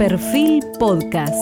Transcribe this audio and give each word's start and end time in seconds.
Perfil 0.00 0.64
Podcast. 0.78 1.36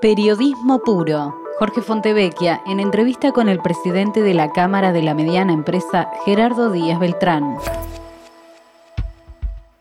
Periodismo 0.00 0.80
puro. 0.84 1.34
Jorge 1.58 1.82
Fontevecchia, 1.82 2.60
en 2.68 2.78
entrevista 2.78 3.32
con 3.32 3.48
el 3.48 3.58
presidente 3.58 4.22
de 4.22 4.32
la 4.32 4.52
Cámara 4.52 4.92
de 4.92 5.02
la 5.02 5.14
Mediana 5.14 5.52
Empresa, 5.52 6.08
Gerardo 6.24 6.70
Díaz 6.70 7.00
Beltrán. 7.00 7.56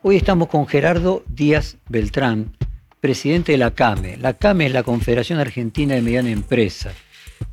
Hoy 0.02 0.16
estamos 0.16 0.48
con 0.48 0.66
Gerardo 0.66 1.24
Díaz 1.28 1.78
Beltrán, 1.88 2.58
presidente 3.00 3.52
de 3.52 3.60
la 3.60 3.76
CAME. 3.76 4.18
La 4.18 4.34
CAME 4.34 4.66
es 4.66 4.74
la 4.74 4.82
Confederación 4.82 5.38
Argentina 5.38 5.94
de 5.94 6.02
Mediana 6.02 6.32
Empresa. 6.32 6.94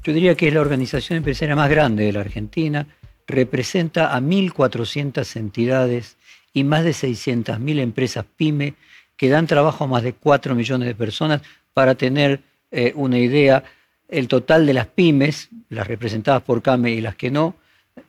Yo 0.03 0.15
diría 0.15 0.37
que 0.37 0.49
es 0.49 0.55
la 0.55 0.63
organización 0.63 1.19
empresaria 1.19 1.55
más 1.55 1.69
grande 1.69 2.07
de 2.07 2.13
la 2.15 2.21
Argentina, 2.21 2.87
representa 3.27 4.17
a 4.17 4.21
1.400 4.23 5.37
entidades 5.37 6.17
y 6.55 6.65
más 6.65 6.85
de 6.85 6.93
600.000 6.93 7.81
empresas 7.81 8.25
pyme 8.37 8.75
que 9.17 9.29
dan 9.29 9.47
trabajo 9.47 9.85
a 9.85 9.87
más 9.89 10.03
de 10.03 10.15
4 10.15 10.55
millones 10.55 10.89
de 10.89 10.95
personas. 10.95 11.43
Para 11.75 11.97
tener 11.97 12.41
eh, 12.71 12.93
una 12.95 13.19
idea, 13.19 13.65
el 14.09 14.29
total 14.29 14.65
de 14.65 14.73
las 14.73 14.87
pymes, 14.87 15.51
las 15.69 15.87
representadas 15.87 16.43
por 16.43 16.63
CAME 16.63 16.93
y 16.93 17.01
las 17.01 17.17
que 17.17 17.31
no, 17.31 17.57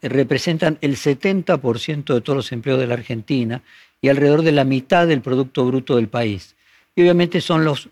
representan 0.02 0.78
el 0.82 0.96
70% 0.96 2.14
de 2.14 2.22
todos 2.22 2.38
los 2.38 2.52
empleos 2.52 2.80
de 2.80 2.88
la 2.88 2.94
Argentina 2.94 3.62
y 4.02 4.10
alrededor 4.10 4.44
de 4.44 4.52
la 4.52 4.64
mitad 4.64 5.08
del 5.08 5.22
Producto 5.22 5.66
Bruto 5.66 5.96
del 5.96 6.08
país. 6.08 6.56
Y 6.96 7.02
obviamente 7.02 7.42
son 7.42 7.66
los, 7.66 7.90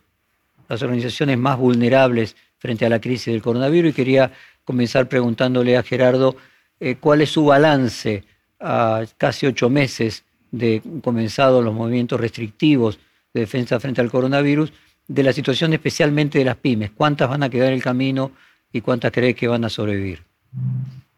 las 0.70 0.82
organizaciones 0.84 1.38
más 1.38 1.58
vulnerables 1.58 2.36
frente 2.60 2.86
a 2.86 2.90
la 2.90 3.02
crisis 3.02 3.34
del 3.34 3.42
coronavirus 3.42 3.92
y 3.92 3.96
quería 3.96 4.32
comenzar 4.64 5.10
preguntándole 5.10 5.76
a 5.76 5.84
Gerardo 5.84 6.38
eh, 6.80 6.96
cuál 7.00 7.22
es 7.22 7.32
su 7.32 7.46
balance 7.46 8.24
a 8.60 9.04
casi 9.18 9.46
ocho 9.48 9.70
meses 9.70 10.24
de 10.54 10.84
comenzados 11.04 11.66
los 11.66 11.74
movimientos 11.74 12.20
restrictivos 12.22 13.00
de 13.34 13.42
defensa 13.42 13.80
frente 13.80 14.02
al 14.02 14.12
coronavirus 14.12 14.72
de 15.08 15.24
la 15.24 15.34
situación 15.34 15.74
especialmente 15.74 16.38
de 16.38 16.46
las 16.46 16.58
pymes. 16.58 16.92
¿Cuántas 16.92 17.28
van 17.28 17.42
a 17.44 17.50
quedar 17.50 17.70
en 17.70 17.74
el 17.74 17.84
camino 17.84 18.32
y 18.72 18.82
cuántas 18.82 19.12
cree 19.12 19.34
que 19.34 19.48
van 19.48 19.66
a 19.66 19.70
sobrevivir? 19.70 20.20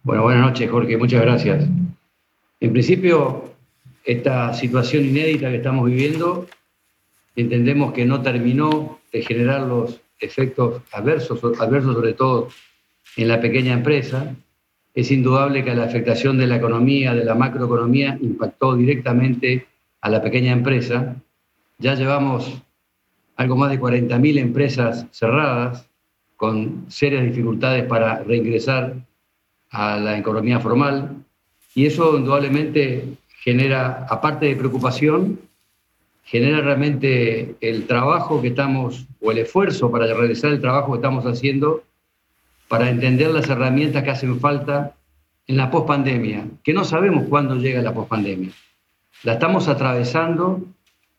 Bueno, 0.04 0.24
buenas 0.24 0.42
noches, 0.42 0.72
Jorge. 0.72 0.98
Muchas 0.98 1.22
gracias. 1.22 1.68
En 2.62 2.72
principio, 2.72 3.54
esta 4.06 4.54
situación 4.54 5.04
inédita 5.04 5.50
que 5.50 5.58
estamos 5.58 5.86
viviendo, 5.88 6.48
entendemos 7.36 7.92
que 7.92 8.06
no 8.06 8.22
terminó 8.22 9.00
de 9.12 9.22
generar 9.22 9.64
los 9.64 10.00
efectos 10.20 10.82
adversos, 10.94 11.40
adversos 11.60 11.94
sobre 11.94 12.14
todo 12.14 12.48
en 13.18 13.28
la 13.28 13.42
pequeña 13.42 13.74
empresa. 13.74 14.34
Es 14.96 15.12
indudable 15.12 15.64
que 15.66 15.76
la 15.76 15.84
afectación 15.84 16.38
de 16.38 16.48
la 16.48 16.56
economía, 16.56 17.14
de 17.14 17.26
la 17.26 17.36
macroeconomía, 17.36 18.18
impactó 18.22 18.76
directamente 18.76 19.68
a 20.00 20.10
la 20.10 20.22
pequeña 20.22 20.54
empresa. 20.54 21.18
Ya 21.78 21.96
llevamos 21.96 22.62
algo 23.36 23.58
más 23.58 23.72
de 23.72 23.80
40.000 23.80 24.40
empresas 24.40 25.06
cerradas, 25.12 25.86
con 26.38 26.86
serias 26.88 27.24
dificultades 27.26 27.84
para 27.86 28.24
reingresar 28.24 28.96
a 29.70 29.98
la 29.98 30.18
economía 30.18 30.62
formal. 30.62 31.18
Y 31.74 31.86
eso 31.86 32.18
indudablemente 32.18 33.18
genera, 33.44 34.06
aparte 34.10 34.46
de 34.46 34.56
preocupación, 34.56 35.40
genera 36.24 36.62
realmente 36.62 37.56
el 37.60 37.86
trabajo 37.86 38.42
que 38.42 38.50
estamos, 38.50 39.06
o 39.22 39.32
el 39.32 39.40
esfuerzo 39.40 39.92
para 39.92 40.08
realizar 40.14 40.52
el 40.52 40.62
trabajo 40.62 40.94
que 40.94 41.00
estamos 41.00 41.26
haciendo 41.26 41.84
para 42.68 42.90
entender 42.90 43.30
las 43.32 43.50
herramientas 43.50 44.04
que 44.04 44.12
hacen 44.12 44.40
falta 44.40 44.96
en 45.48 45.58
la 45.58 45.70
pospandemia, 45.70 46.48
que 46.64 46.74
no 46.74 46.84
sabemos 46.84 47.26
cuándo 47.30 47.56
llega 47.56 47.82
la 47.82 47.94
pospandemia. 47.94 48.52
La 49.24 49.34
estamos 49.34 49.68
atravesando 49.68 50.64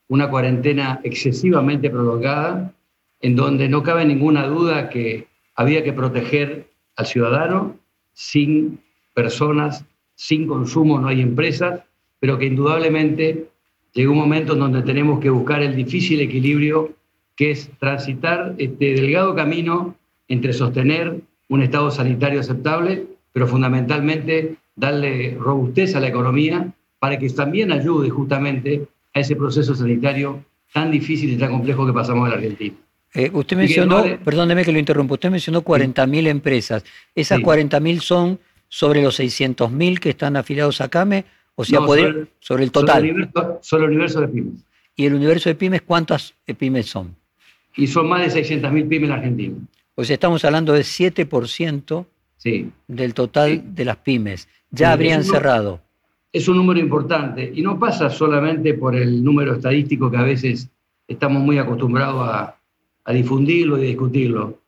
una 0.09 0.29
cuarentena 0.29 0.99
excesivamente 1.03 1.89
prolongada, 1.89 2.73
en 3.21 3.35
donde 3.35 3.67
no 3.67 3.83
cabe 3.83 4.05
ninguna 4.05 4.45
duda 4.47 4.89
que 4.89 5.27
había 5.55 5.83
que 5.83 5.93
proteger 5.93 6.67
al 6.95 7.05
ciudadano 7.05 7.75
sin 8.13 8.79
personas, 9.13 9.85
sin 10.15 10.47
consumo 10.47 10.99
no 10.99 11.07
hay 11.07 11.21
empresas, 11.21 11.81
pero 12.19 12.37
que 12.37 12.45
indudablemente 12.45 13.49
llegó 13.93 14.11
un 14.11 14.19
momento 14.19 14.53
en 14.53 14.59
donde 14.59 14.83
tenemos 14.83 15.19
que 15.19 15.29
buscar 15.29 15.61
el 15.63 15.75
difícil 15.75 16.21
equilibrio 16.21 16.93
que 17.35 17.51
es 17.51 17.69
transitar 17.79 18.55
este 18.57 18.93
delgado 18.93 19.35
camino 19.35 19.95
entre 20.27 20.53
sostener 20.53 21.21
un 21.49 21.61
estado 21.61 21.91
sanitario 21.91 22.39
aceptable, 22.39 23.07
pero 23.31 23.47
fundamentalmente 23.47 24.55
darle 24.75 25.37
robustez 25.39 25.95
a 25.95 25.99
la 25.99 26.07
economía 26.07 26.71
para 26.99 27.17
que 27.17 27.29
también 27.29 27.71
ayude 27.71 28.09
justamente 28.09 28.87
a 29.13 29.19
ese 29.19 29.35
proceso 29.35 29.75
sanitario 29.75 30.43
tan 30.73 30.91
difícil 30.91 31.31
y 31.31 31.37
tan 31.37 31.51
complejo 31.51 31.85
que 31.85 31.93
pasamos 31.93 32.25
en 32.25 32.29
la 32.31 32.35
Argentina. 32.37 32.75
Eh, 33.13 33.31
usted 33.33 33.57
mencionó, 33.57 34.03
perdóneme 34.23 34.63
que 34.63 34.71
lo 34.71 34.79
interrumpa, 34.79 35.15
usted 35.15 35.31
mencionó 35.31 35.63
40.000 35.63 36.27
empresas. 36.27 36.83
¿Esas 37.15 37.39
40.000 37.39 37.99
son 37.99 38.39
sobre 38.67 39.01
los 39.01 39.19
600.000 39.19 39.99
que 39.99 40.09
están 40.09 40.35
afiliados 40.35 40.81
a 40.81 40.89
CAME? 40.89 41.25
O 41.55 41.65
sea, 41.65 41.79
sobre, 41.79 42.63
el 42.63 42.71
total. 42.71 43.01
Sobre 43.61 43.85
el, 43.85 43.89
universo, 43.89 44.21
de 44.21 44.27
pymes. 44.27 44.63
¿Y 44.95 45.05
el 45.05 45.15
universo 45.15 45.49
de 45.49 45.55
pymes 45.55 45.81
cuántas 45.81 46.35
pymes 46.57 46.85
son? 46.85 47.15
Y 47.75 47.87
son 47.87 48.07
más 48.07 48.31
de 48.31 48.43
600.000 48.43 48.87
pymes 48.87 49.09
en 49.09 49.15
Argentina. 49.15 49.55
O 49.99 50.05
sea, 50.05 50.13
estamos 50.13 50.45
hablando 50.45 50.71
de 50.71 50.81
7% 50.81 52.05
sí. 52.37 52.71
del 52.87 53.13
total 53.13 53.75
de 53.75 53.83
las 53.83 53.97
pymes. 53.97 54.47
Ya 54.71 54.93
habrían 54.93 55.25
cerrado 55.25 55.81
es 56.37 56.47
un 56.47 56.57
número 56.57 56.79
importante 56.79 57.51
y 57.53 57.61
no 57.61 57.79
pasa 57.79 58.09
solamente 58.09 58.73
por 58.73 58.95
el 58.95 59.23
número 59.23 59.55
estadístico 59.55 60.11
que 60.11 60.17
a 60.17 60.23
veces 60.23 60.69
estamos 61.07 61.41
muy 61.41 61.57
acostumbrados 61.57 62.29
a, 62.29 62.53
difundirlo 63.11 63.77
y 63.77 63.85
a 63.85 63.87
discutirlo. 63.87 64.59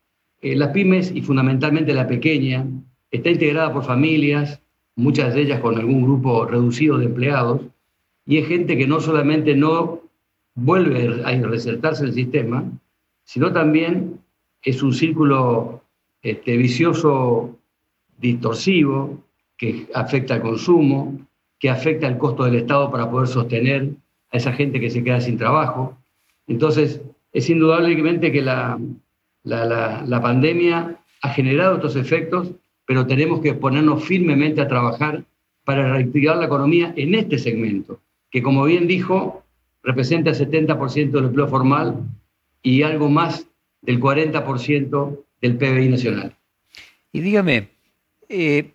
Eh, 0.41 0.55
las 0.55 0.69
pymes 0.69 1.11
y 1.13 1.21
fundamentalmente 1.21 1.93
la 1.93 2.07
pequeña 2.07 2.65
está 3.11 3.29
integrada 3.29 3.73
por 3.73 3.83
familias, 3.83 4.61
muchas 4.95 5.33
de 5.33 5.41
ellas 5.41 5.59
con 5.59 5.77
algún 5.77 6.03
grupo 6.03 6.45
reducido 6.45 6.97
de 6.97 7.05
empleados, 7.05 7.61
y 8.25 8.37
es 8.37 8.47
gente 8.47 8.77
que 8.77 8.87
no 8.87 9.01
solamente 9.01 9.55
no 9.55 10.03
vuelve 10.55 11.21
a 11.25 11.31
resertarse 11.41 12.05
el 12.05 12.13
sistema, 12.13 12.63
sino 13.25 13.51
también 13.51 14.21
es 14.63 14.83
un 14.83 14.93
círculo 14.93 15.83
este, 16.21 16.57
vicioso 16.57 17.57
distorsivo 18.17 19.23
que 19.57 19.87
afecta 19.93 20.35
al 20.35 20.41
consumo, 20.41 21.19
que 21.59 21.69
afecta 21.69 22.07
el 22.07 22.17
costo 22.17 22.45
del 22.45 22.55
Estado 22.55 22.91
para 22.91 23.09
poder 23.09 23.27
sostener 23.27 23.89
a 24.31 24.37
esa 24.37 24.53
gente 24.53 24.79
que 24.79 24.89
se 24.89 25.03
queda 25.03 25.19
sin 25.21 25.37
trabajo. 25.37 25.97
Entonces, 26.47 27.01
es 27.31 27.49
indudablemente 27.49 28.31
que 28.31 28.41
la, 28.41 28.79
la, 29.43 30.21
pandemia 30.21 30.97
ha 31.21 31.29
generado 31.29 31.75
estos 31.75 31.95
efectos, 31.95 32.51
pero 32.85 33.05
tenemos 33.05 33.41
que 33.41 33.53
ponernos 33.53 34.03
firmemente 34.03 34.61
a 34.61 34.67
trabajar 34.67 35.23
para 35.63 35.91
reactivar 35.93 36.37
la 36.37 36.45
economía 36.45 36.93
en 36.95 37.15
este 37.15 37.37
segmento, 37.37 37.99
que 38.31 38.41
como 38.41 38.65
bien 38.65 38.87
dijo, 38.87 39.43
representa 39.83 40.31
el 40.31 40.37
70% 40.37 41.11
del 41.11 41.25
empleo 41.25 41.47
formal 41.47 41.97
y 42.63 42.81
algo 42.81 43.09
más 43.09 43.48
del 43.81 43.99
40% 43.99 45.23
del 45.41 45.57
PBI 45.57 45.89
nacional. 45.89 46.35
Y 47.11 47.21
dígame, 47.21 47.69
eh, 48.27 48.71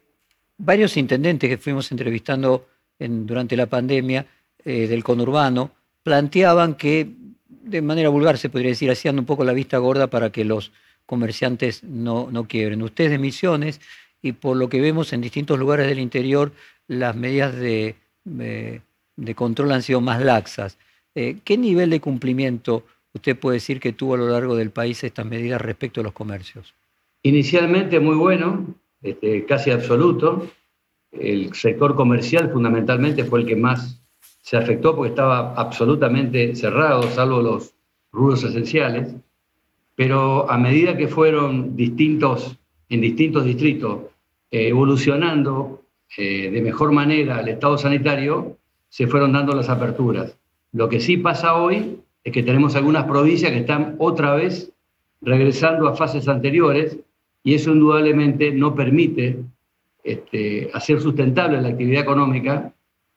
varios 0.58 0.96
intendentes 0.96 1.48
que 1.48 1.58
fuimos 1.58 1.90
entrevistando 1.90 2.66
durante 2.98 3.56
la 3.56 3.66
pandemia 3.66 4.26
eh, 4.64 4.86
del 4.86 5.04
conurbano, 5.04 5.72
planteaban 6.02 6.74
que, 6.74 7.08
de 7.48 7.82
manera 7.82 8.08
vulgar 8.08 8.38
se 8.38 8.48
podría 8.48 8.70
decir, 8.70 8.90
hacían 8.90 9.18
un 9.18 9.24
poco 9.24 9.44
la 9.44 9.52
vista 9.52 9.78
gorda 9.78 10.08
para 10.08 10.30
que 10.30 10.44
los 10.44 10.72
comerciantes 11.06 11.82
no, 11.84 12.28
no 12.30 12.46
quiebren. 12.46 12.82
Ustedes 12.82 13.10
de 13.10 13.18
Misiones, 13.18 13.80
y 14.22 14.32
por 14.32 14.56
lo 14.56 14.68
que 14.68 14.80
vemos 14.80 15.12
en 15.12 15.20
distintos 15.20 15.58
lugares 15.58 15.86
del 15.86 15.98
interior, 15.98 16.52
las 16.88 17.14
medidas 17.14 17.54
de, 17.54 17.96
de, 18.24 19.34
control 19.34 19.72
han 19.72 19.82
sido 19.82 20.00
más 20.00 20.22
laxas. 20.22 20.78
Eh, 21.14 21.38
¿Qué 21.44 21.58
nivel 21.58 21.90
de 21.90 22.00
cumplimiento 22.00 22.86
usted 23.14 23.38
puede 23.38 23.56
decir 23.56 23.80
que 23.80 23.92
tuvo 23.92 24.14
a 24.14 24.18
lo 24.18 24.28
largo 24.28 24.56
del 24.56 24.70
país 24.70 25.02
estas 25.04 25.24
medidas 25.24 25.60
respecto 25.60 26.00
a 26.00 26.04
los 26.04 26.12
comercios? 26.12 26.74
Inicialmente 27.22 28.00
muy 28.00 28.16
bueno, 28.16 28.66
este, 29.02 29.44
casi 29.46 29.70
absoluto 29.70 30.48
el 31.18 31.54
sector 31.54 31.94
comercial 31.94 32.50
fundamentalmente 32.50 33.24
fue 33.24 33.40
el 33.40 33.46
que 33.46 33.56
más 33.56 34.00
se 34.42 34.56
afectó 34.56 34.94
porque 34.94 35.10
estaba 35.10 35.54
absolutamente 35.54 36.54
cerrado, 36.54 37.02
salvo 37.04 37.40
los 37.40 37.74
rubros 38.12 38.42
esenciales, 38.44 39.14
pero 39.94 40.50
a 40.50 40.58
medida 40.58 40.96
que 40.96 41.08
fueron 41.08 41.76
distintos, 41.76 42.58
en 42.88 43.00
distintos 43.00 43.44
distritos 43.44 44.02
eh, 44.50 44.68
evolucionando 44.68 45.82
eh, 46.16 46.50
de 46.50 46.60
mejor 46.60 46.92
manera 46.92 47.40
el 47.40 47.48
estado 47.48 47.78
sanitario, 47.78 48.58
se 48.88 49.06
fueron 49.06 49.32
dando 49.32 49.54
las 49.54 49.68
aperturas. 49.68 50.36
Lo 50.72 50.88
que 50.88 51.00
sí 51.00 51.16
pasa 51.16 51.54
hoy 51.54 52.00
es 52.24 52.32
que 52.32 52.42
tenemos 52.42 52.74
algunas 52.74 53.04
provincias 53.04 53.52
que 53.52 53.58
están 53.58 53.96
otra 53.98 54.34
vez 54.34 54.72
regresando 55.20 55.86
a 55.86 55.94
fases 55.94 56.26
anteriores 56.26 56.96
y 57.42 57.54
eso 57.54 57.70
indudablemente 57.72 58.50
no 58.50 58.74
permite 58.74 59.38
este, 60.02 60.70
hacer 60.72 61.00
sustentable 61.00 61.60
la 61.60 61.68
actividad 61.68 62.02
económica, 62.02 62.72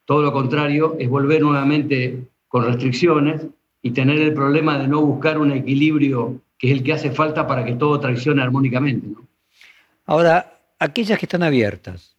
todo 0.06 0.22
lo 0.22 0.32
contrario, 0.32 0.96
es 1.00 1.10
volver 1.10 1.42
nuevamente 1.42 2.28
con 2.48 2.66
restricciones 2.66 3.46
y 3.82 3.92
tener 3.92 4.20
el 4.20 4.34
problema 4.34 4.78
de 4.78 4.88
no 4.88 5.02
buscar 5.02 5.38
un 5.38 5.52
equilibrio 5.52 6.42
que 6.58 6.68
es 6.72 6.78
el 6.78 6.84
que 6.84 6.94
hace 6.94 7.12
falta 7.12 7.48
para 7.48 7.64
que 7.64 7.76
todo 7.76 8.00
traccione 8.00 8.42
armónicamente. 8.42 9.08
Ahora, 10.06 10.60
aquellas 10.80 11.20
que 11.20 11.26
están 11.26 11.44
abiertas, 11.44 12.16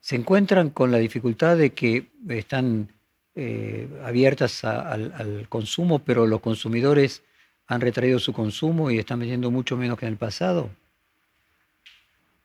¿se 0.00 0.16
encuentran 0.16 0.70
con 0.70 0.90
la 0.90 0.98
dificultad 0.98 1.56
de 1.56 1.70
que 1.70 2.06
están 2.28 2.88
eh, 3.36 3.88
abiertas 4.04 4.64
al, 4.64 5.46
consumo, 5.48 5.98
pero 5.98 6.26
los 6.26 6.40
consumidores 6.40 7.22
han 7.66 7.80
retraído 7.80 8.18
su 8.18 8.32
consumo 8.32 8.90
y 8.90 8.98
están 8.98 9.18
vendiendo 9.18 9.50
mucho 9.50 9.76
menos 9.76 9.98
que 9.98 10.06
en 10.06 10.12
el 10.12 10.18
pasado? 10.18 10.70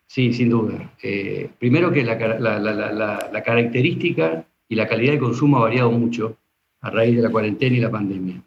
Sí, 0.08 0.34
sin 0.34 0.50
duda. 0.50 0.92
Eh, 1.04 1.50
primero 1.60 1.92
que 1.92 2.04
la, 2.04 2.16
la, 2.16 3.44
característica 3.44 4.44
y 4.68 4.76
la 4.76 4.88
calidad 4.88 5.14
de 5.14 5.20
consumo 5.20 5.58
ha 5.58 5.62
variado 5.62 5.92
mucho 5.92 6.38
a 6.82 6.90
raíz 6.90 7.16
de 7.16 7.22
la 7.22 7.30
cuarentena 7.30 7.78
y 7.78 7.80
la 7.80 7.92
pandemia. 7.92 8.42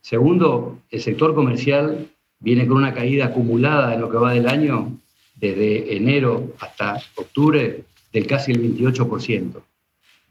Segundo, 0.00 0.78
el 0.90 1.00
sector 1.02 1.34
comercial 1.34 2.08
viene 2.38 2.66
con 2.66 2.78
una 2.78 2.94
caída 2.94 3.26
acumulada 3.26 3.94
en 3.94 4.00
lo 4.00 4.10
que 4.10 4.16
va 4.16 4.32
del 4.32 4.48
año, 4.48 4.92
desde 5.34 5.96
enero 5.96 6.54
hasta 6.60 7.00
octubre, 7.16 7.84
del 8.12 8.26
casi 8.26 8.52
el 8.52 8.62
28%, 8.62 9.60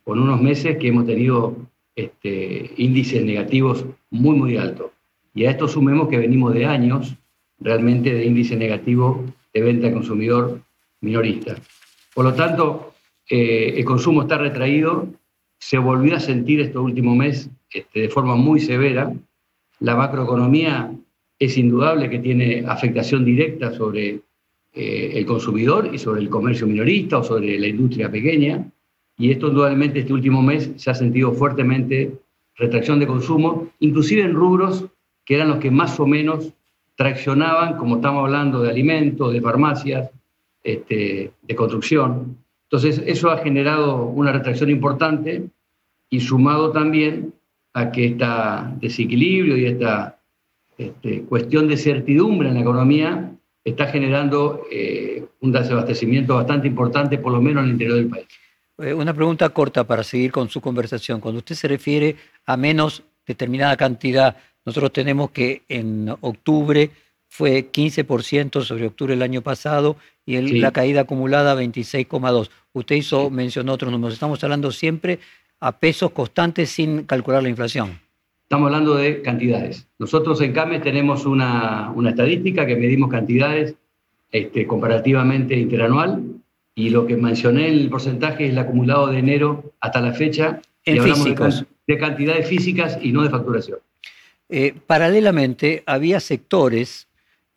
con 0.06 0.19
unos 0.19 0.42
meses 0.42 0.78
que 0.78 0.88
hemos 0.88 1.06
tenido 1.06 1.57
este, 1.96 2.72
índices 2.78 3.25
negativos 3.25 3.86
muy, 4.12 4.38
muy 4.38 4.56
altos. 4.56 4.92
Y 5.34 5.46
a 5.46 5.52
esto 5.52 5.68
sumemos 5.68 6.07
que 6.07 6.18
venimos 6.18 6.54
de 6.54 6.66
años 6.66 7.16
realmente 7.60 8.13
de 8.13 8.25
índice 8.25 8.56
negativo 8.56 9.25
de 9.54 9.62
venta 9.62 9.88
al 9.88 9.94
consumidor 9.94 10.62
minorista. 11.02 11.56
Por 12.13 12.25
lo 12.25 12.34
tanto, 12.34 12.94
eh, 13.30 13.74
el 13.78 13.86
consumo 13.86 14.22
está 14.22 14.38
retraído, 14.38 15.07
se 15.60 15.78
volvió 15.78 16.16
a 16.16 16.19
sentir 16.19 16.62
este 16.62 16.78
último 16.78 17.16
mes 17.16 17.50
este, 17.72 18.01
de 18.01 18.10
forma 18.10 18.36
muy 18.36 18.60
severa. 18.60 19.12
La 19.80 19.96
macroeconomía 19.96 20.92
es 21.40 21.58
indudable 21.58 22.10
que 22.10 22.19
tiene 22.19 22.63
afectación 22.68 23.25
directa 23.25 23.74
sobre 23.74 24.22
eh, 24.74 25.12
el 25.16 25.25
consumidor 25.25 25.90
y 25.94 25.98
sobre 25.98 26.22
el 26.22 26.30
comercio 26.30 26.68
minorista 26.68 27.18
o 27.18 27.24
sobre 27.24 27.58
la 27.60 27.68
industria 27.68 28.12
pequeña. 28.12 28.69
Y 29.17 29.31
esto 29.31 29.47
indudablemente 29.47 30.00
este 30.00 30.13
último 30.13 30.41
mes 30.41 30.71
se 30.75 30.91
ha 30.91 30.94
sentido 30.94 31.33
fuertemente 31.33 32.13
retracción 32.56 33.00
de 33.00 33.07
consumo, 33.07 33.69
inclusive 33.79 34.21
en 34.21 34.33
rubros 34.33 34.85
que 35.25 35.35
eran 35.35 35.50
los 35.50 35.59
que 35.59 35.71
más 35.71 36.00
o 36.00 36.06
menos 36.06 36.53
traccionaban, 36.95 37.77
como 37.77 37.95
estamos 37.95 38.23
hablando 38.23 38.62
de 38.62 38.69
alimentos, 38.69 39.33
de 39.33 39.41
farmacias, 39.41 40.09
este, 40.63 41.31
de 41.41 41.56
construcción. 41.56 42.38
Entonces, 42.63 43.03
eso 43.06 43.29
ha 43.29 43.38
generado 43.38 44.06
una 44.06 44.31
retracción 44.31 44.69
importante 44.69 45.44
y 46.09 46.19
sumado 46.19 46.71
también 46.71 47.33
a 47.73 47.91
que 47.91 48.06
este 48.06 48.25
desequilibrio 48.79 49.57
y 49.57 49.65
esta 49.65 50.19
este, 50.77 51.23
cuestión 51.23 51.67
de 51.67 51.77
certidumbre 51.77 52.50
en 52.50 52.56
la 52.56 52.62
economía 52.62 53.31
está 53.63 53.88
generando 53.88 54.65
eh, 54.71 55.25
un 55.41 55.51
desabastecimiento 55.51 56.35
bastante 56.35 56.67
importante, 56.67 57.17
por 57.17 57.33
lo 57.33 57.41
menos 57.41 57.63
en 57.63 57.65
el 57.65 57.71
interior 57.73 57.97
del 57.97 58.07
país. 58.07 58.27
Eh, 58.77 58.94
una 58.94 59.13
pregunta 59.13 59.50
corta 59.50 59.86
para 59.86 60.04
seguir 60.04 60.31
con 60.31 60.50
su 60.50 60.62
conversación. 60.62 61.19
Cuando 61.22 61.39
usted 61.39 61.56
se 61.56 61.68
refiere 61.68 62.16
a 62.45 62.57
menos 62.57 63.04
determinada 63.25 63.75
cantidad 63.75 64.38
nosotros 64.66 64.92
tenemos 64.92 65.30
que 65.30 65.62
en 65.69 66.10
octubre 66.22 66.89
fue 67.27 67.72
15% 67.72 68.63
sobre 68.63 68.88
octubre 68.88 69.13
del 69.13 69.22
año 69.22 69.42
pasado 69.42 69.95
y 70.25 70.42
la 70.60 70.72
caída 70.72 71.01
acumulada 71.01 71.56
26,2%. 71.56 72.50
Usted 72.74 72.95
hizo, 72.95 73.30
mencionó 73.30 73.74
otros 73.74 73.92
números. 73.92 74.16
Estamos 74.16 74.44
hablando 74.44 74.72
siempre 74.72 75.19
a 75.60 75.77
pesos 75.77 76.12
constantes 76.12 76.72
sin 76.72 77.04
calcular 77.04 77.44
la 77.44 77.50
inflación. 77.50 78.00
Estamos 78.44 78.68
hablando 78.68 78.95
de 78.95 79.22
cantidades. 79.22 79.88
Nosotros 80.00 80.42
en 80.42 80.54
CAME 80.54 80.80
tenemos 80.80 81.25
una, 81.25 81.94
estadística 82.07 82.66
que 82.66 82.75
medimos 82.75 83.10
cantidades 83.10 83.75
este, 84.31 84.66
comparativamente 84.68 85.56
interanual 85.56 86.24
y 86.75 86.89
lo 86.89 87.07
que 87.07 87.16
mencioné 87.16 87.69
en 87.69 87.74
el 87.75 87.89
porcentaje 87.89 88.45
es 88.45 88.51
el 88.51 88.60
acumulado 88.60 89.07
de 89.07 89.19
enero 89.19 89.74
hasta 89.80 90.01
la 90.01 90.13
fecha. 90.13 90.62
En 90.83 91.01
físicos. 91.01 91.66
de 91.88 91.98
cantidades 91.98 92.48
físicas 92.48 93.00
y 93.01 93.12
no 93.12 93.24
de 93.24 93.30
facturación. 93.31 93.80
Eh, 94.50 94.75
paralelamente, 94.86 95.81
había 95.88 96.19
sectores, 96.19 97.07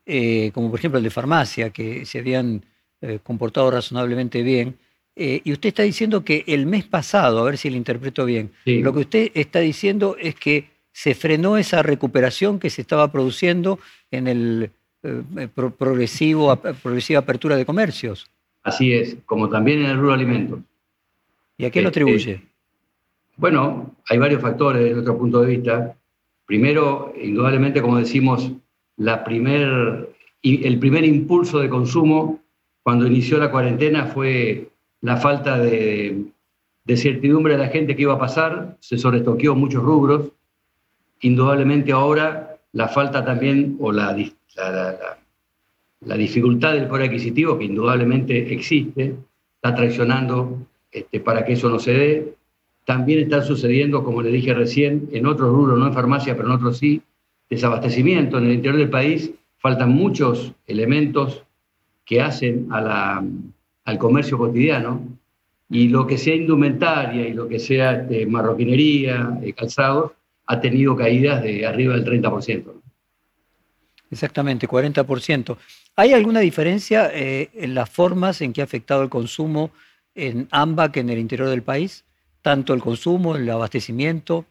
eh, 0.06 0.50
como 0.54 0.70
por 0.70 0.78
ejemplo 0.78 0.96
el 0.96 1.04
de 1.04 1.10
farmacia, 1.10 1.68
que 1.70 2.06
se 2.06 2.20
habían 2.20 2.64
eh, 3.02 3.18
comportado 3.22 3.70
razonablemente 3.70 4.42
bien. 4.42 4.76
y 5.20 5.50
usted 5.50 5.70
está 5.70 5.82
diciendo 5.82 6.24
que 6.24 6.44
el 6.46 6.66
mes 6.66 6.84
pasado, 6.84 7.40
a 7.40 7.44
ver 7.44 7.58
si 7.58 7.68
lo 7.68 7.76
interpreto 7.76 8.24
bien, 8.24 8.52
lo 8.64 8.92
que 8.92 9.00
usted 9.00 9.32
está 9.34 9.58
diciendo 9.58 10.16
es 10.16 10.36
que 10.36 10.70
se 10.92 11.16
frenó 11.16 11.56
esa 11.56 11.82
recuperación 11.82 12.60
que 12.60 12.70
se 12.70 12.82
estaba 12.82 13.10
produciendo 13.10 13.80
en 14.12 14.28
el 14.28 14.70
progresivo, 15.76 16.54
progresiva 16.56 17.18
apertura 17.18 17.56
de 17.56 17.66
comercios. 17.66 18.30
Así 18.62 18.92
es, 18.92 19.16
como 19.26 19.48
también 19.48 19.80
en 19.80 19.86
el 19.86 19.98
rubro 19.98 20.12
alimentos. 20.12 20.60
¿Y 21.56 21.64
a 21.64 21.70
qué 21.70 21.82
lo 21.82 21.88
atribuye? 21.88 22.42
bueno, 23.36 23.94
hay 24.08 24.18
varios 24.18 24.42
factores 24.42 24.82
desde 24.82 25.00
otro 25.00 25.16
punto 25.16 25.40
de 25.40 25.56
vista. 25.56 25.96
Primero, 26.44 27.14
indudablemente, 27.20 27.80
como 27.80 27.98
decimos, 27.98 28.50
la 28.96 29.22
primer, 29.24 30.10
el 30.42 30.78
primer 30.78 31.04
impulso 31.04 31.60
de 31.60 31.68
consumo 31.68 32.40
cuando 32.82 33.06
inició 33.06 33.38
la 33.38 33.50
cuarentena 33.50 34.06
fue 34.06 34.70
la 35.02 35.16
falta 35.16 35.58
de, 35.58 36.24
certidumbre 36.96 37.52
de 37.52 37.58
la 37.58 37.68
gente 37.68 37.94
que 37.94 38.02
iba 38.02 38.14
a 38.14 38.18
pasar, 38.18 38.76
se 38.80 38.98
sobrestoqueó 38.98 39.54
muchos 39.54 39.82
rubros. 39.82 40.32
Indudablemente 41.20 41.92
ahora 41.92 42.58
la 42.72 42.88
falta 42.88 43.24
también 43.24 43.76
o 43.80 43.92
la, 43.92 44.16
la, 44.56 45.18
dificultad 46.00 46.74
del 46.74 46.86
poder 46.86 47.06
adquisitivo, 47.06 47.58
que 47.58 47.64
indudablemente 47.64 48.52
existe, 48.52 49.14
está 49.56 49.74
traicionando 49.74 50.66
este, 50.90 51.20
para 51.20 51.44
que 51.44 51.54
eso 51.54 51.68
no 51.68 51.78
se 51.78 51.92
dé. 51.92 52.34
También 52.84 53.20
está 53.20 53.42
sucediendo, 53.42 54.04
como 54.04 54.22
le 54.22 54.30
dije 54.30 54.54
recién, 54.54 55.08
en 55.12 55.26
otros 55.26 55.50
rubros, 55.50 55.78
no 55.78 55.86
en 55.86 55.92
farmacia, 55.92 56.36
pero 56.36 56.48
en 56.48 56.54
otros 56.54 56.78
sí, 56.78 57.02
desabastecimiento. 57.50 58.38
En 58.38 58.44
el 58.44 58.52
interior 58.52 58.78
del 58.78 58.90
país 58.90 59.30
faltan 59.58 59.90
muchos 59.90 60.54
elementos 60.66 61.42
que 62.04 62.22
hacen 62.22 62.68
al 62.70 63.98
comercio 63.98 64.38
cotidiano 64.38 65.02
y 65.68 65.88
lo 65.88 66.06
que 66.06 66.16
sea 66.16 66.34
indumentaria 66.34 67.28
y 67.28 67.34
lo 67.34 67.46
que 67.48 67.58
sea 67.58 67.92
este, 67.92 68.24
marroquinería, 68.24 69.38
eh, 69.42 69.52
calzados, 69.52 70.12
ha 70.46 70.60
tenido 70.60 70.96
caídas 70.96 71.42
de 71.42 71.66
arriba 71.66 71.94
del 71.94 72.04
30%. 72.04 72.77
Exactamente, 74.10 74.66
40%. 74.66 75.56
¿Hay 75.96 76.12
alguna 76.12 76.40
diferencia 76.40 77.10
eh, 77.12 77.50
en 77.54 77.74
las 77.74 77.90
formas 77.90 78.40
en 78.40 78.52
que 78.52 78.60
ha 78.60 78.64
afectado 78.64 79.02
el 79.02 79.08
consumo 79.08 79.70
en 80.14 80.48
AMBA 80.50 80.92
que 80.92 81.00
en 81.00 81.10
el 81.10 81.18
interior 81.18 81.48
del 81.48 81.62
país? 81.62 82.04
tanto 82.42 82.72
el 82.74 82.80
consumo, 82.80 83.36
el 83.36 83.48
abastecimiento? 83.50 84.44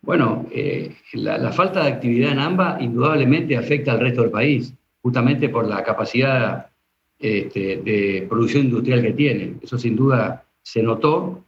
Bueno, 0.00 0.46
eh, 0.52 0.96
la, 1.12 1.52
falta 1.52 1.82
de 1.82 1.90
actividad 1.90 2.32
en 2.32 2.38
AMBA 2.38 2.78
indudablemente 2.80 3.56
afecta 3.56 3.92
al 3.92 4.00
resto 4.00 4.22
del 4.22 4.30
país, 4.30 4.72
justamente 5.02 5.48
por 5.48 5.66
la 5.66 5.82
capacidad 5.82 6.70
este, 7.18 7.78
de 7.78 8.26
producción 8.28 8.64
industrial 8.64 9.02
que 9.02 9.12
tiene. 9.12 9.54
Eso 9.60 9.76
sin 9.76 9.96
duda 9.96 10.44
se 10.62 10.82
notó 10.82 11.44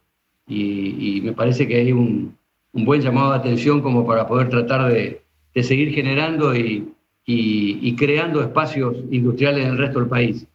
y, 0.47 1.21
me 1.23 1.31
parece 1.31 1.67
que 1.67 1.77
hay 1.77 1.91
un, 1.91 2.37
buen 2.73 3.01
llamado 3.01 3.31
de 3.31 3.39
atención 3.39 3.81
como 3.81 4.05
para 4.05 4.27
poder 4.27 4.49
tratar 4.49 4.91
de, 4.91 5.21
seguir 5.55 5.93
generando 5.93 6.55
y, 6.55 6.93
y, 7.25 7.95
creando 7.95 8.41
espacios 8.41 8.95
industriales 9.11 9.65
en 9.65 9.71
el 9.71 9.77
resto 9.77 9.99
del 9.99 10.09
país. 10.09 10.47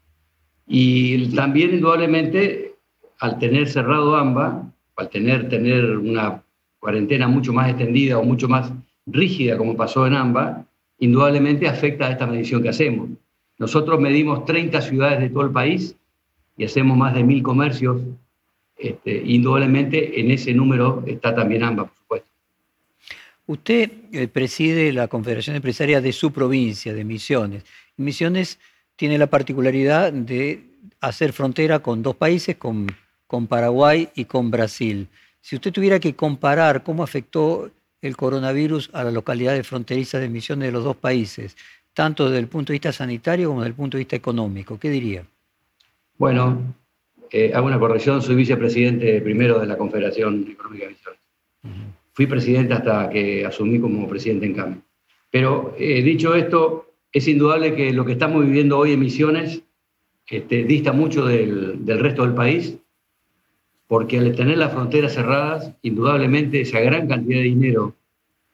Y 0.66 1.28
también 1.34 1.74
indudablemente 1.74 2.74
al 3.20 3.38
tener 3.38 3.68
cerrado 3.68 4.16
AMBA, 4.16 4.72
al 4.96 5.08
tener, 5.10 5.48
tener 5.48 5.96
una 5.96 6.42
cuarentena 6.78 7.28
mucho 7.28 7.52
más 7.52 7.68
extendida 7.68 8.18
o 8.18 8.24
mucho 8.24 8.48
más 8.48 8.72
rígida 9.06 9.56
como 9.56 9.76
pasó 9.76 10.06
en 10.06 10.14
AMBA, 10.14 10.66
indudablemente 10.98 11.68
afecta 11.68 12.06
a 12.06 12.12
esta 12.12 12.26
medición 12.26 12.62
que 12.62 12.70
hacemos. 12.70 13.10
Nosotros 13.58 14.00
medimos 14.00 14.44
30 14.44 14.80
ciudades 14.82 15.20
de 15.20 15.30
todo 15.30 15.44
el 15.44 15.52
país 15.52 15.96
y 16.56 16.64
hacemos 16.64 16.96
más 16.96 17.14
de 17.14 17.22
mil 17.24 17.42
comercios. 17.42 18.02
Este, 18.76 19.22
indudablemente 19.24 20.20
en 20.20 20.30
ese 20.30 20.52
número 20.52 21.02
está 21.06 21.34
también 21.34 21.62
AMBA. 21.62 21.90
Usted 23.46 23.90
eh, 24.12 24.28
preside 24.28 24.92
la 24.92 25.08
Confederación 25.08 25.56
Empresaria 25.56 26.00
de 26.00 26.12
su 26.12 26.32
provincia, 26.32 26.92
de 26.92 27.04
Misiones. 27.04 27.64
Misiones 27.96 28.58
tiene 28.96 29.18
la 29.18 29.28
particularidad 29.28 30.12
de 30.12 30.64
hacer 31.00 31.32
frontera 31.32 31.78
con 31.78 32.02
dos 32.02 32.16
países, 32.16 32.56
con 32.56 32.86
con 33.26 33.46
Paraguay 33.46 34.08
y 34.14 34.24
con 34.24 34.50
Brasil. 34.50 35.08
Si 35.40 35.56
usted 35.56 35.72
tuviera 35.72 36.00
que 36.00 36.14
comparar 36.14 36.82
cómo 36.82 37.02
afectó 37.02 37.70
el 38.02 38.16
coronavirus 38.16 38.90
a 38.92 39.04
las 39.04 39.12
localidades 39.12 39.66
fronterizas 39.66 40.20
de 40.20 40.26
emisiones 40.26 40.68
de 40.68 40.72
los 40.72 40.84
dos 40.84 40.96
países, 40.96 41.56
tanto 41.92 42.26
desde 42.26 42.38
el 42.38 42.48
punto 42.48 42.72
de 42.72 42.74
vista 42.74 42.92
sanitario 42.92 43.48
como 43.48 43.60
desde 43.60 43.70
el 43.70 43.74
punto 43.74 43.96
de 43.96 44.02
vista 44.02 44.16
económico, 44.16 44.78
¿qué 44.78 44.90
diría? 44.90 45.24
Bueno, 46.18 46.74
eh, 47.30 47.52
hago 47.54 47.66
una 47.66 47.78
corrección, 47.78 48.22
soy 48.22 48.36
vicepresidente 48.36 49.20
primero 49.20 49.58
de 49.58 49.66
la 49.66 49.76
Confederación 49.76 50.46
Económica 50.48 50.84
de 50.84 50.90
Misiones. 50.90 51.20
Fui 52.16 52.26
presidente 52.26 52.72
hasta 52.72 53.10
que 53.10 53.44
asumí 53.44 53.78
como 53.78 54.08
presidente 54.08 54.46
en 54.46 54.54
cambio. 54.54 54.82
Pero 55.30 55.74
eh, 55.78 56.02
dicho 56.02 56.34
esto, 56.34 56.86
es 57.12 57.28
indudable 57.28 57.74
que 57.74 57.92
lo 57.92 58.06
que 58.06 58.12
estamos 58.12 58.42
viviendo 58.42 58.78
hoy 58.78 58.94
en 58.94 59.00
Misiones 59.00 59.62
este, 60.26 60.64
dista 60.64 60.92
mucho 60.92 61.26
del, 61.26 61.84
del 61.84 62.00
resto 62.00 62.22
del 62.22 62.32
país, 62.32 62.78
porque 63.86 64.18
al 64.18 64.34
tener 64.34 64.56
las 64.56 64.72
fronteras 64.72 65.12
cerradas, 65.12 65.72
indudablemente 65.82 66.62
esa 66.62 66.80
gran 66.80 67.06
cantidad 67.06 67.38
de 67.38 67.44
dinero 67.44 67.94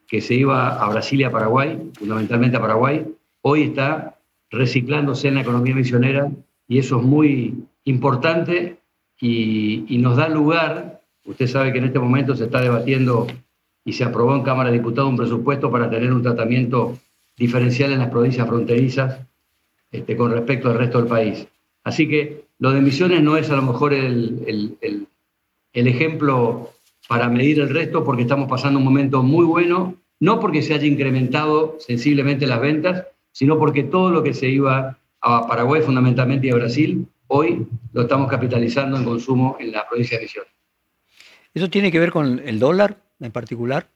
que 0.09 0.19
se 0.19 0.35
iba 0.35 0.83
a 0.83 0.89
Brasil 0.89 1.21
y 1.21 1.23
a 1.23 1.31
Paraguay, 1.31 1.89
fundamentalmente 1.97 2.57
a 2.57 2.61
Paraguay, 2.61 3.05
hoy 3.43 3.63
está 3.63 4.19
reciclándose 4.51 5.29
en 5.29 5.35
la 5.35 5.41
economía 5.41 5.73
misionera 5.73 6.29
y 6.67 6.79
eso 6.79 6.97
es 6.97 7.03
muy 7.03 7.63
importante 7.85 8.77
y, 9.21 9.85
y, 9.87 9.97
nos 9.99 10.17
da 10.17 10.27
lugar, 10.27 11.01
usted 11.23 11.47
sabe 11.47 11.71
que 11.71 11.77
en 11.77 11.85
este 11.85 11.99
momento 11.99 12.35
se 12.35 12.43
está 12.43 12.59
debatiendo 12.59 13.25
y 13.85 13.93
se 13.93 14.03
aprobó 14.03 14.35
en 14.35 14.43
Cámara 14.43 14.69
de 14.71 14.77
Diputados 14.77 15.09
un 15.09 15.17
presupuesto 15.17 15.69
para 15.71 15.89
tener 15.89 16.13
un 16.13 16.21
tratamiento 16.21 16.97
diferencial 17.37 17.91
en 17.91 17.99
las 17.99 18.09
provincias 18.09 18.47
fronterizas 18.47 19.19
este, 19.91 20.15
con 20.15 20.31
respecto 20.31 20.69
al 20.69 20.77
resto 20.77 20.99
del 20.99 21.07
país. 21.07 21.47
Así 21.83 22.07
que 22.07 22.45
lo 22.59 22.71
de 22.71 22.81
Misiones 22.81 23.21
no 23.21 23.37
es 23.37 23.49
a 23.49 23.55
lo 23.55 23.61
mejor 23.61 23.93
el, 23.93 24.43
el, 24.81 25.07
el, 25.73 25.87
ejemplo 25.87 26.71
para 27.07 27.27
medir 27.29 27.59
el 27.59 27.69
resto 27.69 28.03
porque 28.03 28.21
estamos 28.21 28.49
pasando 28.49 28.79
un 28.79 28.85
momento 28.85 29.21
muy 29.21 29.45
bueno, 29.45 29.95
no 30.19 30.39
porque 30.39 30.61
se 30.61 30.73
haya 30.73 30.87
incrementado 30.87 31.77
sensiblemente 31.79 32.47
las 32.47 32.61
ventas, 32.61 33.05
sino 33.31 33.59
porque 33.59 33.83
todo 33.83 34.11
lo 34.11 34.23
que 34.23 34.33
se 34.33 34.47
iba 34.47 34.97
a 35.21 35.47
Paraguay 35.47 35.81
fundamentalmente 35.81 36.47
y 36.47 36.51
a 36.51 36.55
Brasil, 36.55 37.05
hoy 37.27 37.67
lo 37.91 38.03
estamos 38.03 38.29
capitalizando 38.29 38.95
en 38.97 39.03
consumo 39.03 39.57
en 39.59 39.71
la 39.71 39.87
provincia 39.87 40.17
de 40.17 40.23
Misiones. 40.23 40.51
¿Eso 41.53 41.69
tiene 41.69 41.91
que 41.91 41.99
ver 41.99 42.11
con 42.11 42.39
el 42.39 42.59
dólar 42.59 43.02
en 43.19 43.31
particular? 43.31 43.87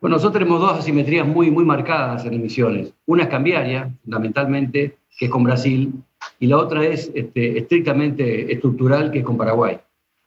Bueno, 0.00 0.16
nosotros 0.16 0.40
tenemos 0.40 0.60
dos 0.60 0.78
asimetrías 0.78 1.26
muy, 1.26 1.50
muy 1.50 1.64
marcadas 1.64 2.24
en 2.24 2.34
emisiones. 2.34 2.92
Una 3.06 3.24
es 3.24 3.28
cambiaria, 3.28 3.90
fundamentalmente, 4.04 4.98
que 5.18 5.24
es 5.24 5.30
con 5.30 5.42
Brasil, 5.42 5.92
y 6.38 6.46
la 6.46 6.58
otra 6.58 6.84
es 6.84 7.10
este, 7.14 7.58
estrictamente 7.58 8.52
estructural, 8.52 9.10
que 9.10 9.18
es 9.18 9.24
con 9.24 9.36
Paraguay. 9.36 9.78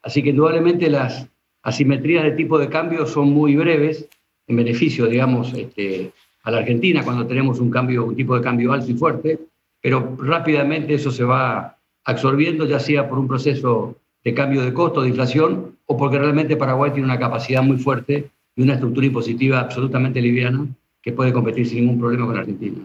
Así 0.03 0.21
que 0.21 0.31
indudablemente 0.31 0.89
las 0.89 1.27
asimetrías 1.63 2.23
de 2.23 2.31
tipo 2.31 2.57
de 2.57 2.69
cambio 2.69 3.05
son 3.05 3.31
muy 3.31 3.55
breves, 3.55 4.09
en 4.47 4.55
beneficio, 4.57 5.05
digamos, 5.05 5.53
este, 5.53 6.11
a 6.43 6.51
la 6.51 6.57
Argentina 6.57 7.03
cuando 7.03 7.25
tenemos 7.25 7.59
un, 7.59 7.69
cambio, 7.69 8.05
un 8.05 8.15
tipo 8.15 8.35
de 8.35 8.41
cambio 8.41 8.73
alto 8.73 8.91
y 8.91 8.95
fuerte, 8.95 9.39
pero 9.81 10.17
rápidamente 10.19 10.95
eso 10.95 11.11
se 11.11 11.23
va 11.23 11.77
absorbiendo, 12.03 12.65
ya 12.65 12.79
sea 12.79 13.07
por 13.07 13.19
un 13.19 13.27
proceso 13.27 13.95
de 14.23 14.33
cambio 14.33 14.61
de 14.61 14.73
costo, 14.73 15.01
de 15.01 15.09
inflación, 15.09 15.77
o 15.85 15.97
porque 15.97 16.19
realmente 16.19 16.55
Paraguay 16.55 16.91
tiene 16.91 17.05
una 17.05 17.19
capacidad 17.19 17.63
muy 17.63 17.77
fuerte 17.77 18.29
y 18.55 18.61
una 18.61 18.73
estructura 18.73 19.07
impositiva 19.07 19.59
absolutamente 19.59 20.21
liviana 20.21 20.67
que 21.01 21.11
puede 21.11 21.33
competir 21.33 21.67
sin 21.67 21.79
ningún 21.81 21.99
problema 21.99 22.27
con 22.27 22.37
Argentina. 22.37 22.77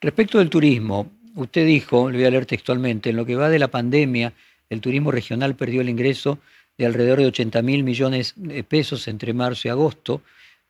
Respecto 0.00 0.38
del 0.38 0.50
turismo, 0.50 1.10
usted 1.34 1.66
dijo, 1.66 2.10
le 2.10 2.18
voy 2.18 2.26
a 2.26 2.30
leer 2.30 2.46
textualmente, 2.46 3.10
en 3.10 3.16
lo 3.16 3.26
que 3.26 3.34
va 3.34 3.48
de 3.48 3.58
la 3.58 3.68
pandemia, 3.68 4.32
el 4.70 4.80
turismo 4.80 5.10
regional 5.10 5.54
perdió 5.54 5.80
el 5.80 5.88
ingreso 5.88 6.38
de 6.78 6.86
alrededor 6.86 7.18
de 7.18 7.26
80 7.26 7.62
mil 7.62 7.84
millones 7.84 8.34
de 8.36 8.62
pesos 8.62 9.08
entre 9.08 9.32
marzo 9.32 9.68
y 9.68 9.70
agosto 9.70 10.22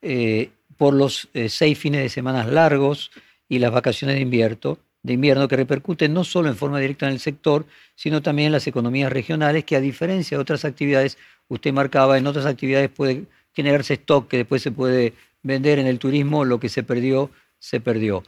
eh, 0.02 0.50
por 0.76 0.94
los 0.94 1.28
eh, 1.34 1.48
seis 1.48 1.78
fines 1.78 2.02
de 2.02 2.08
semana 2.08 2.44
largos 2.44 3.10
y 3.48 3.58
las 3.58 3.72
vacaciones 3.72 4.16
de 4.16 4.22
invierno, 4.22 4.78
de 5.06 5.12
invierno 5.12 5.46
que 5.46 5.54
repercuten 5.54 6.12
no 6.12 6.24
solo 6.24 6.48
en 6.48 6.56
forma 6.56 6.80
directa 6.80 7.06
en 7.06 7.12
el 7.12 7.20
sector, 7.20 7.64
sino 7.94 8.22
también 8.22 8.46
en 8.46 8.52
las 8.52 8.66
economías 8.66 9.12
regionales, 9.12 9.64
que 9.64 9.76
a 9.76 9.80
diferencia 9.80 10.36
de 10.36 10.42
otras 10.42 10.64
actividades, 10.64 11.16
usted 11.46 11.72
marcaba, 11.72 12.18
en 12.18 12.26
otras 12.26 12.44
actividades 12.44 12.90
puede 12.90 13.26
generarse 13.54 13.94
stock 13.94 14.26
que 14.26 14.38
después 14.38 14.62
se 14.62 14.72
puede 14.72 15.12
vender 15.44 15.78
en 15.78 15.86
el 15.86 16.00
turismo, 16.00 16.44
lo 16.44 16.58
que 16.58 16.68
se 16.68 16.82
perdió, 16.82 17.30
se 17.60 17.78
perdió. 17.78 18.24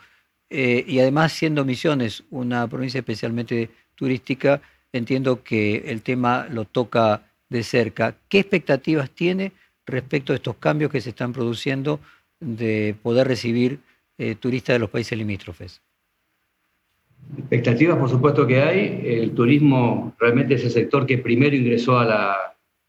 Eh, 0.51 0.85
y 0.87 1.01
además, 1.01 1.33
siendo 1.33 1.65
Misiones 1.65 2.23
una 2.31 2.69
provincia 2.69 3.01
especialmente 3.01 3.71
turística, 3.97 4.63
entiendo 4.93 5.43
que 5.43 5.83
el 5.87 6.03
tema 6.03 6.47
lo 6.49 6.65
toca 6.65 7.23
de 7.49 7.65
cerca. 7.65 8.15
¿Qué 8.29 8.39
expectativas 8.39 9.11
tiene 9.11 9.51
respecto 9.85 10.33
a 10.33 10.37
estos 10.37 10.55
cambios 10.59 10.93
que 10.93 11.01
se 11.01 11.11
están 11.11 11.33
produciendo 11.33 11.99
de 12.39 12.95
poder 13.03 13.27
recibir 13.27 13.81
eh, 14.17 14.37
turistas 14.37 14.75
de 14.75 14.79
los 14.79 14.91
países 14.91 15.19
limítrofes? 15.19 15.81
Expectativas, 17.37 17.99
por 17.99 18.09
supuesto 18.09 18.47
que 18.47 18.63
hay. 18.63 19.03
El 19.05 19.33
turismo 19.33 20.15
realmente 20.19 20.55
es 20.55 20.65
el 20.65 20.71
sector 20.71 21.07
que 21.07 21.19
primero 21.19 21.55
ingresó 21.55 21.99
a 21.99 22.05
la, 22.05 22.37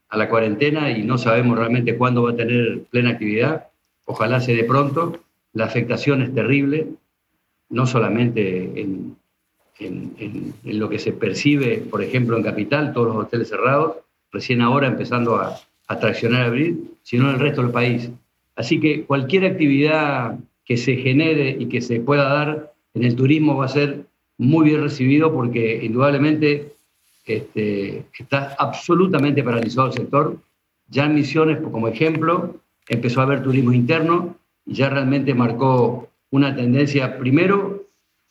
a 0.08 0.16
la 0.16 0.28
cuarentena 0.28 0.90
y 0.90 1.02
no 1.02 1.18
sabemos 1.18 1.58
realmente 1.58 1.96
cuándo 1.96 2.22
va 2.22 2.32
a 2.32 2.36
tener 2.36 2.82
plena 2.90 3.10
actividad. 3.10 3.68
Ojalá 4.04 4.40
se 4.40 4.54
dé 4.54 4.64
pronto. 4.64 5.20
La 5.52 5.66
afectación 5.66 6.22
es 6.22 6.34
terrible, 6.34 6.88
no 7.68 7.86
solamente 7.86 8.80
en, 8.80 9.16
en, 9.78 10.14
en, 10.64 10.78
lo 10.78 10.88
que 10.88 10.98
se 10.98 11.12
percibe, 11.12 11.78
por 11.78 12.02
ejemplo, 12.02 12.36
en 12.36 12.42
Capital, 12.42 12.92
todos 12.92 13.08
los 13.08 13.24
hoteles 13.24 13.48
cerrados, 13.48 13.96
recién 14.32 14.60
ahora 14.60 14.86
empezando 14.86 15.36
a, 15.36 15.56
a 15.88 15.98
traccionar 15.98 16.42
a 16.42 16.46
abrir, 16.46 16.76
sino 17.02 17.28
en 17.28 17.34
el 17.34 17.40
resto 17.40 17.62
del 17.62 17.72
país. 17.72 18.10
Así 18.56 18.78
que 18.80 19.04
cualquier 19.04 19.44
actividad 19.44 20.38
que 20.64 20.76
se 20.76 20.96
genere 20.96 21.56
y 21.58 21.66
que 21.66 21.80
se 21.80 22.00
pueda 22.00 22.24
dar 22.24 22.72
en 22.94 23.04
el 23.04 23.16
turismo 23.16 23.56
va 23.56 23.66
a 23.66 23.68
ser 23.68 24.04
muy 24.40 24.64
bien 24.64 24.82
recibido 24.82 25.32
porque 25.32 25.84
indudablemente 25.84 26.74
este, 27.26 28.04
está 28.18 28.56
absolutamente 28.58 29.42
paralizado 29.42 29.88
el 29.88 29.92
sector. 29.92 30.36
Ya 30.88 31.04
en 31.04 31.14
Misiones, 31.14 31.58
como 31.60 31.88
ejemplo, 31.88 32.56
empezó 32.88 33.20
a 33.20 33.24
haber 33.24 33.42
turismo 33.42 33.72
interno 33.72 34.36
y 34.66 34.74
ya 34.74 34.88
realmente 34.88 35.34
marcó 35.34 36.08
una 36.30 36.56
tendencia, 36.56 37.18
primero, 37.18 37.84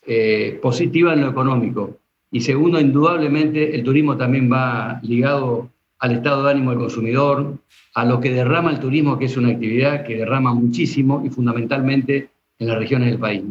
eh, 0.06 0.60
positiva 0.62 1.14
en 1.14 1.22
lo 1.22 1.30
económico 1.30 2.00
y 2.32 2.42
segundo, 2.42 2.80
indudablemente, 2.80 3.76
el 3.76 3.84
turismo 3.84 4.16
también 4.18 4.52
va 4.52 5.00
ligado 5.04 5.70
al 6.00 6.12
estado 6.12 6.44
de 6.44 6.52
ánimo 6.52 6.70
del 6.72 6.80
consumidor, 6.80 7.58
a 7.96 8.06
lo 8.06 8.20
que 8.20 8.32
derrama 8.32 8.72
el 8.72 8.80
turismo, 8.80 9.18
que 9.18 9.26
es 9.26 9.36
una 9.36 9.50
actividad 9.50 10.06
que 10.06 10.18
derrama 10.18 10.54
muchísimo 10.54 11.24
y 11.26 11.30
fundamentalmente 11.30 12.30
en 12.60 12.68
las 12.68 12.78
regiones 12.78 13.10
del 13.10 13.20
país. 13.20 13.44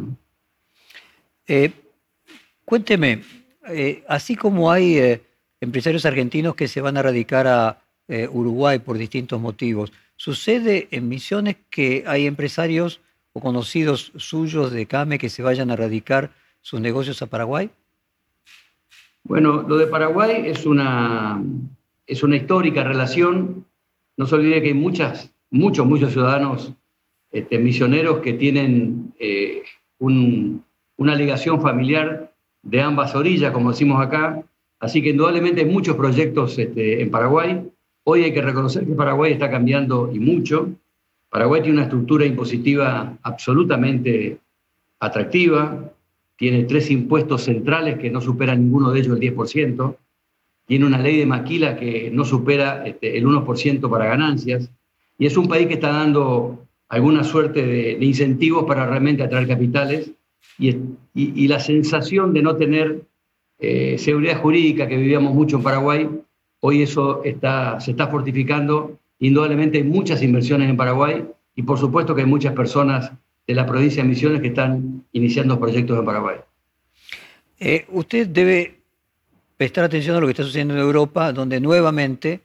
Eh, 1.47 1.71
Cuénteme, 2.69 3.23
eh, 3.67 4.03
así 4.07 4.35
como 4.35 4.71
hay 4.71 4.99
eh, 4.99 5.21
empresarios 5.59 6.05
argentinos 6.05 6.53
que 6.53 6.67
se 6.67 6.81
van 6.81 6.97
a 6.97 7.01
radicar 7.01 7.47
a 7.47 7.81
eh, 8.07 8.27
Uruguay 8.31 8.77
por 8.77 8.99
distintos 8.99 9.41
motivos, 9.41 9.91
¿sucede 10.17 10.87
en 10.91 11.09
Misiones 11.09 11.55
que 11.71 12.03
hay 12.05 12.27
empresarios 12.27 13.01
o 13.33 13.41
conocidos 13.41 14.11
suyos 14.17 14.71
de 14.71 14.85
CAME 14.85 15.17
que 15.17 15.29
se 15.29 15.41
vayan 15.41 15.71
a 15.71 15.77
radicar 15.77 16.29
sus 16.61 16.79
negocios 16.79 17.23
a 17.23 17.25
Paraguay? 17.25 17.71
Bueno, 19.23 19.63
lo 19.63 19.75
de 19.77 19.87
Paraguay 19.87 20.43
es 20.45 20.67
una, 20.67 21.41
es 22.05 22.21
una 22.21 22.35
histórica 22.35 22.83
relación. 22.83 23.65
No 24.15 24.27
se 24.27 24.35
olvide 24.35 24.61
que 24.61 24.67
hay 24.67 24.73
muchas, 24.75 25.33
muchos, 25.49 25.87
muchos 25.87 26.11
ciudadanos 26.11 26.71
este, 27.31 27.57
misioneros 27.57 28.19
que 28.19 28.33
tienen 28.33 29.11
un, 29.97 30.63
una 30.97 31.15
ligación 31.15 31.59
familiar 31.63 32.28
de 32.63 32.81
ambas 32.81 33.15
orillas, 33.15 33.51
como 33.51 33.71
decimos 33.71 34.01
acá. 34.01 34.43
Así 34.79 35.01
que 35.01 35.09
indudablemente 35.09 35.61
hay 35.61 35.67
muchos 35.67 35.95
proyectos 35.95 36.57
este, 36.57 37.01
en 37.01 37.11
Paraguay. 37.11 37.69
Hoy 38.03 38.23
hay 38.23 38.33
que 38.33 38.41
reconocer 38.41 38.85
que 38.85 38.93
Paraguay 38.93 39.33
está 39.33 39.49
cambiando 39.49 40.09
y 40.13 40.19
mucho. 40.19 40.69
Paraguay 41.29 41.61
tiene 41.61 41.77
una 41.77 41.83
estructura 41.83 42.25
impositiva 42.25 43.17
absolutamente 43.21 44.39
atractiva. 44.99 45.91
Tiene 46.37 46.63
tres 46.63 46.89
impuestos 46.89 47.43
centrales 47.43 47.99
que 47.99 48.09
no 48.09 48.21
superan 48.21 48.63
ninguno 48.63 48.91
de 48.91 48.99
ellos 49.01 49.19
el 49.19 49.35
10%. 49.35 49.95
Tiene 50.65 50.85
una 50.85 50.99
ley 50.99 51.17
de 51.17 51.25
maquila 51.25 51.75
que 51.75 52.09
no 52.11 52.23
supera 52.23 52.85
este, 52.85 53.17
el 53.17 53.25
1% 53.25 53.89
para 53.89 54.05
ganancias. 54.05 54.69
Y 55.17 55.25
es 55.25 55.35
un 55.35 55.49
país 55.49 55.67
que 55.67 55.73
está 55.73 55.89
dando 55.89 56.65
alguna 56.87 57.23
suerte 57.23 57.65
de, 57.65 57.95
de 57.97 58.05
incentivos 58.05 58.63
para 58.65 58.85
realmente 58.85 59.23
atraer 59.23 59.47
capitales 59.47 60.11
y, 60.57 61.47
la 61.47 61.59
sensación 61.59 62.33
de 62.33 62.41
no 62.41 62.55
tener 62.55 63.01
eh, 63.59 63.97
seguridad 63.97 64.41
jurídica 64.41 64.87
que 64.87 64.97
vivíamos 64.97 65.33
mucho 65.33 65.57
en 65.57 65.63
Paraguay, 65.63 66.09
hoy 66.59 66.81
eso 66.81 67.23
está, 67.23 67.79
se 67.79 67.91
está 67.91 68.07
fortificando. 68.07 68.99
Indudablemente 69.19 69.77
hay 69.77 69.83
muchas 69.83 70.21
inversiones 70.21 70.69
en 70.69 70.77
Paraguay 70.77 71.25
y 71.55 71.63
por 71.63 71.77
supuesto 71.77 72.15
que 72.15 72.21
hay 72.21 72.27
muchas 72.27 72.53
personas 72.53 73.11
de 73.47 73.53
la 73.53 73.65
provincia 73.65 74.03
de 74.03 74.09
Misiones 74.09 74.41
que 74.41 74.47
están 74.47 75.05
iniciando 75.11 75.59
proyectos 75.59 75.97
en 75.97 76.05
Paraguay. 76.05 76.37
Eh, 77.59 77.85
usted 77.89 78.27
debe 78.27 78.79
prestar 79.57 79.83
atención 79.83 80.15
a 80.15 80.19
lo 80.19 80.27
que 80.27 80.31
está 80.31 80.43
sucediendo 80.43 80.73
en 80.75 80.79
Europa, 80.79 81.33
donde 81.33 81.59
nuevamente, 81.59 82.41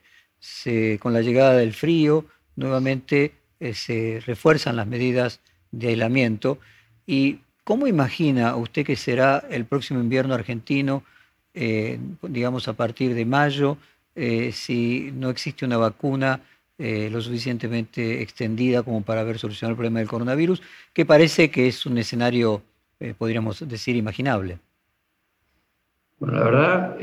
con 0.98 1.12
la 1.12 1.20
llegada 1.20 1.56
del 1.56 1.72
frío, 1.72 2.24
nuevamente 2.56 3.32
eh, 3.60 3.74
se 3.74 4.20
refuerzan 4.26 4.76
las 4.76 4.86
medidas 4.86 5.40
de 5.70 5.88
aislamiento 5.88 6.58
y 7.06 7.38
¿Cómo 7.64 7.87
imagina 7.87 8.56
usted 8.56 8.85
que 8.85 8.94
será 8.94 9.42
el 9.50 9.64
próximo 9.64 9.99
invierno 9.99 10.35
argentino, 10.35 11.02
eh, 11.54 11.99
digamos 12.21 12.68
a 12.68 12.75
partir 12.75 13.14
de 13.14 13.25
mayo, 13.25 13.78
eh, 14.14 14.52
si 14.52 15.11
no 15.14 15.30
existe 15.30 15.64
una 15.64 15.78
vacuna 15.78 16.40
eh, 16.76 17.09
lo 17.11 17.23
suficientemente 17.23 18.21
extendida 18.21 18.83
como 18.83 19.02
para 19.02 19.23
haber 19.23 19.38
solucionado 19.38 19.71
el 19.71 19.76
problema 19.76 20.00
del 20.00 20.09
coronavirus, 20.09 20.61
que 20.92 21.06
parece 21.06 21.50
que 21.50 21.66
es 21.66 21.87
un 21.87 21.97
escenario, 21.97 22.62
podríamos 23.18 23.66
decir, 23.66 23.97
imaginable. 23.97 24.59
Bueno, 26.18 26.38
la 26.38 26.44
verdad, 26.44 26.99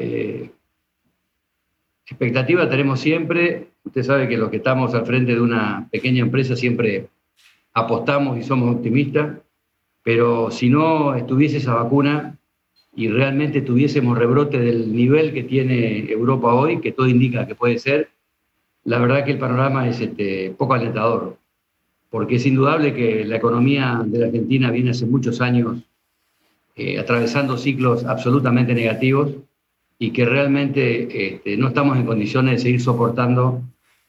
expectativa 2.05 2.69
tenemos 2.69 2.99
siempre. 2.99 3.69
Usted 3.83 4.03
sabe 4.03 4.27
que 4.27 4.37
los 4.37 4.49
que 4.49 4.57
estamos 4.57 4.93
al 4.93 5.05
frente 5.05 5.33
de 5.33 5.41
una 5.41 5.87
pequeña 5.91 6.21
empresa 6.21 6.55
siempre 6.55 7.07
apostamos 7.73 8.37
y 8.37 8.43
somos 8.43 8.75
optimistas, 8.75 9.37
pero 10.03 10.51
si 10.51 10.69
no 10.69 11.15
estuviese 11.15 11.57
esa 11.57 11.75
vacuna 11.75 12.37
y 12.95 13.07
realmente 13.07 13.61
tuviésemos 13.61 14.17
rebrote 14.17 14.59
del 14.59 14.93
nivel 14.93 15.33
que 15.33 15.43
tiene 15.43 16.11
Europa 16.11 16.53
hoy, 16.53 16.81
que 16.81 16.91
todo 16.91 17.07
indica 17.07 17.47
que 17.47 17.55
puede 17.55 17.79
ser, 17.79 18.09
la 18.83 18.99
verdad 18.99 19.23
que 19.23 19.31
el 19.31 19.39
panorama 19.39 19.87
es 19.87 20.01
este, 20.01 20.53
poco 20.57 20.73
alentador, 20.73 21.37
porque 22.09 22.35
es 22.35 22.45
indudable 22.45 22.93
que 22.93 23.23
la 23.25 23.37
economía 23.37 24.01
de 24.05 24.19
la 24.19 24.25
Argentina 24.25 24.71
viene 24.71 24.89
hace 24.89 25.05
muchos 25.05 25.39
años 25.39 25.77
eh, 26.75 26.99
atravesando 26.99 27.57
ciclos 27.57 28.03
absolutamente 28.05 28.73
negativos 28.73 29.31
y 29.99 30.11
que 30.11 30.25
realmente 30.25 31.35
este, 31.35 31.57
no 31.57 31.67
estamos 31.67 31.97
en 31.97 32.05
condiciones 32.05 32.55
de 32.55 32.59
seguir 32.59 32.81
soportando 32.81 33.61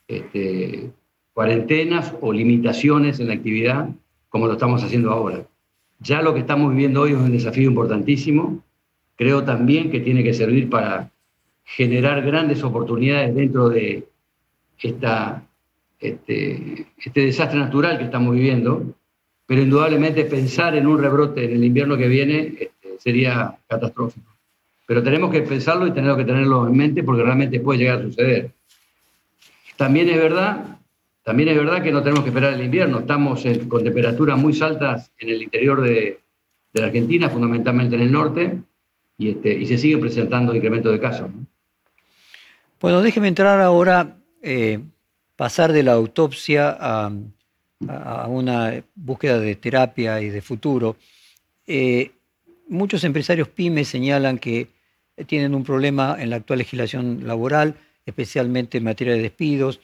este, 0.08 0.90
cuarentenas 1.34 2.14
o 2.20 2.32
limitaciones 2.32 3.20
en 3.20 3.28
la 3.28 3.34
actividad 3.34 3.88
como 4.30 4.46
lo 4.46 4.54
estamos 4.54 4.82
haciendo 4.82 5.10
ahora. 5.10 5.44
Ya 6.02 6.20
lo 6.20 6.34
que 6.34 6.40
estamos 6.40 6.70
viviendo 6.70 7.02
hoy 7.02 7.12
es 7.12 7.18
un 7.18 7.30
desafío 7.30 7.68
importantísimo. 7.68 8.62
Creo 9.16 9.44
también 9.44 9.90
que 9.90 10.00
tiene 10.00 10.24
que 10.24 10.34
servir 10.34 10.68
para 10.68 11.10
generar 11.64 12.22
grandes 12.22 12.64
oportunidades 12.64 13.34
dentro 13.34 13.68
de 13.68 14.04
este, 14.80 16.86
este 16.98 17.20
desastre 17.20 17.60
natural 17.60 17.98
que 17.98 18.04
estamos 18.04 18.34
viviendo, 18.34 18.94
pero 19.46 19.62
indudablemente 19.62 20.24
pensar 20.24 20.74
en 20.74 20.88
un 20.88 21.00
rebrote 21.00 21.44
en 21.44 21.52
el 21.52 21.64
invierno 21.64 21.96
que 21.96 22.08
viene 22.08 22.54
este, 22.58 22.98
sería 22.98 23.56
catastrófico. 23.68 24.26
Pero 24.86 25.04
tenemos 25.04 25.30
que 25.30 25.42
pensarlo 25.42 25.86
y 25.86 25.92
tenemos 25.92 26.16
que 26.16 26.24
tenerlo 26.24 26.66
en 26.66 26.76
mente 26.76 27.04
porque 27.04 27.22
realmente 27.22 27.60
puede 27.60 27.78
llegar 27.78 28.00
a 28.00 28.02
suceder. 28.02 28.50
También 29.76 30.08
es 30.08 30.16
verdad 30.16 30.78
también 31.22 31.50
es 31.50 31.56
verdad 31.56 31.82
que 31.82 31.92
no 31.92 32.02
tenemos 32.02 32.24
que 32.24 32.30
esperar 32.30 32.54
el 32.54 32.64
invierno, 32.64 33.00
estamos 33.00 33.44
con 33.68 33.84
temperaturas 33.84 34.38
muy 34.38 34.58
altas 34.60 35.12
en 35.18 35.28
el 35.28 35.42
interior 35.42 35.80
de, 35.80 36.18
la 36.74 36.86
Argentina, 36.86 37.28
fundamentalmente 37.28 37.96
en 37.96 38.02
el 38.02 38.10
norte, 38.10 38.58
y, 39.18 39.30
este, 39.30 39.66
se 39.66 39.76
siguen 39.76 40.00
presentando 40.00 40.54
incrementos 40.54 40.90
de 40.90 40.98
casos. 40.98 41.30
Bueno, 42.80 43.02
déjeme 43.02 43.28
entrar 43.28 43.60
ahora, 43.60 44.16
eh, 44.42 44.80
pasar 45.36 45.72
de 45.72 45.82
la 45.82 45.92
autopsia 45.92 46.76
a, 46.80 47.12
una 48.28 48.82
búsqueda 48.94 49.40
de 49.40 49.56
terapia 49.56 50.20
y 50.20 50.30
de 50.30 50.40
futuro. 50.40 50.96
Eh, 51.66 52.12
muchos 52.68 53.02
empresarios 53.02 53.48
pymes 53.48 53.88
señalan 53.88 54.38
que 54.38 54.68
tienen 55.26 55.54
un 55.54 55.64
problema 55.64 56.16
en 56.18 56.30
la 56.30 56.36
actual 56.36 56.60
legislación 56.60 57.26
laboral, 57.26 57.74
especialmente 58.06 58.78
en 58.78 58.84
materia 58.84 59.14
de 59.14 59.22
despidos 59.22 59.80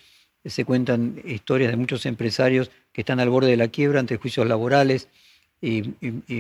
se 0.49 0.64
cuentan 0.64 1.21
historias 1.25 1.71
de 1.71 1.76
muchos 1.76 2.07
empresarios 2.07 2.71
que 2.93 3.02
están 3.02 3.21
al 3.21 3.31
borde 3.31 3.50
de 3.50 3.57
la 3.57 3.69
quiebra 3.69 4.00
ante 4.00 4.17
juicios 4.17 4.47
laborales 4.47 5.09
y, 5.61 5.95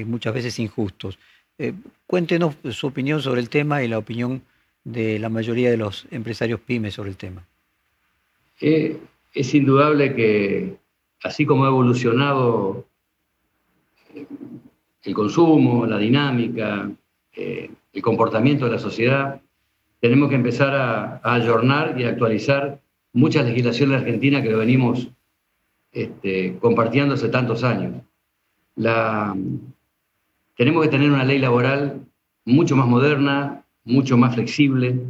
muchas 0.04 0.34
veces 0.34 0.58
injustos. 0.58 1.18
Eh, 1.58 1.74
cuéntenos 2.06 2.56
su 2.70 2.86
opinión 2.86 3.20
sobre 3.20 3.40
el 3.40 3.48
tema 3.48 3.82
y 3.82 3.88
la 3.88 3.98
opinión 3.98 4.42
de 4.84 5.18
la 5.18 5.28
mayoría 5.28 5.70
de 5.70 5.76
los 5.76 6.06
empresarios 6.10 6.60
pymes 6.60 6.94
sobre 6.94 7.10
el 7.10 7.16
tema. 7.16 7.44
Eh, 8.60 8.96
es 9.34 9.54
indudable 9.54 10.14
que 10.14 10.76
así 11.22 11.44
como 11.44 11.64
ha 11.64 11.68
evolucionado 11.68 12.86
el 15.02 15.14
consumo, 15.14 15.86
la 15.86 15.98
dinámica, 15.98 16.90
eh, 17.34 17.70
el 17.92 18.02
comportamiento 18.02 18.64
de 18.64 18.70
la 18.72 18.78
sociedad, 18.78 19.40
tenemos 20.00 20.28
que 20.28 20.36
empezar 20.36 20.74
a, 20.74 21.20
a 21.22 21.38
y 21.98 22.04
actualizar 22.04 22.80
mucha 23.12 23.42
legislación 23.42 23.90
en 23.90 23.98
Argentina 23.98 24.42
que 24.42 24.50
lo 24.50 24.58
venimos 24.58 25.08
este, 25.92 26.58
compartiendo 26.60 27.14
hace 27.14 27.28
tantos 27.28 27.64
años. 27.64 28.02
La, 28.76 29.36
tenemos 30.56 30.82
que 30.82 30.90
tener 30.90 31.10
una 31.10 31.24
ley 31.24 31.38
laboral 31.38 32.00
mucho 32.44 32.76
más 32.76 32.86
moderna, 32.86 33.64
mucho 33.84 34.16
más 34.16 34.34
flexible, 34.34 35.00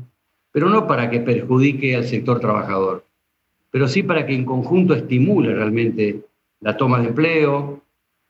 pero 0.53 0.69
no 0.69 0.87
para 0.87 1.11
que 1.11 1.21
perjudique 1.21 1.97
al 1.97 2.05
sector 2.05 2.41
trabajador, 2.41 3.05
pero 3.71 3.89
sí 3.89 4.03
para 4.03 4.27
que 4.27 4.35
en 4.35 4.45
conjunto 4.45 4.95
estimule 4.95 5.55
realmente 5.55 6.23
la 6.61 6.77
toma 6.77 7.01
de 7.01 7.09
empleo, 7.09 7.83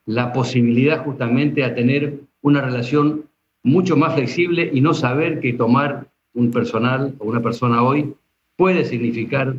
la 0.06 0.32
posibilidad 0.32 1.04
justamente 1.04 1.64
a 1.64 1.74
tener 1.74 2.20
una 2.42 2.60
relación 2.60 3.24
mucho 3.62 3.96
más 3.96 4.14
flexible 4.14 4.70
y 4.72 4.80
no 4.80 4.94
saber 4.94 5.40
que 5.40 5.52
tomar 5.52 6.06
un 6.34 6.50
personal 6.50 7.14
o 7.18 7.26
una 7.26 7.40
persona 7.40 7.82
hoy 7.82 8.14
puede 8.58 8.84
significar 8.84 9.54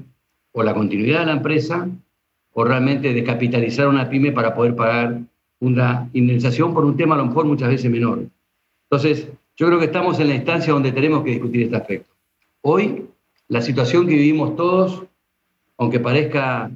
o 0.51 0.61
la 0.61 0.73
continuidad 0.73 1.21
de 1.21 1.27
la 1.27 1.31
empresa 1.31 1.87
o 2.51 2.63
realmente 2.65 3.13
descapitalizar 3.13 3.87
una 3.87 4.09
pyme 4.09 4.33
para 4.33 4.53
poder 4.53 4.75
pagar 4.75 5.21
una 5.61 6.09
indemnización 6.11 6.73
por 6.73 6.83
un 6.83 6.97
tema 6.97 7.15
a 7.15 7.19
lo 7.19 7.27
mejor 7.27 7.45
muchas 7.45 7.69
veces 7.69 7.89
menor. 7.89 8.25
Entonces, 8.83 9.29
yo 9.55 9.67
creo 9.67 9.79
que 9.79 9.85
estamos 9.85 10.19
en 10.19 10.27
la 10.27 10.35
instancia 10.35 10.73
donde 10.73 10.91
tenemos 10.91 11.23
que 11.23 11.29
discutir 11.31 11.63
este 11.63 11.77
aspecto. 11.77 12.11
Hoy, 12.61 13.05
la 13.47 13.61
situación 13.61 14.05
que 14.05 14.15
vivimos 14.15 14.57
todos, 14.57 15.03
aunque 15.77 16.01
parezca 16.01 16.69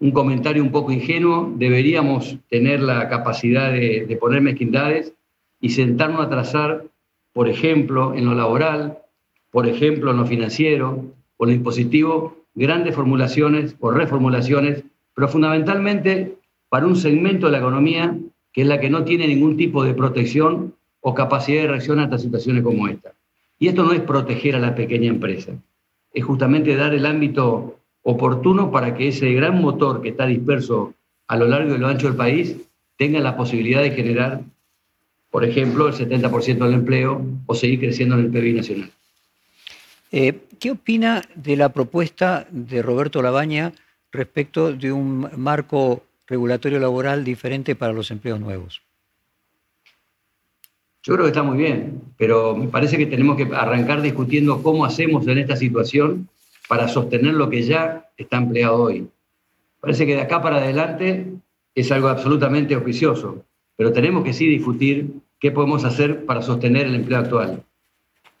un 0.00 0.10
comentario 0.10 0.62
un 0.62 0.72
poco 0.72 0.90
ingenuo, 0.90 1.52
deberíamos 1.54 2.38
tener 2.48 2.80
la 2.80 3.10
capacidad 3.10 3.70
de, 3.70 4.06
de 4.06 4.16
poner 4.16 4.40
mezquindades 4.40 5.12
y 5.60 5.68
sentarnos 5.68 6.24
a 6.24 6.30
trazar, 6.30 6.86
por 7.34 7.50
ejemplo, 7.50 8.14
en 8.14 8.24
lo 8.24 8.34
laboral, 8.34 9.00
por 9.50 9.68
ejemplo, 9.68 10.12
en 10.12 10.16
lo 10.16 10.24
financiero, 10.24 11.12
o 11.42 11.44
lo 11.44 11.50
impositivo, 11.50 12.36
grandes 12.54 12.94
formulaciones 12.94 13.74
o 13.80 13.90
reformulaciones, 13.90 14.84
pero 15.12 15.26
fundamentalmente 15.26 16.36
para 16.68 16.86
un 16.86 16.94
segmento 16.94 17.46
de 17.46 17.52
la 17.52 17.58
economía 17.58 18.16
que 18.52 18.62
es 18.62 18.68
la 18.68 18.78
que 18.78 18.88
no 18.88 19.02
tiene 19.02 19.26
ningún 19.26 19.56
tipo 19.56 19.82
de 19.82 19.92
protección 19.92 20.76
o 21.00 21.14
capacidad 21.14 21.62
de 21.62 21.66
reacción 21.66 21.98
ante 21.98 22.20
situaciones 22.20 22.62
como 22.62 22.86
esta. 22.86 23.14
Y 23.58 23.66
esto 23.66 23.82
no 23.82 23.92
es 23.92 24.02
proteger 24.02 24.54
a 24.54 24.60
la 24.60 24.76
pequeña 24.76 25.08
empresa, 25.08 25.50
es 26.14 26.24
justamente 26.24 26.76
dar 26.76 26.94
el 26.94 27.06
ámbito 27.06 27.76
oportuno 28.02 28.70
para 28.70 28.94
que 28.94 29.08
ese 29.08 29.32
gran 29.32 29.60
motor 29.60 30.00
que 30.00 30.10
está 30.10 30.26
disperso 30.26 30.94
a 31.26 31.36
lo 31.36 31.48
largo 31.48 31.74
y 31.74 31.78
lo 31.78 31.88
ancho 31.88 32.06
del 32.06 32.16
país 32.16 32.56
tenga 32.96 33.18
la 33.18 33.36
posibilidad 33.36 33.82
de 33.82 33.90
generar, 33.90 34.42
por 35.32 35.44
ejemplo, 35.44 35.88
el 35.88 35.94
70% 35.94 36.58
del 36.58 36.74
empleo 36.74 37.20
o 37.46 37.54
seguir 37.56 37.80
creciendo 37.80 38.14
en 38.14 38.26
el 38.26 38.30
PIB 38.30 38.54
nacional. 38.54 38.92
Eh, 40.14 40.42
¿Qué 40.60 40.70
opina 40.70 41.22
de 41.34 41.56
la 41.56 41.70
propuesta 41.70 42.46
de 42.50 42.82
Roberto 42.82 43.22
Labaña 43.22 43.72
respecto 44.12 44.70
de 44.70 44.92
un 44.92 45.26
marco 45.38 46.02
regulatorio 46.26 46.78
laboral 46.78 47.24
diferente 47.24 47.74
para 47.74 47.94
los 47.94 48.10
empleos 48.10 48.38
nuevos? 48.38 48.82
Yo 51.02 51.14
creo 51.14 51.24
que 51.24 51.30
está 51.30 51.42
muy 51.42 51.56
bien, 51.56 52.02
pero 52.18 52.54
me 52.54 52.68
parece 52.68 52.98
que 52.98 53.06
tenemos 53.06 53.38
que 53.38 53.48
arrancar 53.54 54.02
discutiendo 54.02 54.62
cómo 54.62 54.84
hacemos 54.84 55.26
en 55.26 55.38
esta 55.38 55.56
situación 55.56 56.28
para 56.68 56.88
sostener 56.88 57.32
lo 57.32 57.48
que 57.48 57.62
ya 57.62 58.10
está 58.18 58.36
empleado 58.36 58.82
hoy. 58.82 59.08
Parece 59.80 60.04
que 60.04 60.14
de 60.14 60.20
acá 60.20 60.42
para 60.42 60.58
adelante 60.58 61.26
es 61.74 61.90
algo 61.90 62.08
absolutamente 62.08 62.74
auspicioso, 62.74 63.46
pero 63.76 63.92
tenemos 63.92 64.24
que 64.24 64.34
sí 64.34 64.46
discutir 64.46 65.10
qué 65.40 65.50
podemos 65.50 65.84
hacer 65.84 66.26
para 66.26 66.42
sostener 66.42 66.86
el 66.86 66.96
empleo 66.96 67.18
actual 67.18 67.64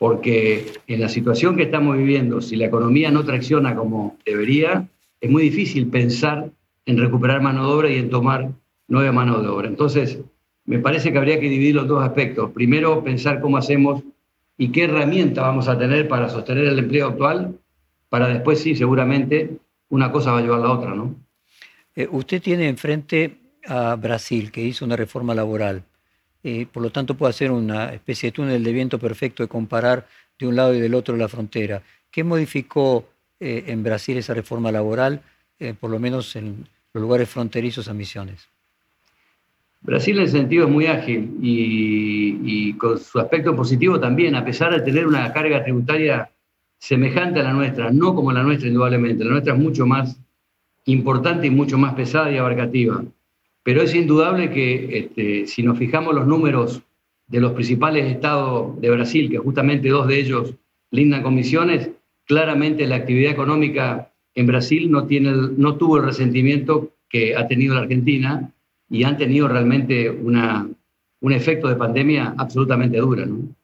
porque 0.02 0.66
en 0.88 1.00
la 1.00 1.08
situación 1.08 1.54
que 1.54 1.62
estamos 1.62 1.96
viviendo, 1.96 2.40
si 2.40 2.56
la 2.56 2.66
economía 2.66 3.12
no 3.12 3.24
tracciona 3.24 3.76
como 3.76 4.18
debería, 4.26 4.88
es 5.20 5.30
muy 5.30 5.44
difícil 5.44 5.86
pensar 5.90 6.50
en 6.86 6.98
recuperar 6.98 7.40
mano 7.40 7.64
de 7.64 7.72
obra 7.72 7.88
y 7.88 7.98
en 7.98 8.10
tomar 8.10 8.50
nueva 8.88 9.12
mano 9.12 9.40
de 9.40 9.46
obra. 9.46 9.68
Entonces, 9.68 10.18
me 10.64 10.80
parece 10.80 11.12
que 11.12 11.18
habría 11.18 11.38
que 11.38 11.48
dividir 11.48 11.76
los 11.76 11.86
dos 11.86 12.02
aspectos. 12.02 12.50
Primero, 12.50 13.04
pensar 13.04 13.40
cómo 13.40 13.58
hacemos 13.58 14.02
y 14.58 14.72
qué 14.72 14.86
herramienta 14.86 15.42
vamos 15.42 15.68
a 15.68 15.78
tener 15.78 16.08
para 16.08 16.28
sostener 16.28 16.64
el 16.64 16.80
empleo 16.80 17.06
actual, 17.06 17.54
para 18.08 18.26
después 18.26 18.58
sí, 18.58 18.74
seguramente, 18.74 19.56
una 19.88 20.10
cosa 20.10 20.32
va 20.32 20.38
a 20.38 20.42
llevar 20.42 20.58
a 20.58 20.62
la 20.64 20.72
otra, 20.72 20.94
¿no? 20.96 21.14
Eh, 21.94 22.08
usted 22.10 22.42
tiene 22.42 22.66
enfrente 22.66 23.36
a 23.68 23.94
Brasil, 23.94 24.50
que 24.50 24.62
hizo 24.62 24.84
una 24.84 24.96
reforma 24.96 25.32
laboral 25.32 25.84
por 26.72 26.82
lo 26.82 26.90
tanto 26.90 27.16
puede 27.16 27.30
hacer 27.30 27.50
una 27.52 27.92
especie 27.92 28.28
de 28.28 28.32
túnel 28.32 28.64
de 28.64 28.72
viento 28.72 28.98
perfecto 28.98 29.42
de 29.42 29.48
comparar 29.48 30.06
de 30.38 30.46
un 30.46 30.56
lado 30.56 30.74
y 30.74 30.80
del 30.80 30.94
otro 30.94 31.16
la 31.16 31.28
frontera. 31.28 31.82
¿Qué 32.10 32.24
modificó 32.24 33.08
eh, 33.40 33.64
en 33.68 33.82
Brasil 33.82 34.16
esa 34.18 34.34
reforma 34.34 34.70
laboral, 34.70 35.22
eh, 35.58 35.74
por 35.78 35.90
lo 35.90 35.98
menos 35.98 36.36
en 36.36 36.68
los 36.92 37.02
lugares 37.02 37.28
fronterizos 37.28 37.88
a 37.88 37.94
Misiones? 37.94 38.48
Brasil 39.80 40.16
en 40.18 40.24
ese 40.24 40.38
sentido 40.38 40.66
es 40.66 40.70
muy 40.70 40.86
ágil 40.86 41.38
y, 41.42 42.38
y, 42.44 42.72
con 42.74 42.98
su 42.98 43.18
aspecto 43.18 43.56
positivo 43.56 43.98
también, 43.98 44.36
a 44.36 44.44
pesar 44.44 44.72
de 44.72 44.80
tener 44.80 45.06
una 45.06 45.32
carga 45.32 45.62
tributaria 45.64 46.30
semejante 46.78 47.40
a 47.40 47.44
la 47.44 47.52
nuestra, 47.52 47.90
no 47.90 48.14
como 48.14 48.32
la 48.32 48.42
nuestra 48.42 48.68
indudablemente, 48.68 49.24
la 49.24 49.32
nuestra 49.32 49.54
es 49.54 49.58
mucho 49.58 49.86
más 49.86 50.16
importante 50.84 51.46
y 51.46 51.50
mucho 51.50 51.78
más 51.78 51.94
pesada 51.94 52.30
y 52.30 52.36
abarcativa. 52.36 53.02
Pero 53.62 53.82
es 53.82 53.94
indudable 53.94 54.50
que 54.50 54.98
este, 54.98 55.46
si 55.46 55.62
nos 55.62 55.78
fijamos 55.78 56.14
los 56.14 56.26
números 56.26 56.82
de 57.28 57.40
los 57.40 57.52
principales 57.52 58.06
estados 58.06 58.80
de 58.80 58.90
Brasil, 58.90 59.30
que 59.30 59.38
justamente 59.38 59.88
dos 59.88 60.08
de 60.08 60.18
ellos 60.18 60.54
lindan 60.90 61.22
comisiones, 61.22 61.90
claramente 62.26 62.86
la 62.86 62.96
actividad 62.96 63.32
económica 63.32 64.12
en 64.34 64.46
Brasil 64.46 64.90
no, 64.90 65.06
tiene 65.06 65.32
no 65.56 65.76
tuvo 65.76 65.98
el 65.98 66.04
resentimiento 66.04 66.92
que 67.08 67.36
ha 67.36 67.46
tenido 67.46 67.74
la 67.74 67.82
Argentina 67.82 68.52
y 68.90 69.04
han 69.04 69.16
tenido 69.16 69.48
realmente 69.48 70.10
una, 70.10 70.68
un 71.20 71.32
efecto 71.32 71.68
de 71.68 71.76
pandemia 71.76 72.34
absolutamente 72.36 72.98
dura. 72.98 73.24
¿no? 73.26 73.54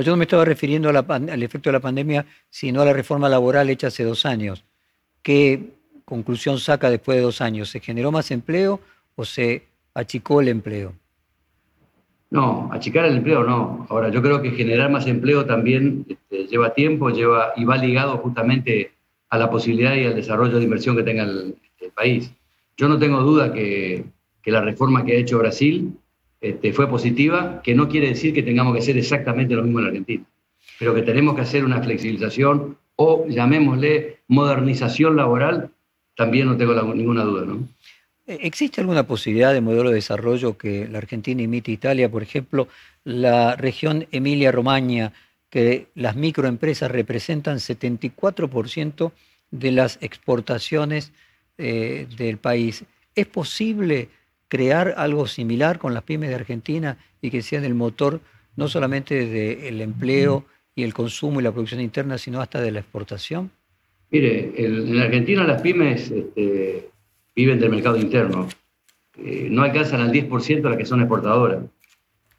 Yo 0.00 0.10
no 0.10 0.16
me 0.16 0.24
estaba 0.24 0.44
refiriendo 0.44 0.90
al 0.90 1.42
efecto 1.42 1.70
de 1.70 1.72
la 1.72 1.80
pandemia, 1.80 2.26
sino 2.50 2.82
a 2.82 2.84
la 2.84 2.92
reforma 2.92 3.28
laboral 3.28 3.70
hecha 3.70 3.86
hace 3.86 4.04
dos 4.04 4.26
años. 4.26 4.64
¿Qué 5.22 5.70
conclusión 6.04 6.58
saca 6.58 6.90
después 6.90 7.16
de 7.16 7.22
dos 7.22 7.40
años? 7.40 7.70
¿Se 7.70 7.80
generó 7.80 8.12
más 8.12 8.30
empleo 8.30 8.80
o 9.18 9.24
se 9.24 9.64
achicó 9.94 10.40
el 10.40 10.46
empleo? 10.46 10.94
No, 12.30 12.70
achicar 12.72 13.04
el 13.04 13.16
empleo 13.16 13.42
no. 13.42 13.84
Ahora, 13.90 14.10
yo 14.10 14.22
creo 14.22 14.40
que 14.40 14.52
generar 14.52 14.90
más 14.90 15.08
empleo 15.08 15.44
también 15.44 16.06
este, 16.08 16.46
lleva 16.46 16.72
tiempo 16.72 17.10
lleva, 17.10 17.52
y 17.56 17.64
va 17.64 17.76
ligado 17.76 18.18
justamente 18.18 18.92
a 19.28 19.38
la 19.38 19.50
posibilidad 19.50 19.96
y 19.96 20.04
al 20.04 20.14
desarrollo 20.14 20.58
de 20.58 20.64
inversión 20.64 20.96
que 20.96 21.02
tenga 21.02 21.24
el, 21.24 21.56
país. 21.94 22.30
Yo 22.76 22.86
no 22.86 22.96
tengo 22.96 23.20
duda 23.22 23.52
que, 23.52 24.04
que, 24.40 24.52
la 24.52 24.60
reforma 24.60 25.04
que 25.04 25.16
ha 25.16 25.18
hecho 25.18 25.38
Brasil 25.38 25.98
este, 26.40 26.72
fue 26.72 26.88
positiva, 26.88 27.60
que 27.64 27.74
no 27.74 27.88
quiere 27.88 28.08
decir 28.08 28.32
que 28.32 28.44
tengamos 28.44 28.72
que 28.72 28.78
hacer 28.80 28.96
exactamente 28.96 29.54
lo 29.54 29.64
mismo 29.64 29.80
en 29.80 29.86
Argentina, 29.86 30.24
pero 30.78 30.94
que 30.94 31.02
tenemos 31.02 31.34
que 31.34 31.40
hacer 31.40 31.64
una 31.64 31.82
flexibilización 31.82 32.76
o 32.94 33.26
llamémosle 33.26 34.20
modernización 34.28 35.16
laboral, 35.16 35.70
también 36.14 36.46
no 36.46 36.56
tengo 36.56 36.74
ninguna 36.94 37.24
duda. 37.24 37.46
¿no? 37.46 37.66
¿Existe 38.28 38.82
alguna 38.82 39.06
posibilidad 39.06 39.54
de 39.54 39.62
modelo 39.62 39.88
de 39.88 39.94
desarrollo 39.94 40.58
que 40.58 40.86
la 40.86 40.98
Argentina 40.98 41.40
imite 41.40 41.72
Italia? 41.72 42.10
Por 42.10 42.22
ejemplo, 42.22 42.68
la 43.02 43.56
región 43.56 44.06
Emilia-Romagna, 44.12 45.14
que 45.48 45.86
las 45.94 46.14
microempresas 46.14 46.90
representan 46.90 47.56
74% 47.56 49.12
de 49.50 49.72
las 49.72 49.96
exportaciones 50.02 51.12
eh, 51.56 52.06
del 52.18 52.36
país. 52.36 52.84
¿Es 53.14 53.26
posible 53.26 54.10
crear 54.48 54.92
algo 54.98 55.26
similar 55.26 55.78
con 55.78 55.94
las 55.94 56.02
pymes 56.02 56.28
de 56.28 56.34
Argentina 56.34 56.98
y 57.22 57.30
que 57.30 57.40
sean 57.40 57.64
el 57.64 57.74
motor 57.74 58.20
no 58.56 58.68
solamente 58.68 59.24
del 59.24 59.80
empleo 59.80 60.44
y 60.74 60.82
el 60.82 60.92
consumo 60.92 61.40
y 61.40 61.44
la 61.44 61.52
producción 61.52 61.80
interna, 61.80 62.18
sino 62.18 62.42
hasta 62.42 62.60
de 62.60 62.72
la 62.72 62.80
exportación? 62.80 63.50
Mire, 64.10 64.52
en 64.54 64.98
Argentina 64.98 65.44
las 65.44 65.62
pymes 65.62 66.10
este, 66.10 66.90
viven 67.38 67.60
del 67.60 67.70
mercado 67.70 67.96
interno. 67.96 68.48
Eh, 69.16 69.46
no 69.48 69.62
alcanzan 69.62 70.00
al 70.00 70.10
10% 70.10 70.60
las 70.62 70.76
que 70.76 70.84
son 70.84 71.00
exportadoras. 71.00 71.60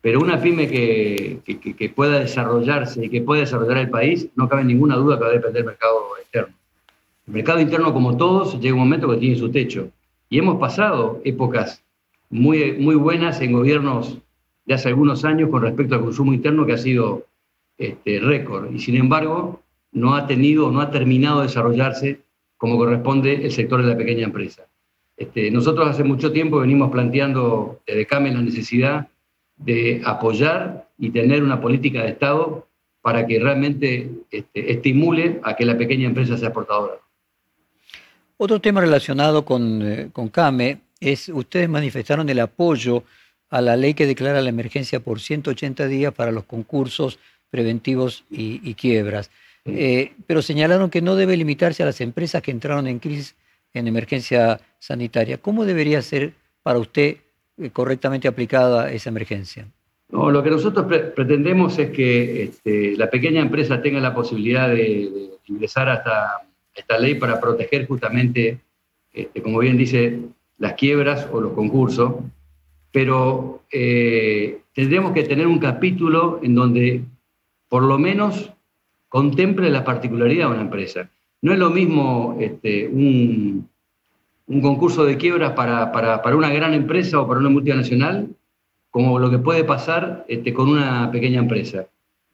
Pero 0.02 0.20
una 0.20 0.42
pyme 0.42 0.68
que, 0.68 1.40
que, 1.46 1.90
pueda 1.90 2.20
desarrollarse 2.20 3.06
y 3.06 3.10
que 3.10 3.22
pueda 3.22 3.42
desarrollar 3.42 3.78
el 3.78 3.90
país, 3.90 4.28
no 4.36 4.50
cabe 4.50 4.66
ninguna 4.66 4.98
duda 4.98 5.18
que 5.18 5.24
va 5.24 5.30
a 5.30 5.34
depender 5.34 5.64
del 5.64 5.72
mercado 5.72 6.18
externo. 6.22 6.54
El 7.28 7.34
mercado 7.34 7.62
interno, 7.62 7.94
como 7.94 8.18
todos, 8.18 8.60
llega 8.60 8.74
un 8.74 8.82
momento 8.82 9.10
que 9.10 9.18
tiene 9.18 9.38
su 9.38 9.50
techo. 9.50 9.90
Y 10.30 10.38
hemos 10.38 10.60
pasado 10.60 11.22
épocas 11.24 11.82
muy, 12.30 12.74
muy 12.74 12.96
buenas 12.96 13.40
en 13.40 13.54
gobiernos 13.54 14.18
de 14.66 14.74
hace 14.74 14.90
algunos 14.90 15.24
años 15.24 15.50
con 15.50 15.62
respecto 15.62 15.96
al 15.96 16.02
consumo 16.02 16.34
interno 16.34 16.66
que 16.66 16.74
ha 16.74 16.78
sido 16.78 17.26
este, 17.78 18.20
récord. 18.20 18.74
Y 18.74 18.80
sin 18.80 18.98
embargo, 18.98 19.62
no 19.94 20.16
ha 20.16 20.28
tenido, 20.28 20.72
no 20.72 20.82
ha 20.82 20.92
terminado 20.92 21.40
de 21.40 21.48
desarrollarse 21.48 22.20
como 22.58 22.78
corresponde 22.78 23.46
el 23.46 23.52
sector 23.52 23.82
de 23.82 23.90
la 23.90 23.98
pequeña 23.98 24.26
empresa. 24.26 24.69
Este, 25.20 25.52
nosotros 25.52 25.86
hace 25.90 26.06
mucho 26.06 26.32
tiempo 26.32 26.60
venimos 26.60 26.90
planteando 26.90 27.82
desde 27.86 28.06
CAME 28.06 28.32
la 28.32 28.42
necesidad 28.42 29.10
de 29.58 30.02
apoyar 30.06 30.88
y 30.98 31.10
tener 31.10 31.44
una 31.44 31.60
política 31.60 32.04
de 32.04 32.12
Estado 32.12 32.66
para 33.02 33.28
que 33.28 33.38
realmente 33.38 34.10
este, 34.32 34.72
estimule 34.72 35.42
a 35.44 35.58
que 35.58 35.66
la 35.66 35.78
pequeña 35.78 36.08
empresa 36.08 36.38
sea 36.38 36.48
exportadora. 36.48 36.94
Otro 38.38 38.62
tema 38.62 38.80
relacionado 38.80 39.44
con, 39.44 39.82
eh, 39.82 40.10
con 40.14 40.30
CAME 40.30 40.80
es, 41.02 41.28
ustedes 41.28 41.68
manifestaron 41.68 42.30
el 42.30 42.40
apoyo 42.40 43.04
a 43.50 43.60
la 43.60 43.76
ley 43.76 43.96
que 43.96 44.08
declara 44.08 44.42
la 44.42 44.50
emergencia 44.50 45.02
por 45.02 45.20
180 45.20 45.88
días 45.88 46.14
para 46.14 46.32
los 46.32 46.46
concursos 46.46 47.20
preventivos 47.50 48.24
y, 48.30 48.74
quiebras. 48.76 49.32
Eh, 49.66 50.14
pero 50.28 50.42
señalaron 50.42 50.90
que 50.90 51.02
no 51.02 51.18
debe 51.18 51.36
limitarse 51.36 51.84
a 51.84 51.88
las 51.88 52.00
empresas 52.00 52.42
que 52.42 52.52
entraron 52.52 52.88
en 52.88 53.00
crisis 53.00 53.36
en 53.74 53.88
emergencia 53.88 54.60
sanitaria. 54.80 55.38
¿Cómo 55.38 55.66
debería 55.66 56.02
ser 56.02 56.34
para 56.64 56.80
usted 56.80 57.18
eh, 57.58 57.70
correctamente 57.72 58.28
aplicada 58.28 58.92
esa 58.92 59.10
emergencia? 59.10 59.68
No, 60.10 60.32
lo 60.32 60.42
que 60.42 60.50
nosotros 60.50 60.88
pretendemos 61.16 61.78
es 61.78 61.92
que 61.92 62.44
este, 62.44 62.98
la 62.98 63.10
pequeña 63.10 63.42
empresa 63.42 63.82
tenga 63.82 64.00
la 64.00 64.16
posibilidad 64.16 64.68
de, 64.70 65.30
ingresar 65.46 65.90
hasta 65.90 66.48
esta 66.74 66.98
ley 67.00 67.16
para 67.16 67.40
proteger 67.40 67.88
justamente, 67.88 68.60
este, 69.12 69.42
como 69.42 69.60
bien 69.60 69.78
dice, 69.78 70.20
las 70.60 70.74
quiebras 70.74 71.28
o 71.32 71.42
los 71.42 71.54
concursos, 71.54 72.14
pero 72.92 73.64
eh, 73.72 74.62
tendríamos 74.74 75.14
que 75.14 75.24
tener 75.24 75.48
un 75.48 75.60
capítulo 75.60 76.40
en 76.44 76.54
donde 76.54 77.02
por 77.68 77.84
lo 77.84 77.98
menos 77.98 78.52
contemple 79.08 79.70
la 79.70 79.84
particularidad 79.84 80.48
de 80.48 80.54
una 80.54 80.62
empresa. 80.62 81.10
No 81.42 81.54
es 81.54 81.60
lo 81.60 81.70
mismo 81.70 82.38
este, 82.40 82.88
un, 82.88 83.70
concurso 84.62 85.06
de 85.06 85.18
quiebras 85.18 85.54
para, 85.54 86.22
una 86.36 86.50
gran 86.50 86.74
empresa 86.74 87.20
o 87.22 87.28
para 87.28 87.40
una 87.40 87.50
multinacional 87.50 88.28
como 88.90 89.20
lo 89.20 89.30
que 89.30 89.38
puede 89.38 89.64
pasar 89.64 90.26
este, 90.28 90.54
con 90.54 90.70
una 90.70 91.12
pequeña 91.12 91.40
empresa. 91.40 91.86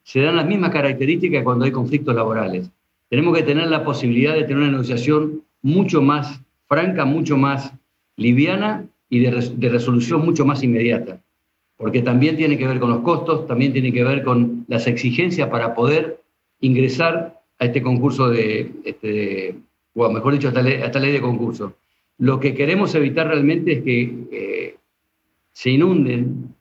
Se 0.02 0.20
dan 0.20 0.36
las 0.36 0.46
mismas 0.46 0.70
características 0.70 1.44
cuando 1.44 1.64
hay 1.64 1.70
conflictos 1.70 2.14
laborales. 2.14 2.70
Tenemos 3.10 3.36
que 3.36 3.42
tener 3.42 3.68
la 3.68 3.84
posibilidad 3.84 4.34
de 4.34 4.42
tener 4.42 4.58
una 4.58 4.70
negociación 4.70 5.42
mucho 5.62 6.00
más 6.02 6.40
franca, 6.66 7.04
mucho 7.04 7.36
más 7.36 7.72
liviana 8.16 8.86
y 9.08 9.20
de 9.20 9.68
resolución 9.68 10.24
mucho 10.24 10.44
más 10.44 10.62
inmediata, 10.62 11.20
porque 11.76 12.02
también 12.02 12.36
tiene 12.36 12.58
que 12.58 12.66
ver 12.66 12.80
con 12.80 12.90
los 12.90 13.00
costos, 13.00 13.46
también 13.46 13.72
tiene 13.72 13.92
que 13.92 14.02
ver 14.02 14.24
con 14.24 14.64
las 14.68 14.86
exigencias 14.86 15.48
para 15.48 15.74
poder 15.74 16.20
ingresar 16.60 17.35
a 17.58 17.64
este 17.64 17.82
concurso 17.82 18.28
de, 18.28 18.72
este, 18.84 19.56
o 19.94 20.10
mejor 20.10 20.34
dicho, 20.34 20.48
a 20.48 20.50
esta, 20.50 20.98
ley, 21.00 21.12
de 21.12 21.20
concurso. 21.20 21.74
Lo 22.18 22.40
que 22.40 22.54
queremos 22.54 22.94
evitar 22.94 23.28
realmente 23.28 23.72
es 23.72 23.82
que 23.82 24.14
eh, 24.30 24.76
se 25.52 25.70
inunden 25.70 26.54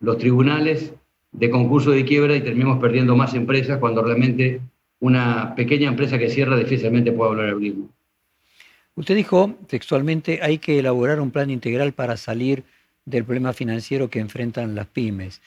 los 0.00 0.18
tribunales 0.18 0.92
de 1.32 1.50
concurso 1.50 1.90
de 1.90 2.04
quiebra 2.04 2.36
y 2.36 2.42
terminemos 2.42 2.78
perdiendo 2.78 3.16
más 3.16 3.34
empresas 3.34 3.78
cuando 3.78 4.02
realmente 4.02 4.60
una 5.00 5.54
pequeña 5.54 5.88
empresa 5.88 6.18
que 6.18 6.28
cierra 6.28 6.56
difícilmente 6.56 7.12
puede 7.12 7.30
volver 7.30 7.48
a 7.48 7.52
abrir. 7.52 7.76
Usted 8.94 9.16
dijo 9.16 9.56
textualmente, 9.66 10.40
hay 10.42 10.58
que 10.58 10.78
elaborar 10.78 11.20
un 11.20 11.30
plan 11.30 11.50
integral 11.50 11.92
para 11.92 12.16
salir 12.16 12.62
del 13.04 13.24
problema 13.24 13.52
financiero 13.52 14.10
que 14.10 14.20
enfrentan 14.20 14.74
las 14.74 14.86
pymes. 14.86 15.40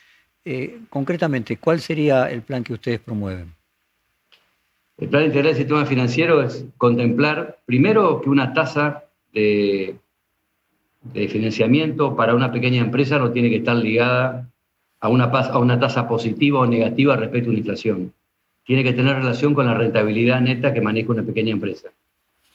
Eh, 0.44 0.80
concretamente, 0.90 1.58
¿cuál 1.58 1.80
sería 1.80 2.30
el 2.30 2.42
plan 2.42 2.64
que 2.64 2.74
ustedes 2.74 3.00
promueven? 3.00 3.55
El 4.98 5.10
plan 5.10 5.26
integral 5.26 5.54
del 5.54 5.58
sistema 5.58 5.86
financiero 5.86 6.42
es 6.42 6.66
contemplar, 6.78 7.60
primero, 7.66 8.22
que 8.22 8.30
una 8.30 8.54
tasa 8.54 9.04
de, 9.34 9.96
financiamiento 11.14 12.16
para 12.16 12.34
una 12.34 12.52
pequeña 12.52 12.82
empresa 12.82 13.20
no 13.20 13.32
tiene 13.32 13.50
que 13.50 13.58
estar 13.58 13.76
ligada 13.76 14.50
a 15.02 15.10
una, 15.10 15.80
tasa 15.80 16.08
positiva 16.08 16.60
o 16.60 16.66
negativa 16.66 17.16
respecto 17.18 17.50
a 17.50 17.52
una 17.52 17.60
inflación. 17.60 18.14
Tiene 18.66 18.84
que 18.84 18.94
tener 18.94 19.18
relación 19.18 19.54
con 19.54 19.68
la 19.68 19.76
rentabilidad 19.76 20.42
neta 20.42 20.74
que 20.74 20.82
maneja 20.82 21.12
una 21.12 21.24
pequeña 21.24 21.52
empresa. 21.52 21.90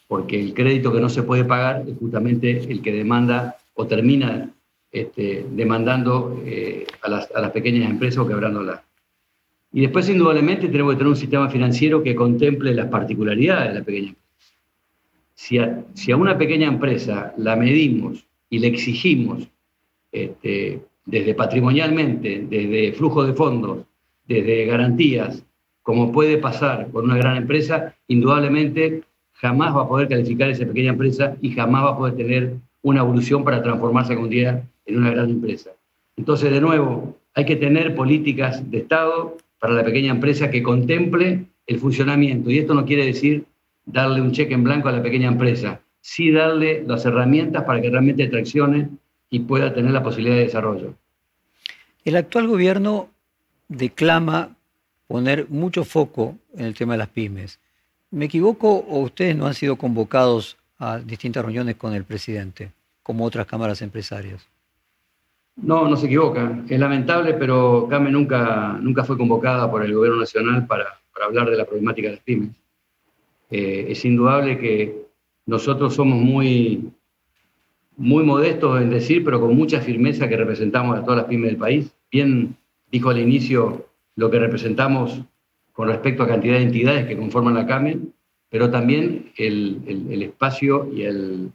Porque 0.08 0.40
el 0.40 0.54
crédito 0.54 0.92
que 0.92 1.00
no 1.00 1.08
se 1.08 1.22
puede 1.22 1.44
pagar 1.44 1.84
es 1.86 1.96
justamente 1.98 2.50
el 2.50 2.82
que 2.82 2.90
demanda 2.90 3.56
o 3.74 3.86
termina 3.86 4.50
este, 4.90 5.46
demandando 5.50 6.42
eh, 6.44 6.86
a, 7.02 7.08
las, 7.08 7.30
a, 7.32 7.40
las, 7.40 7.52
pequeñas 7.52 7.88
empresas 7.88 8.18
o 8.18 8.26
quebrándolas. 8.26 8.80
Y 9.72 9.82
después, 9.82 10.08
indudablemente, 10.08 10.68
tenemos 10.68 10.92
que 10.92 10.98
tener 10.98 11.10
un 11.10 11.16
sistema 11.16 11.48
financiero 11.48 12.02
que 12.02 12.14
contemple 12.14 12.74
las 12.74 12.86
particularidades 12.86 13.68
de 13.68 13.78
la 13.78 13.84
pequeña 13.84 14.08
empresa. 14.08 14.54
Si 15.34 15.58
a, 15.58 15.84
si 15.94 16.12
a 16.12 16.16
una 16.16 16.36
pequeña 16.36 16.68
empresa 16.68 17.32
la 17.36 17.56
medimos 17.56 18.26
y 18.50 18.58
le 18.58 18.66
exigimos 18.68 19.48
este, 20.12 20.80
desde 21.06 21.34
patrimonialmente, 21.34 22.46
desde 22.48 22.92
flujo 22.92 23.24
de 23.24 23.32
fondos, 23.32 23.86
desde 24.26 24.66
garantías, 24.66 25.44
como 25.82 26.12
puede 26.12 26.36
pasar 26.38 26.90
con 26.90 27.04
una 27.04 27.16
gran 27.16 27.36
empresa, 27.36 27.94
indudablemente 28.08 29.02
jamás 29.32 29.74
va 29.74 29.82
a 29.82 29.88
poder 29.88 30.08
calificar 30.08 30.50
esa 30.50 30.66
pequeña 30.66 30.90
empresa 30.90 31.36
y 31.40 31.52
jamás 31.52 31.84
va 31.84 31.90
a 31.90 31.96
poder 31.96 32.16
tener 32.16 32.54
una 32.82 33.00
evolución 33.00 33.44
para 33.44 33.62
transformarse 33.62 34.12
algún 34.12 34.30
día 34.30 34.62
en 34.86 34.98
una 34.98 35.10
gran 35.10 35.30
empresa. 35.30 35.70
Entonces, 36.16 36.50
de 36.50 36.60
nuevo, 36.60 37.16
hay 37.34 37.44
que 37.44 37.56
tener 37.56 37.94
políticas 37.94 38.68
de 38.70 38.78
Estado 38.78 39.36
para 39.60 39.74
la 39.74 39.84
pequeña 39.84 40.10
empresa 40.10 40.50
que 40.50 40.62
contemple 40.62 41.46
el 41.66 41.78
funcionamiento. 41.78 42.50
Y 42.50 42.58
esto 42.58 42.74
no 42.74 42.84
quiere 42.84 43.06
decir 43.06 43.44
darle 43.84 44.20
un 44.20 44.32
cheque 44.32 44.54
en 44.54 44.64
blanco 44.64 44.88
a 44.88 44.92
la 44.92 45.02
pequeña 45.02 45.28
empresa, 45.28 45.80
sí 46.00 46.32
darle 46.32 46.82
las 46.86 47.04
herramientas 47.04 47.64
para 47.64 47.80
que 47.80 47.90
realmente 47.90 48.26
traccione 48.26 48.88
y 49.28 49.40
pueda 49.40 49.72
tener 49.72 49.92
la 49.92 50.02
posibilidad 50.02 50.36
de 50.36 50.44
desarrollo. 50.44 50.94
El 52.04 52.16
actual 52.16 52.48
gobierno 52.48 53.10
declama 53.68 54.56
poner 55.06 55.48
mucho 55.48 55.84
foco 55.84 56.36
en 56.56 56.64
el 56.64 56.74
tema 56.74 56.94
de 56.94 56.98
las 56.98 57.08
pymes. 57.08 57.60
¿Me 58.10 58.24
equivoco 58.24 58.76
o 58.88 59.00
ustedes 59.00 59.36
no 59.36 59.46
han 59.46 59.54
sido 59.54 59.76
convocados 59.76 60.56
a 60.78 60.98
distintas 60.98 61.44
reuniones 61.44 61.76
con 61.76 61.94
el 61.94 62.04
presidente, 62.04 62.72
como 63.02 63.24
otras 63.24 63.46
cámaras 63.46 63.82
empresarias? 63.82 64.48
No, 65.56 65.88
no 65.88 65.96
se 65.96 66.06
equivoca. 66.06 66.62
Es 66.68 66.78
lamentable, 66.78 67.34
pero 67.34 67.86
CAME 67.88 68.10
nunca, 68.10 68.78
nunca 68.80 69.04
fue 69.04 69.18
convocada 69.18 69.70
por 69.70 69.84
el 69.84 69.94
gobierno 69.94 70.20
nacional 70.20 70.66
para, 70.66 70.86
hablar 71.22 71.50
de 71.50 71.56
la 71.56 71.66
problemática 71.66 72.08
de 72.08 72.14
las 72.14 72.24
pymes. 72.24 72.50
Eh, 73.50 73.86
es 73.90 74.04
indudable 74.04 74.58
que 74.58 75.06
nosotros 75.44 75.94
somos 75.94 76.18
muy, 76.18 76.90
muy 77.96 78.24
modestos 78.24 78.80
en 78.80 78.90
decir, 78.90 79.22
pero 79.24 79.40
con 79.40 79.54
mucha 79.54 79.80
firmeza 79.80 80.28
que 80.28 80.36
representamos 80.36 80.96
a 80.96 81.02
todas 81.02 81.18
las 81.18 81.26
pymes 81.26 81.50
del 81.50 81.58
país. 81.58 81.94
Bien 82.10 82.56
dijo 82.90 83.10
al 83.10 83.18
inicio 83.18 83.86
lo 84.16 84.30
que 84.30 84.38
representamos 84.38 85.20
con 85.72 85.88
respecto 85.88 86.22
a 86.22 86.28
cantidad 86.28 86.54
de 86.54 86.62
entidades 86.62 87.06
que 87.06 87.16
conforman 87.16 87.54
la 87.54 87.66
CAME, 87.66 87.98
pero 88.48 88.70
también 88.70 89.32
el, 89.36 90.22
espacio 90.22 90.90
y 90.92 91.04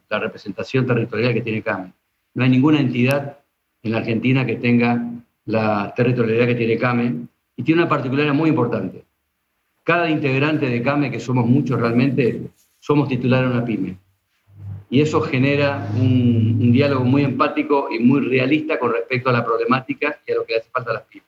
la 0.10 0.20
representación 0.20 0.86
territorial 0.86 1.34
que 1.34 1.42
tiene 1.42 1.62
CAME. 1.62 1.94
No 2.34 2.44
hay 2.44 2.50
ninguna 2.50 2.80
entidad 2.80 3.40
en 3.86 3.92
la 3.92 4.00
Argentina 4.00 4.46
que 4.46 4.56
tenga 4.56 5.00
la 5.46 5.94
territorialidad 5.96 6.48
que 6.48 6.56
tiene 6.56 6.78
CAME 6.78 7.28
y 7.56 7.64
tiene 7.64 7.82
una 7.84 7.90
particularidad 7.90 8.34
muy 8.34 8.50
importante. 8.50 9.06
Cada 9.84 10.10
integrante 10.10 10.68
de 10.68 10.82
CAME, 10.82 11.12
que 11.12 11.20
somos 11.20 11.46
muchos 11.46 11.80
realmente, 11.80 12.50
somos 12.80 13.08
titulares 13.08 13.50
de 13.50 13.58
una 13.58 13.66
pyme. 13.66 13.98
Y 14.90 15.02
eso 15.02 15.22
genera 15.22 15.88
un, 15.96 16.72
diálogo 16.72 17.06
muy 17.06 17.24
empático 17.24 17.88
y 17.92 18.00
muy 18.00 18.22
realista 18.22 18.80
con 18.80 18.92
respecto 18.92 19.30
a 19.30 19.34
la 19.34 19.46
problemática 19.46 20.20
y 20.26 20.32
a 20.32 20.36
lo 20.36 20.46
que 20.46 20.56
hace 20.56 20.70
falta 20.72 20.90
a 20.90 20.94
las 20.96 21.04
pymes. 21.04 21.28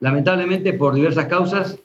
Lamentablemente, 0.00 0.72
por 0.72 0.94
diversas 0.94 1.26
causas, 1.26 1.78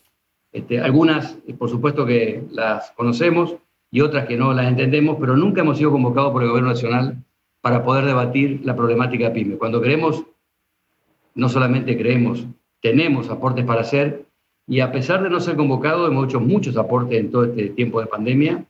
este, 0.54 0.80
algunas, 0.80 1.38
por 1.60 1.70
supuesto 1.70 2.06
que 2.06 2.44
las 2.52 2.92
conocemos 2.92 3.56
y 3.92 4.00
otras 4.00 4.26
que 4.26 4.38
no 4.38 4.54
las 4.54 4.68
entendemos, 4.68 5.18
pero 5.20 5.36
nunca 5.36 5.62
hemos 5.62 5.78
sido 5.78 5.92
convocados 5.92 6.32
por 6.32 6.44
el 6.44 6.50
Gobierno 6.50 6.70
Nacional 6.70 7.18
para 7.68 7.84
poder 7.84 8.06
debatir 8.06 8.62
la 8.64 8.78
problemática 8.78 9.34
PYME. 9.34 9.58
Cuando 9.58 9.82
creemos, 9.82 10.24
no 11.36 11.50
solamente 11.50 11.98
creemos, 11.98 12.48
tenemos 12.82 13.30
aportes 13.30 13.66
para 13.66 13.82
hacer 13.82 14.24
y 14.66 14.80
a 14.80 14.90
pesar 14.90 15.22
de 15.22 15.30
no 15.30 15.42
ser 15.42 15.58
convocados, 15.58 16.10
hemos 16.10 16.30
hecho 16.30 16.40
muchos 16.40 16.78
aportes 16.78 17.20
en 17.20 17.30
todo 17.30 17.44
este 17.44 17.72
tiempo 17.72 18.00
de 18.00 18.08
pandemia 18.08 18.64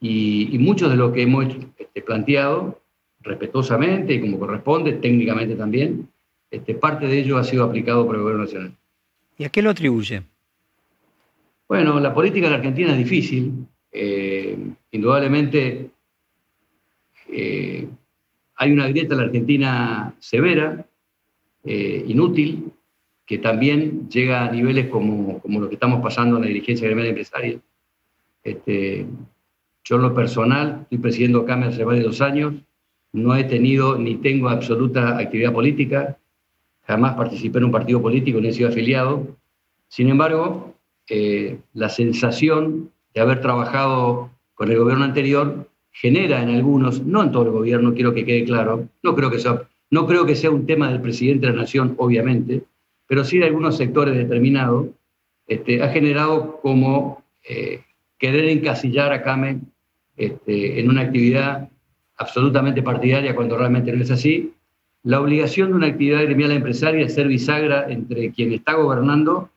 y, 0.00 0.58
muchos 0.58 0.90
de 0.90 0.96
lo 0.96 1.12
que 1.12 1.22
hemos 1.22 1.54
este, 1.78 2.02
planteado 2.02 2.80
respetuosamente 3.20 4.14
y 4.14 4.20
como 4.20 4.40
corresponde, 4.40 4.94
técnicamente 4.94 5.54
también, 5.54 6.08
este, 6.50 6.74
parte 6.74 7.06
de 7.06 7.20
ello 7.20 7.38
ha 7.38 7.44
sido 7.44 7.62
aplicado 7.62 8.04
por 8.04 8.16
el 8.16 8.22
Gobierno 8.22 8.42
Nacional. 8.42 8.74
¿Y 9.38 9.44
a 9.44 9.50
qué 9.50 9.62
lo 9.62 9.70
atribuye? 9.70 10.24
Bueno, 11.68 12.00
la 12.00 12.12
política 12.12 12.48
en 12.48 12.54
Argentina 12.54 12.90
es 12.90 12.98
difícil. 12.98 13.68
Eh, 13.92 14.58
indudablemente 14.90 15.90
eh, 17.28 17.86
hay 18.62 18.70
una 18.70 18.86
grieta 18.86 19.14
en 19.14 19.20
la 19.20 19.26
Argentina 19.26 20.14
severa, 20.20 20.86
eh, 21.64 22.04
inútil, 22.06 22.70
que 23.26 23.38
también 23.38 24.08
llega 24.08 24.44
a 24.44 24.52
niveles 24.52 24.86
como, 24.86 25.40
como 25.40 25.60
lo 25.60 25.68
que 25.68 25.74
estamos 25.74 26.00
pasando 26.00 26.36
en 26.36 26.42
la 26.42 26.48
dirigencia 26.48 26.86
gremial 26.86 27.08
empresaria. 27.08 27.58
Este, 28.44 29.04
yo 29.82 29.96
en 29.96 30.02
lo 30.02 30.14
personal, 30.14 30.82
estoy 30.82 30.98
presidiendo 30.98 31.44
CAME 31.44 31.66
hace 31.66 31.82
varios 31.82 32.04
dos 32.04 32.20
años, 32.20 32.54
no 33.12 33.34
he 33.34 33.42
tenido 33.42 33.98
ni 33.98 34.14
tengo 34.18 34.48
absoluta 34.48 35.18
actividad 35.18 35.52
política, 35.52 36.16
jamás 36.86 37.14
participé 37.14 37.58
en 37.58 37.64
un 37.64 37.72
partido 37.72 38.00
político, 38.00 38.40
ni 38.40 38.48
he 38.48 38.52
sido 38.52 38.68
afiliado. 38.68 39.26
Sin 39.88 40.08
embargo, 40.08 40.72
eh, 41.08 41.58
la 41.74 41.88
sensación 41.88 42.92
de 43.12 43.20
haber 43.22 43.40
trabajado 43.40 44.30
con 44.54 44.70
el 44.70 44.78
gobierno 44.78 45.04
anterior 45.04 45.68
genera 45.92 46.42
en 46.42 46.48
algunos, 46.50 47.04
no 47.04 47.22
en 47.22 47.32
todo 47.32 47.44
el 47.44 47.50
gobierno, 47.50 47.94
quiero 47.94 48.14
que 48.14 48.24
quede 48.24 48.44
claro, 48.44 48.88
no 49.02 49.14
creo 49.14 49.30
que 49.30 49.38
sea, 49.38 49.62
no 49.90 50.06
creo 50.06 50.26
que 50.26 50.34
sea 50.34 50.50
un 50.50 50.66
tema 50.66 50.90
del 50.90 51.00
presidente 51.00 51.46
de 51.46 51.52
la 51.52 51.60
nación, 51.60 51.94
obviamente, 51.98 52.62
pero 53.06 53.24
sí 53.24 53.38
de 53.38 53.46
algunos 53.46 53.76
sectores 53.76 54.14
determinados, 54.16 54.88
este, 55.46 55.82
ha 55.82 55.88
generado 55.90 56.60
como 56.62 57.22
eh, 57.48 57.82
querer 58.18 58.46
encasillar 58.46 59.12
a 59.12 59.22
CAME 59.22 59.60
este, 60.16 60.80
en 60.80 60.88
una 60.88 61.02
actividad 61.02 61.68
absolutamente 62.16 62.82
partidaria 62.82 63.34
cuando 63.34 63.58
realmente 63.58 63.92
no 63.92 64.02
es 64.02 64.10
así. 64.10 64.54
La 65.02 65.20
obligación 65.20 65.70
de 65.70 65.76
una 65.76 65.88
actividad 65.88 66.22
gremial 66.22 66.52
empresaria 66.52 67.04
es 67.04 67.14
ser 67.14 67.26
bisagra 67.26 67.90
entre 67.90 68.30
quien 68.32 68.52
está 68.52 68.74
gobernando 68.74 69.50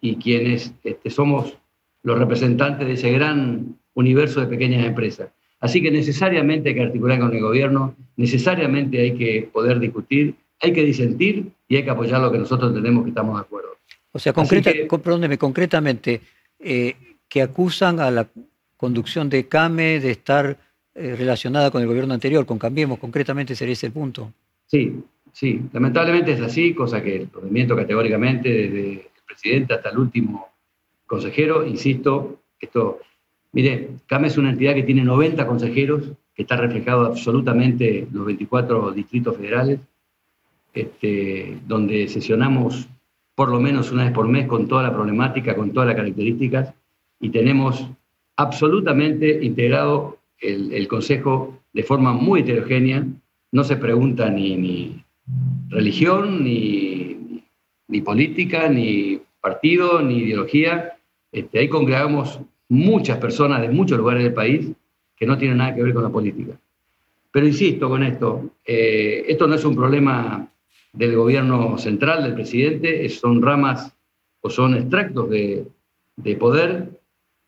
y 0.00 0.16
quienes 0.16 0.74
este, 0.84 1.10
somos 1.10 1.56
los 2.02 2.18
representantes 2.18 2.86
de 2.86 2.92
ese 2.94 3.10
gran 3.10 3.76
universo 3.94 4.40
de 4.40 4.46
pequeñas 4.46 4.84
empresas. 4.84 5.30
Así 5.60 5.82
que 5.82 5.90
necesariamente 5.90 6.70
hay 6.70 6.74
que 6.74 6.82
articular 6.82 7.20
con 7.20 7.34
el 7.34 7.42
gobierno, 7.42 7.94
necesariamente 8.16 9.00
hay 9.00 9.14
que 9.16 9.48
poder 9.52 9.78
discutir, 9.78 10.34
hay 10.60 10.72
que 10.72 10.82
disentir 10.82 11.52
y 11.68 11.76
hay 11.76 11.84
que 11.84 11.90
apoyar 11.90 12.20
lo 12.20 12.32
que 12.32 12.38
nosotros 12.38 12.70
entendemos 12.70 13.04
que 13.04 13.10
estamos 13.10 13.36
de 13.36 13.42
acuerdo. 13.42 13.68
O 14.12 14.18
sea, 14.18 14.32
concreta, 14.32 14.72
concretamente, 14.88 16.20
eh, 16.58 16.96
que 17.28 17.42
acusan 17.42 18.00
a 18.00 18.10
la 18.10 18.26
conducción 18.76 19.28
de 19.28 19.46
CAME 19.46 20.00
de 20.00 20.10
estar 20.10 20.58
eh, 20.94 21.14
relacionada 21.16 21.70
con 21.70 21.82
el 21.82 21.88
gobierno 21.88 22.14
anterior, 22.14 22.46
con 22.46 22.58
Cambiemos, 22.58 22.98
concretamente 22.98 23.54
sería 23.54 23.74
ese 23.74 23.86
el 23.86 23.92
punto. 23.92 24.32
Sí, 24.66 25.02
sí, 25.32 25.60
lamentablemente 25.72 26.32
es 26.32 26.40
así, 26.40 26.74
cosa 26.74 27.02
que 27.02 27.16
el 27.16 27.28
movimiento 27.32 27.76
categóricamente 27.76 28.48
desde 28.48 28.92
el 28.92 29.22
presidente 29.26 29.74
hasta 29.74 29.90
el 29.90 29.98
último 29.98 30.48
consejero, 31.06 31.66
insisto, 31.66 32.40
esto 32.58 33.00
Mire, 33.52 33.90
CAME 34.06 34.28
es 34.28 34.38
una 34.38 34.50
entidad 34.50 34.74
que 34.74 34.84
tiene 34.84 35.02
90 35.02 35.46
consejeros, 35.46 36.12
que 36.34 36.42
está 36.42 36.56
reflejado 36.56 37.06
absolutamente 37.06 38.06
los 38.12 38.26
24 38.26 38.92
distritos 38.92 39.36
federales, 39.36 39.80
este, 40.72 41.58
donde 41.66 42.08
sesionamos 42.08 42.88
por 43.34 43.48
lo 43.48 43.58
menos 43.58 43.90
una 43.90 44.04
vez 44.04 44.12
por 44.12 44.28
mes 44.28 44.46
con 44.46 44.68
toda 44.68 44.82
la 44.82 44.94
problemática, 44.94 45.56
con 45.56 45.72
todas 45.72 45.88
las 45.88 45.96
características, 45.96 46.74
y 47.18 47.30
tenemos 47.30 47.86
absolutamente 48.36 49.44
integrado 49.44 50.18
el, 50.38 50.88
Consejo 50.88 51.58
de 51.72 51.82
forma 51.82 52.12
muy 52.12 52.40
heterogénea. 52.40 53.06
No 53.52 53.64
se 53.64 53.76
pregunta 53.76 54.30
ni, 54.30 55.02
religión, 55.68 56.44
ni, 56.44 57.42
ni, 57.88 58.00
política, 58.00 58.68
ni 58.68 59.20
partido, 59.40 60.00
ni 60.02 60.18
ideología. 60.18 60.96
Este, 61.32 61.58
ahí 61.58 61.68
congregamos 61.68 62.40
muchas 62.70 63.18
personas 63.18 63.60
de 63.60 63.68
muchos 63.68 63.98
lugares 63.98 64.22
del 64.22 64.32
país 64.32 64.68
que 65.16 65.26
no 65.26 65.36
tienen 65.36 65.58
nada 65.58 65.74
que 65.74 65.82
ver 65.82 65.92
con 65.92 66.04
la 66.04 66.08
política. 66.08 66.54
Pero 67.30 67.46
insisto 67.46 67.88
con 67.88 68.02
esto, 68.02 68.50
eh, 68.64 69.24
esto 69.28 69.46
no 69.46 69.54
es 69.54 69.64
un 69.64 69.76
problema 69.76 70.48
del 70.92 71.14
gobierno 71.14 71.78
central, 71.78 72.22
del 72.22 72.34
presidente, 72.34 73.08
son 73.08 73.42
ramas 73.42 73.92
o 74.40 74.50
son 74.50 74.74
extractos 74.74 75.28
de, 75.30 75.66
poder 76.38 76.90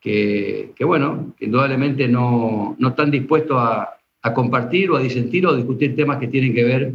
que, 0.01 0.75
bueno, 0.85 1.35
indudablemente 1.41 2.09
no, 2.09 2.77
están 2.81 3.11
dispuestos 3.11 3.57
a, 3.59 3.97
compartir 4.35 4.91
o 4.91 4.97
a 4.97 5.01
disentir 5.01 5.47
o 5.47 5.51
a 5.51 5.57
discutir 5.57 5.97
temas 5.97 6.19
que 6.19 6.29
tienen 6.29 6.55
que 6.55 6.63
ver 6.63 6.93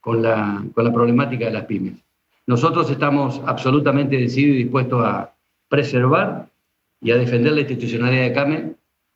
con 0.00 0.22
la, 0.22 0.64
con 0.74 0.84
la 0.84 0.92
problemática 0.92 1.46
de 1.46 1.52
las 1.52 1.64
pymes. 1.64 1.94
Nosotros 2.46 2.88
estamos 2.90 3.40
absolutamente 3.46 4.16
decididos 4.16 4.54
y 4.54 4.62
dispuestos 4.62 5.04
a 5.04 5.34
preservar 5.68 6.48
y 7.00 7.10
a 7.10 7.16
defender 7.16 7.52
la 7.52 7.60
institucionalidad 7.60 8.22
de 8.22 8.32
CAME, 8.32 8.72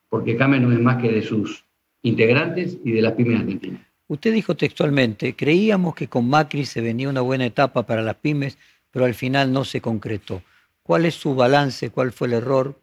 porque 0.09 0.37
CAME 0.37 0.61
no 0.61 0.73
es 0.73 0.81
más 0.81 1.01
que 1.03 1.11
de 1.11 1.23
sus 1.23 1.65
integrantes 2.03 2.79
y 2.85 2.93
de 2.93 3.03
las 3.03 3.13
pymes 3.13 3.41
argentinas. 3.41 3.81
Usted 4.09 4.33
dijo 4.33 4.55
textualmente, 4.55 5.35
creíamos 5.35 5.95
que 5.95 6.09
con 6.09 6.29
Macri 6.29 6.65
se 6.65 6.81
venía 6.81 7.09
una 7.09 7.23
buena 7.23 7.47
etapa 7.47 7.85
para 7.85 8.03
las 8.03 8.17
pymes, 8.17 8.59
pero 8.91 9.07
al 9.07 9.15
final 9.15 9.53
no 9.53 9.65
se 9.65 9.81
concretó. 9.81 10.43
¿Cuál 10.83 11.07
es 11.07 11.15
su 11.15 11.35
balance? 11.35 11.91
¿Cuál 11.91 12.13
fue 12.13 12.29
el 12.29 12.35
error? 12.35 12.79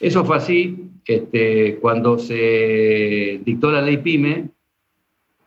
Eso 0.00 0.24
fue 0.24 0.36
así. 0.36 0.90
Este, 1.06 1.76
cuando 1.76 2.18
se 2.18 3.40
dictó 3.44 3.70
la 3.70 3.82
ley 3.82 3.98
PYME, 3.98 4.48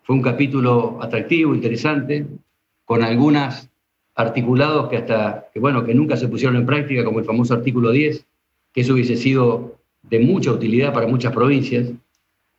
fue 0.03 0.15
un 0.15 0.21
capítulo 0.21 0.99
atractivo, 1.01 1.55
interesante, 1.55 2.25
con 2.85 3.03
algunas 3.03 3.69
articulados 4.15 4.89
que 4.89 4.97
hasta, 4.97 5.49
que 5.53 5.59
bueno, 5.59 5.83
que 5.83 5.93
nunca 5.93 6.17
se 6.17 6.27
pusieron 6.27 6.57
en 6.57 6.65
práctica, 6.65 7.03
como 7.03 7.19
el 7.19 7.25
famoso 7.25 7.53
artículo 7.53 7.91
10, 7.91 8.25
que 8.73 8.81
eso 8.81 8.93
hubiese 8.93 9.15
sido 9.15 9.77
de 10.03 10.19
mucha 10.19 10.51
utilidad 10.51 10.93
para 10.93 11.07
muchas 11.07 11.33
provincias. 11.33 11.91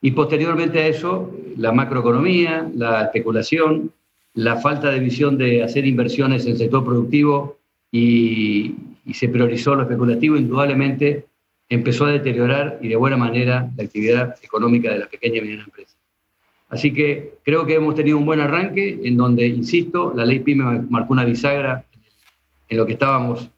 Y 0.01 0.11
posteriormente 0.13 0.81
a 0.81 0.89
eso, 0.89 1.31
la 1.57 1.73
macroeconomía, 1.73 2.71
la 2.75 3.05
especulación, 3.05 3.93
la 4.35 4.57
falta 4.57 4.91
de 4.91 4.99
visión 4.99 5.37
de 5.37 5.63
hacer 5.63 5.87
inversiones 5.87 6.45
en 6.45 6.53
el 6.53 6.59
sector 6.59 6.85
productivo 6.85 7.59
y, 7.91 8.75
se 9.13 9.29
priorizó 9.29 9.75
lo 9.75 9.83
especulativo, 9.83 10.37
indudablemente 10.37 11.27
empezó 11.69 12.07
a 12.07 12.13
deteriorar 12.13 12.79
y 12.81 12.89
de 12.89 12.97
buena 12.97 13.17
manera 13.17 13.71
la 13.77 13.85
actividad 13.85 14.37
económica 14.43 14.93
de 14.93 15.01
la 15.01 15.07
pequeña 15.07 15.39
y 15.39 15.41
mediana 15.41 15.65
empresa. 15.65 15.97
Así 16.69 16.93
que 16.93 17.35
creo 17.45 17.67
que 17.67 17.75
hemos 17.75 17.95
tenido 17.95 18.17
un 18.17 18.25
buen 18.25 18.41
arranque 18.41 19.01
en 19.03 19.17
donde, 19.17 19.47
insisto, 19.47 20.13
la 20.15 20.25
ley 20.25 20.39
PYME 20.39 20.87
marcó 20.89 21.13
una 21.13 21.25
bisagra 21.25 21.85
en 22.69 22.79
lo 22.79 22.87
que 22.87 22.93
estábamos 22.93 23.51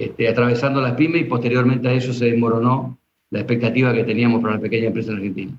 este, 0.00 0.28
atravesando 0.28 0.80
las 0.80 0.94
pymes 0.94 1.20
y 1.20 1.24
posteriormente 1.24 1.86
a 1.86 1.92
eso 1.92 2.14
se 2.14 2.24
desmoronó 2.24 2.98
la 3.28 3.40
expectativa 3.40 3.92
que 3.92 4.02
teníamos 4.02 4.40
para 4.40 4.54
la 4.54 4.60
pequeña 4.60 4.86
empresa 4.86 5.10
en 5.10 5.18
Argentina. 5.18 5.52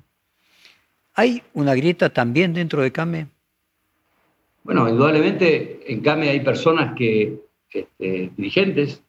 ¿Hay 1.14 1.44
una 1.54 1.76
grieta 1.76 2.10
también 2.10 2.52
dentro 2.52 2.82
de 2.82 2.92
CAME? 2.92 3.28
Bueno, 4.64 4.90
indudablemente 4.90 5.82
en 5.86 6.02
CAME 6.02 6.30
hay 6.30 6.40
personas 6.40 6.96
que, 6.96 7.40
este, 7.72 8.32
dirigentes, 8.36 9.04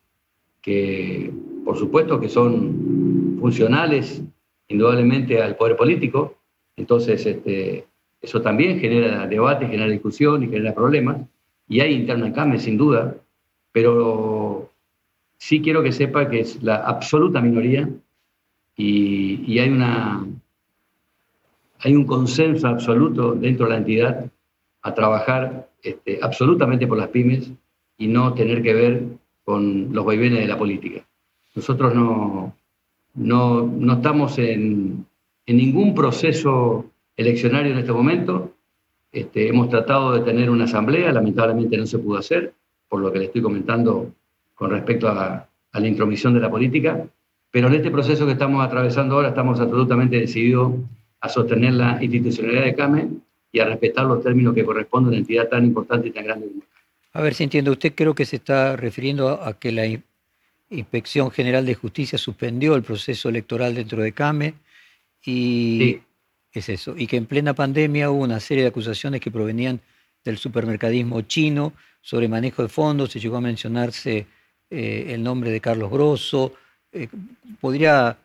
que 0.60 1.32
por 1.64 1.78
supuesto 1.78 2.20
que 2.20 2.28
son 2.28 3.38
funcionales 3.40 4.20
indudablemente 4.68 5.40
al 5.40 5.56
poder 5.56 5.78
político, 5.78 6.36
entonces 6.76 7.24
este, 7.24 7.86
eso 8.20 8.42
también 8.42 8.80
genera 8.80 9.26
debate, 9.26 9.66
genera 9.66 9.88
discusión 9.88 10.42
y 10.42 10.48
genera 10.48 10.74
problemas, 10.74 11.22
y 11.68 11.80
hay 11.80 11.94
interna 11.94 12.26
en 12.26 12.34
CAME 12.34 12.58
sin 12.58 12.76
duda, 12.76 13.16
pero 13.72 14.71
sí 15.42 15.60
quiero 15.60 15.82
que 15.82 15.90
sepa 15.90 16.30
que 16.30 16.38
es 16.38 16.62
la 16.62 16.76
absoluta 16.76 17.40
minoría 17.40 17.88
y, 18.76 19.58
hay, 19.58 19.70
una, 19.70 20.24
hay 21.80 21.96
un 21.96 22.06
consenso 22.06 22.68
absoluto 22.68 23.32
dentro 23.32 23.66
de 23.66 23.72
la 23.72 23.78
entidad 23.78 24.30
a 24.82 24.94
trabajar 24.94 25.68
este, 25.82 26.20
absolutamente 26.22 26.86
por 26.86 26.96
las 26.96 27.08
pymes 27.08 27.50
y 27.98 28.06
no 28.06 28.34
tener 28.34 28.62
que 28.62 28.72
ver 28.72 29.02
con 29.44 29.92
los 29.92 30.04
vaivenes 30.04 30.38
de 30.38 30.46
la 30.46 30.56
política. 30.56 31.04
Nosotros 31.56 31.92
no, 31.92 32.54
no, 33.14 33.62
no 33.66 33.92
estamos 33.94 34.38
en, 34.38 35.04
en, 35.44 35.56
ningún 35.56 35.92
proceso 35.92 36.86
eleccionario 37.16 37.72
en 37.72 37.78
este 37.78 37.92
momento. 37.92 38.52
Este, 39.10 39.48
hemos 39.48 39.68
tratado 39.70 40.12
de 40.12 40.20
tener 40.20 40.50
una 40.50 40.64
asamblea, 40.64 41.10
lamentablemente 41.10 41.76
no 41.76 41.86
se 41.86 41.98
pudo 41.98 42.18
hacer, 42.18 42.54
por 42.88 43.00
lo 43.00 43.12
que 43.12 43.18
le 43.18 43.24
estoy 43.24 43.42
comentando 43.42 44.12
con 44.62 44.70
respecto 44.70 45.08
a, 45.08 45.48
la 45.72 45.88
intromisión 45.88 46.34
de 46.34 46.38
la 46.38 46.48
política, 46.48 47.04
pero 47.50 47.66
en 47.66 47.74
este 47.74 47.90
proceso 47.90 48.26
que 48.26 48.32
estamos 48.32 48.64
atravesando 48.64 49.16
ahora 49.16 49.30
estamos 49.30 49.58
absolutamente 49.58 50.20
decididos 50.20 50.74
a 51.20 51.28
sostener 51.28 51.72
la 51.72 52.00
institucionalidad 52.00 52.66
de 52.66 52.74
CAME 52.76 53.08
y 53.50 53.58
a 53.58 53.64
respetar 53.64 54.04
los 54.04 54.22
términos 54.22 54.54
que 54.54 54.64
corresponden 54.64 55.06
a 55.06 55.10
una 55.10 55.18
entidad 55.18 55.48
tan 55.48 55.64
importante 55.64 56.08
y 56.08 56.10
tan 56.12 56.24
grande 56.24 56.46
como. 56.46 56.62
A 57.12 57.22
ver 57.22 57.34
si 57.34 57.42
entiendo, 57.42 57.72
usted 57.72 57.92
creo 57.92 58.14
que 58.14 58.24
se 58.24 58.36
está 58.36 58.76
refiriendo 58.76 59.30
a 59.30 59.58
que 59.58 59.72
la 59.72 59.84
Inspección 60.70 61.32
General 61.32 61.66
de 61.66 61.74
Justicia 61.74 62.16
suspendió 62.16 62.76
el 62.76 62.84
proceso 62.84 63.30
electoral 63.30 63.74
dentro 63.74 64.00
de 64.00 64.12
CAME 64.12 64.54
y 65.24 65.78
sí. 65.80 66.02
es 66.52 66.68
eso, 66.68 66.94
y 66.96 67.08
que 67.08 67.16
en 67.16 67.26
plena 67.26 67.52
pandemia 67.52 68.12
hubo 68.12 68.22
una 68.22 68.38
serie 68.38 68.62
de 68.62 68.68
acusaciones 68.68 69.20
que 69.20 69.32
provenían 69.32 69.80
del 70.24 70.38
supermercadismo 70.38 71.22
chino 71.22 71.72
sobre 72.00 72.28
manejo 72.28 72.62
de 72.62 72.68
fondos, 72.68 73.10
se 73.10 73.18
llegó 73.18 73.38
a 73.38 73.40
mencionarse 73.40 74.28
eh, 74.74 75.12
el 75.12 75.22
nombre 75.22 75.50
de 75.50 75.60
Carlos 75.60 75.90
Grosso. 75.90 76.54
Eh, 76.90 77.06
¿Podría 77.60 78.16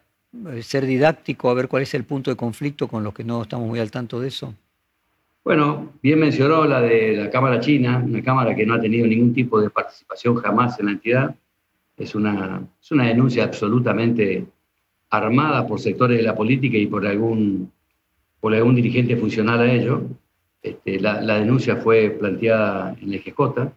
eh, 0.49 0.63
ser 0.63 0.85
didáctico 0.85 1.49
a 1.49 1.53
ver 1.53 1.67
cuál 1.67 1.83
es 1.83 1.93
el 1.93 2.05
punto 2.05 2.31
de 2.31 2.37
conflicto 2.37 2.87
con 2.87 3.03
los 3.03 3.13
que 3.13 3.25
no 3.25 3.41
estamos 3.41 3.67
muy 3.67 3.79
al 3.79 3.91
tanto 3.91 4.21
de 4.21 4.29
eso? 4.29 4.53
Bueno, 5.43 5.91
bien 6.01 6.19
mencionó 6.19 6.63
la 6.63 6.79
de 6.79 7.17
la 7.17 7.29
Cámara 7.29 7.59
China, 7.59 8.01
una 8.01 8.23
Cámara 8.23 8.55
que 8.55 8.65
no 8.65 8.75
ha 8.75 8.79
tenido 8.79 9.05
ningún 9.05 9.33
tipo 9.33 9.59
de 9.59 9.69
participación 9.69 10.35
jamás 10.35 10.79
en 10.79 10.85
la 10.85 10.91
entidad. 10.93 11.35
Es 11.97 12.15
una, 12.15 12.65
es 12.81 12.91
una 12.91 13.07
denuncia 13.07 13.43
absolutamente 13.43 14.45
armada 15.09 15.67
por 15.67 15.81
sectores 15.81 16.17
de 16.17 16.23
la 16.23 16.35
política 16.35 16.77
y 16.77 16.87
por 16.87 17.05
algún, 17.05 17.69
por 18.39 18.55
algún 18.55 18.75
dirigente 18.75 19.17
funcional 19.17 19.59
a 19.59 19.69
ello. 19.69 20.03
Este, 20.61 20.97
la, 21.01 21.39
denuncia 21.39 21.75
fue 21.75 22.09
planteada 22.09 22.95
en 23.01 23.13
el 23.13 23.21
GJ. 23.21 23.69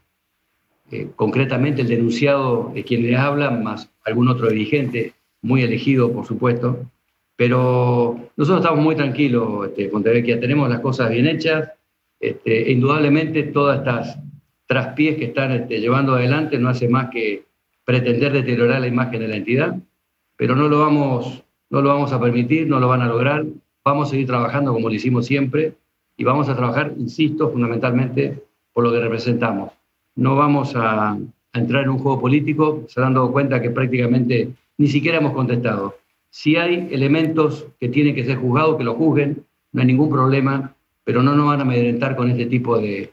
Eh, 0.91 1.09
concretamente, 1.15 1.83
el 1.83 1.89
denunciado 1.89 2.73
es 2.75 2.85
quien 2.85 3.03
le 3.03 3.17
habla, 3.17 3.51
más 3.51 3.91
algún 4.05 4.29
otro 4.29 4.49
dirigente, 4.49 5.15
muy 5.43 5.63
elegido, 5.63 6.13
por 6.13 6.27
supuesto. 6.27 6.91
Pero 7.37 8.31
nosotros 8.37 8.63
estamos 8.63 8.85
muy 8.85 8.97
tranquilos, 8.97 9.69
este, 9.69 9.89
Pontevecchia, 9.89 10.41
tenemos 10.41 10.69
las 10.69 10.81
cosas 10.81 11.11
bien 11.11 11.27
hechas. 11.27 11.71
Este, 12.19 12.69
e 12.69 12.73
indudablemente, 12.73 13.45
todas 13.45 13.79
estas 13.79 14.19
traspiés 14.67 15.17
que 15.17 15.27
están 15.27 15.53
este, 15.53 15.81
llevando 15.81 16.15
adelante 16.15 16.59
no 16.59 16.69
hace 16.69 16.89
más 16.89 17.11
que 17.11 17.45
pretender 17.85 18.33
deteriorar 18.33 18.81
la 18.81 18.87
imagen 18.89 19.21
de 19.21 19.29
la 19.29 19.37
entidad, 19.37 19.77
pero 20.37 20.55
no 20.55 20.69
lo, 20.69 20.81
vamos, 20.81 21.43
no 21.71 21.83
lo 21.83 21.89
vamos 21.89 22.13
a 22.13 22.21
permitir, 22.21 22.69
no 22.69 22.79
lo 22.79 22.89
van 22.89 23.03
a 23.03 23.09
lograr. 23.09 23.45
Vamos 23.85 24.09
a 24.09 24.11
seguir 24.11 24.27
trabajando 24.27 24.73
como 24.73 24.89
lo 24.89 24.95
hicimos 24.95 25.27
siempre 25.27 25.75
y 26.17 26.25
vamos 26.25 26.49
a 26.49 26.57
trabajar, 26.57 26.93
insisto, 26.99 27.51
fundamentalmente 27.51 28.43
por 28.73 28.85
lo 28.85 28.93
que 28.93 29.01
representamos. 29.01 29.80
No 30.17 30.37
vamos 30.37 30.73
a, 30.77 31.19
entrar 31.53 31.85
en 31.85 31.91
un 31.91 31.99
juego 31.99 32.21
político, 32.21 32.85
se 32.89 33.01
han 33.03 33.15
dado 33.15 33.33
cuenta 33.33 33.61
que 33.61 33.71
prácticamente 33.71 34.51
ni 34.79 34.87
siquiera 34.87 35.19
hemos 35.19 35.33
contestado. 35.33 35.97
Si 36.31 36.57
hay 36.57 36.89
elementos 36.93 37.67
que 37.81 37.89
tienen 37.89 38.15
que 38.15 38.25
ser 38.25 38.39
juzgados, 38.39 38.77
que 38.77 38.85
lo 38.85 38.95
juzguen, 38.95 39.45
no 39.73 39.81
hay 39.81 39.87
ningún 39.87 40.11
problema, 40.11 40.75
pero 41.05 41.23
no 41.23 41.35
nos 41.35 41.47
van 41.47 41.61
a 41.61 41.63
amedrentar 41.63 42.15
con 42.15 42.31
este 42.31 42.47
tipo 42.47 42.79
de, 42.79 43.13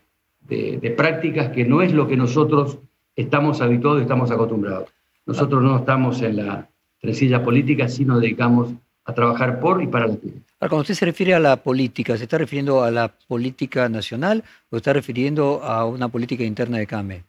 prácticas 0.95 1.49
que 1.49 1.65
no 1.65 1.81
es 1.81 1.93
lo 1.93 2.07
que 2.07 2.15
nosotros 2.15 2.77
estamos 3.15 3.59
habituados 3.61 3.99
y 3.99 4.03
estamos 4.03 4.29
acostumbrados. 4.29 4.93
Nosotros 5.25 5.63
no 5.63 5.77
estamos 5.77 6.21
en 6.21 6.37
la 6.37 6.69
trencilla 7.01 7.43
política, 7.43 7.87
sino 7.87 8.13
nos 8.13 8.21
dedicamos 8.21 8.73
a 9.07 9.13
trabajar 9.13 9.59
por 9.59 9.81
y 9.81 9.87
para 9.87 10.07
la 10.07 10.13
gente. 10.13 10.41
Cuando 10.59 10.79
usted 10.79 10.93
se 10.93 11.05
refiere 11.05 11.33
a 11.33 11.39
la 11.39 11.55
política, 11.55 12.17
¿se 12.17 12.23
está 12.23 12.37
refiriendo 12.37 12.83
a 12.83 12.91
la 12.91 13.07
política 13.07 13.87
nacional 13.87 14.43
o 14.69 14.77
está 14.77 14.91
refiriendo 14.91 15.63
a 15.63 15.85
una 15.85 16.09
política 16.09 16.43
interna 16.43 16.77
de 16.77 16.87
CAME? 16.87 17.23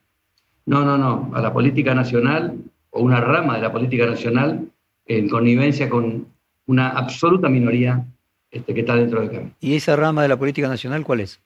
No, 0.66 0.84
no, 0.84 0.98
no, 0.98 1.30
a 1.34 1.40
la 1.40 1.52
política 1.52 1.94
nacional 1.94 2.56
o 2.90 3.00
una 3.00 3.20
rama 3.20 3.56
de 3.56 3.62
la 3.62 3.72
política 3.72 4.06
nacional 4.06 4.68
en 5.06 5.28
connivencia 5.28 5.88
con 5.88 6.26
una 6.66 6.90
absoluta 6.90 7.48
minoría 7.48 8.04
este, 8.50 8.74
que 8.74 8.80
está 8.80 8.96
dentro 8.96 9.20
de 9.20 9.30
CAME. 9.30 9.52
¿Y 9.60 9.76
esa 9.76 9.94
rama 9.94 10.22
de 10.22 10.28
la 10.28 10.36
política 10.36 10.68
nacional 10.68 11.04
cuál 11.04 11.20
es? 11.20 11.40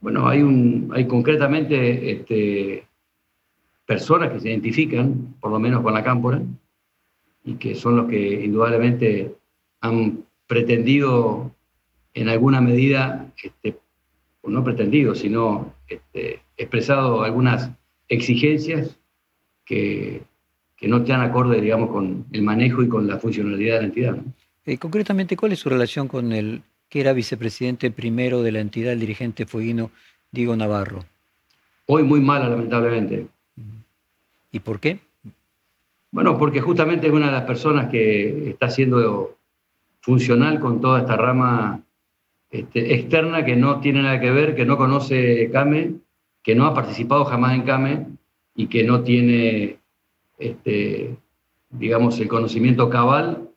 Bueno, 0.00 0.26
hay, 0.26 0.42
un, 0.42 0.90
hay 0.92 1.06
concretamente 1.06 2.10
este, 2.10 2.84
personas 3.86 4.32
que 4.32 4.40
se 4.40 4.48
identifican, 4.48 5.36
por 5.40 5.52
lo 5.52 5.60
menos 5.60 5.80
con 5.82 5.94
la 5.94 6.02
cámpora, 6.02 6.42
y 7.44 7.54
que 7.54 7.74
son 7.74 7.96
los 7.96 8.08
que 8.08 8.44
indudablemente 8.44 9.34
han 9.80 10.24
pretendido 10.46 11.54
en 12.14 12.28
alguna 12.28 12.60
medida, 12.60 13.32
este, 13.42 13.78
no 14.44 14.62
pretendido, 14.64 15.14
sino 15.14 15.74
este, 15.88 16.40
expresado 16.56 17.22
algunas 17.22 17.70
exigencias 18.08 18.98
que, 19.64 20.22
que, 20.76 20.88
no 20.88 20.98
están 20.98 21.22
acorde, 21.22 21.60
digamos, 21.60 21.90
con 21.90 22.26
el 22.32 22.42
manejo 22.42 22.82
y 22.82 22.88
con 22.88 23.06
la 23.06 23.18
funcionalidad 23.18 23.76
de 23.76 23.80
la 23.80 23.86
entidad. 23.86 24.16
Eh, 24.66 24.78
concretamente, 24.78 25.36
¿cuál 25.36 25.52
es 25.52 25.60
su 25.60 25.68
relación 25.68 26.08
con 26.08 26.32
el 26.32 26.62
que 26.88 27.00
era 27.00 27.12
vicepresidente 27.12 27.90
primero 27.90 28.42
de 28.42 28.52
la 28.52 28.60
entidad, 28.60 28.92
el 28.92 29.00
dirigente 29.00 29.46
fueguino 29.46 29.90
Diego 30.30 30.54
Navarro? 30.54 31.04
Hoy 31.86 32.02
muy 32.02 32.20
mala, 32.20 32.48
lamentablemente. 32.48 33.26
¿Y 34.52 34.60
por 34.60 34.78
qué? 34.78 35.00
Bueno, 36.12 36.36
porque 36.38 36.60
justamente 36.60 37.06
es 37.06 37.12
una 37.12 37.26
de 37.26 37.32
las 37.32 37.44
personas 37.44 37.88
que 37.88 38.50
está 38.50 38.68
siendo 38.68 39.38
funcional 40.00 40.60
con 40.60 40.80
toda 40.80 41.00
esta 41.00 41.16
rama 41.16 41.82
este, 42.50 42.94
externa 42.94 43.46
que 43.46 43.56
no 43.56 43.80
tiene 43.80 44.02
nada 44.02 44.20
que 44.20 44.30
ver, 44.30 44.54
que 44.54 44.66
no 44.66 44.76
conoce 44.76 45.50
CAME, 45.50 45.94
que 46.42 46.54
no 46.54 46.66
ha 46.66 46.74
participado 46.74 47.24
jamás 47.24 47.54
en 47.54 47.62
CAME 47.62 48.06
y 48.54 48.66
que 48.66 48.84
no 48.84 49.02
tiene, 49.02 49.78
este, 50.38 51.16
digamos, 51.70 52.20
el 52.20 52.28
conocimiento 52.28 52.90
cabal 52.90 53.48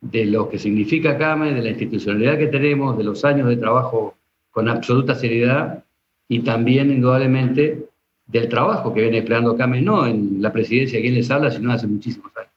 de 0.00 0.26
lo 0.26 0.48
que 0.48 0.60
significa 0.60 1.18
CAME, 1.18 1.52
de 1.52 1.62
la 1.62 1.70
institucionalidad 1.70 2.38
que 2.38 2.46
tenemos, 2.46 2.96
de 2.96 3.02
los 3.02 3.24
años 3.24 3.48
de 3.48 3.56
trabajo 3.56 4.14
con 4.52 4.68
absoluta 4.68 5.16
seriedad 5.16 5.82
y 6.28 6.40
también, 6.40 6.92
indudablemente, 6.92 7.88
del 8.26 8.48
trabajo 8.48 8.92
que 8.94 9.02
viene 9.02 9.18
empleando 9.18 9.56
CAME, 9.56 9.80
no 9.80 10.06
en 10.06 10.40
la 10.40 10.52
presidencia 10.52 11.00
quien 11.00 11.14
les 11.14 11.30
habla, 11.30 11.50
sino 11.50 11.72
hace 11.72 11.86
muchísimos 11.86 12.32
años. 12.36 12.50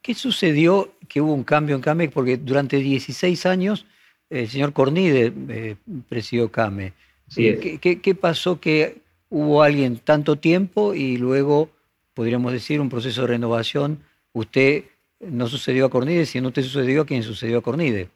¿Qué 0.00 0.14
sucedió 0.14 0.92
que 1.08 1.20
hubo 1.20 1.32
un 1.32 1.44
cambio 1.44 1.76
en 1.76 1.82
CAME? 1.82 2.08
Porque 2.08 2.36
durante 2.36 2.78
16 2.78 3.46
años 3.46 3.86
el 4.28 4.48
señor 4.48 4.72
Cornide 4.72 5.32
eh, 5.48 5.76
presidió 6.08 6.50
CAME. 6.50 6.92
¿Qué, 7.34 8.16
pasó 8.20 8.60
que 8.60 8.98
hubo 9.30 9.62
alguien 9.62 9.98
tanto 9.98 10.36
tiempo 10.36 10.94
y 10.94 11.16
luego, 11.16 11.70
podríamos 12.14 12.52
decir, 12.52 12.80
un 12.80 12.88
proceso 12.88 13.22
de 13.22 13.28
renovación? 13.28 14.00
Usted 14.32 14.84
no 15.20 15.46
sucedió 15.46 15.86
a 15.86 15.90
Cornide, 15.90 16.26
sino 16.26 16.48
usted 16.48 16.62
sucedió 16.62 17.02
a 17.02 17.06
quien 17.06 17.22
sucedió 17.22 17.58
a 17.58 17.62
Cornide. 17.62 18.08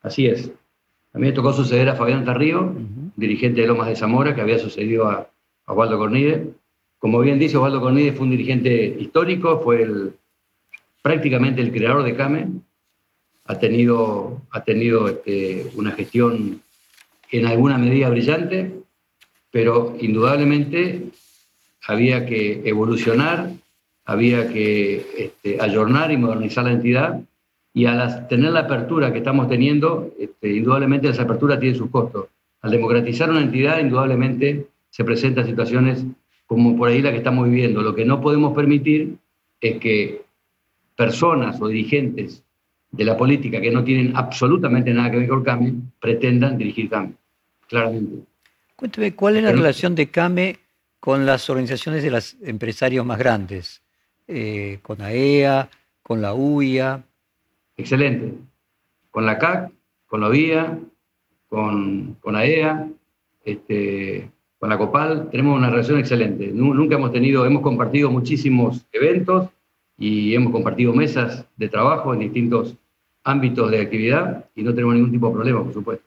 Así 0.00 0.26
es. 0.26 0.50
A 1.12 1.18
mí 1.18 1.26
me 1.26 1.32
tocó 1.32 1.52
suceder 1.52 1.88
a 1.88 1.96
Fabián 1.96 2.24
Tarrío, 2.24 2.74
dirigente 3.16 3.60
de 3.60 3.66
Lomas 3.66 3.88
de 3.88 3.96
Zamora, 3.96 4.34
que 4.34 4.40
había 4.40 4.58
sucedido 4.58 5.08
a 5.08 5.28
Osvaldo 5.68 5.98
Cornide. 5.98 6.50
Como 6.98 7.20
bien 7.20 7.38
dice, 7.38 7.56
Osvaldo 7.56 7.80
Cornide 7.80 8.12
fue 8.12 8.24
un 8.24 8.32
dirigente 8.32 8.96
histórico, 8.98 9.60
fue 9.62 9.86
prácticamente 11.02 11.60
el 11.60 11.70
creador 11.70 12.02
de 12.02 12.16
CAME, 12.16 12.48
ha 13.44 13.58
tenido, 13.58 14.42
ha 14.50 14.64
tenido 14.64 15.08
este, 15.08 15.70
una 15.76 15.92
gestión 15.92 16.60
en 17.30 17.46
alguna 17.46 17.78
medida 17.78 18.10
brillante, 18.10 18.72
pero 19.50 19.96
indudablemente 20.00 21.04
había 21.86 22.26
que 22.26 22.62
evolucionar, 22.64 23.50
había 24.04 24.52
que 24.52 25.06
este, 25.16 25.60
ayornar 25.60 26.10
y 26.10 26.16
modernizar 26.16 26.64
la 26.64 26.72
entidad, 26.72 27.20
y 27.72 27.86
al 27.86 28.26
tener 28.28 28.52
la 28.52 28.60
apertura 28.60 29.12
que 29.12 29.18
estamos 29.18 29.48
teniendo, 29.48 30.12
este, 30.18 30.52
indudablemente 30.52 31.08
esa 31.08 31.22
apertura 31.22 31.60
tiene 31.60 31.76
sus 31.76 31.90
costos. 31.90 32.26
Al 32.60 32.72
democratizar 32.72 33.30
una 33.30 33.42
entidad, 33.42 33.78
indudablemente 33.78 34.66
se 34.98 35.04
presentan 35.04 35.46
situaciones 35.46 36.04
como 36.44 36.76
por 36.76 36.88
ahí 36.88 37.00
la 37.00 37.12
que 37.12 37.18
estamos 37.18 37.48
viviendo. 37.48 37.82
Lo 37.82 37.94
que 37.94 38.04
no 38.04 38.20
podemos 38.20 38.52
permitir 38.52 39.16
es 39.60 39.78
que 39.78 40.22
personas 40.96 41.60
o 41.60 41.68
dirigentes 41.68 42.42
de 42.90 43.04
la 43.04 43.16
política 43.16 43.60
que 43.60 43.70
no 43.70 43.84
tienen 43.84 44.16
absolutamente 44.16 44.92
nada 44.92 45.12
que 45.12 45.18
ver 45.18 45.28
con 45.28 45.44
CAME 45.44 45.72
pretendan 46.00 46.58
dirigir 46.58 46.90
CAME, 46.90 47.12
claramente. 47.68 48.24
Cuénteme, 48.74 49.14
¿cuál 49.14 49.36
es 49.36 49.44
la 49.44 49.52
relación 49.52 49.94
de 49.94 50.08
CAME 50.08 50.58
con 50.98 51.24
las 51.24 51.48
organizaciones 51.48 52.02
de 52.02 52.10
los 52.10 52.36
empresarios 52.42 53.06
más 53.06 53.20
grandes? 53.20 53.82
Eh, 54.26 54.80
con 54.82 55.00
AEA, 55.00 55.70
con 56.02 56.20
la 56.20 56.34
UIA. 56.34 57.04
Excelente. 57.76 58.34
Con 59.12 59.26
la 59.26 59.38
CAC, 59.38 59.70
con 60.08 60.22
la 60.22 60.28
UIA, 60.28 60.76
con, 61.48 62.16
con 62.20 62.34
AEA, 62.34 62.88
este, 63.44 64.28
con 64.58 64.70
la 64.70 64.78
COPAL, 64.78 65.28
tenemos 65.30 65.56
una 65.56 65.70
relación 65.70 65.98
excelente. 65.98 66.50
Nunca 66.52 66.96
hemos 66.96 67.12
tenido, 67.12 67.46
hemos 67.46 67.62
compartido 67.62 68.10
muchísimos 68.10 68.84
eventos 68.92 69.48
y 69.96 70.34
hemos 70.34 70.52
compartido 70.52 70.92
mesas 70.92 71.44
de 71.56 71.68
trabajo 71.68 72.12
en 72.12 72.20
distintos 72.20 72.74
ámbitos 73.24 73.70
de 73.70 73.80
actividad 73.80 74.46
y 74.54 74.62
no 74.62 74.74
tenemos 74.74 74.94
ningún 74.94 75.12
tipo 75.12 75.28
de 75.28 75.34
problema, 75.34 75.62
por 75.62 75.72
supuesto. 75.72 76.04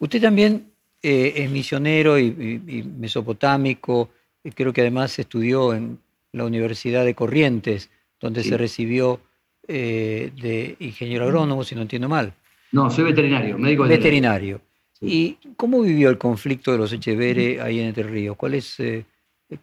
Usted 0.00 0.20
también 0.20 0.70
eh, 1.02 1.34
es 1.36 1.50
misionero 1.50 2.18
y, 2.18 2.84
mesopotámico, 2.98 4.10
creo 4.54 4.72
que 4.72 4.80
además 4.80 5.18
estudió 5.18 5.72
en 5.74 5.98
la 6.32 6.44
Universidad 6.44 7.04
de 7.04 7.14
Corrientes, 7.14 7.90
donde 8.20 8.42
se 8.42 8.56
recibió 8.56 9.20
eh, 9.68 10.32
de 10.40 10.76
ingeniero 10.80 11.24
agrónomo, 11.24 11.64
si 11.64 11.74
no 11.74 11.82
entiendo 11.82 12.08
mal. 12.08 12.32
No, 12.72 12.90
soy 12.90 13.04
veterinario, 13.04 13.58
médico 13.58 13.84
veterinario. 13.84 14.60
¿Y 15.00 15.38
cómo 15.56 15.80
vivió 15.80 16.10
el 16.10 16.18
conflicto 16.18 16.72
de 16.72 16.78
los 16.78 16.92
Echeverre 16.92 17.60
ahí 17.60 17.80
en 17.80 17.86
Entre 17.86 18.02
Ríos? 18.02 18.36
¿Cuál 18.36 18.54
es, 18.54 18.78
eh, 18.80 19.06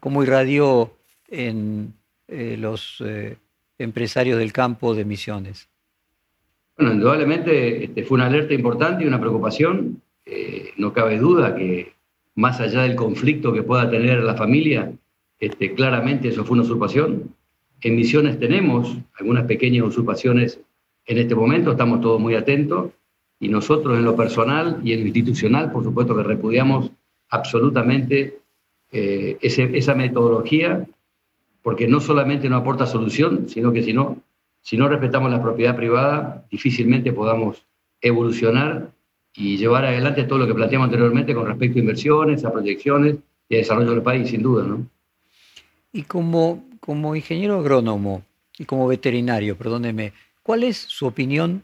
cómo 0.00 0.22
irradió 0.22 0.92
en, 1.28 1.94
eh, 2.26 2.56
los 2.58 3.02
eh, 3.04 3.36
empresarios 3.78 4.38
del 4.38 4.52
campo 4.52 4.94
de 4.94 5.04
Misiones? 5.04 5.68
Bueno, 6.76 6.92
indudablemente 6.92 7.84
este, 7.84 8.02
fue 8.02 8.16
una 8.16 8.26
alerta 8.26 8.52
importante 8.52 9.04
y 9.04 9.06
una 9.06 9.20
preocupación. 9.20 10.02
No 10.76 10.92
cabe 10.92 11.18
duda 11.18 11.56
que 11.56 11.94
más 12.34 12.60
allá 12.60 12.82
del 12.82 12.94
conflicto 12.94 13.52
que 13.52 13.62
pueda 13.62 13.90
tener 13.90 14.22
la 14.22 14.34
familia, 14.34 14.92
este, 15.40 15.72
claramente 15.72 16.28
eso 16.28 16.44
fue 16.44 16.54
una 16.54 16.64
usurpación. 16.64 17.34
En 17.80 17.96
Misiones 17.96 18.38
tenemos 18.38 18.94
algunas 19.18 19.46
pequeñas 19.46 19.86
usurpaciones 19.86 20.60
en 21.06 21.18
este 21.18 21.34
momento, 21.34 21.70
estamos 21.70 22.02
todos 22.02 22.20
muy 22.20 22.34
atentos 22.34 22.90
y 23.40 23.48
nosotros 23.48 23.96
en 23.96 24.04
lo 24.04 24.16
personal 24.16 24.80
y 24.82 24.92
en 24.92 25.00
lo 25.00 25.06
institucional, 25.06 25.70
por 25.70 25.84
supuesto 25.84 26.16
que 26.16 26.22
repudiamos 26.22 26.90
absolutamente 27.30 28.38
esa 28.90 29.94
metodología 29.94 30.86
porque 31.62 31.86
no 31.86 32.00
solamente 32.00 32.48
no 32.48 32.56
aporta 32.56 32.86
solución, 32.86 33.48
sino 33.48 33.72
que 33.72 33.82
si 33.82 33.92
no, 33.92 34.16
si 34.62 34.76
no 34.76 34.88
respetamos 34.88 35.30
la 35.30 35.42
propiedad 35.42 35.76
privada, 35.76 36.46
difícilmente 36.50 37.12
podamos 37.12 37.62
evolucionar 38.00 38.90
y 39.34 39.56
llevar 39.56 39.84
adelante 39.84 40.24
todo 40.24 40.38
lo 40.38 40.46
que 40.46 40.54
planteamos 40.54 40.86
anteriormente 40.86 41.34
con 41.34 41.46
respecto 41.46 41.78
a 41.78 41.80
inversiones, 41.80 42.44
a 42.44 42.52
proyecciones 42.52 43.16
y 43.48 43.56
a 43.56 43.58
desarrollo 43.58 43.90
del 43.90 44.02
país, 44.02 44.30
sin 44.30 44.42
duda. 44.42 44.64
¿no? 44.64 44.86
Y 45.92 46.02
como, 46.02 46.64
como 46.80 47.14
ingeniero 47.14 47.58
agrónomo 47.58 48.22
y 48.58 48.64
como 48.64 48.88
veterinario, 48.88 49.56
perdóneme, 49.56 50.12
¿cuál 50.42 50.64
es 50.64 50.78
su 50.78 51.06
opinión 51.06 51.62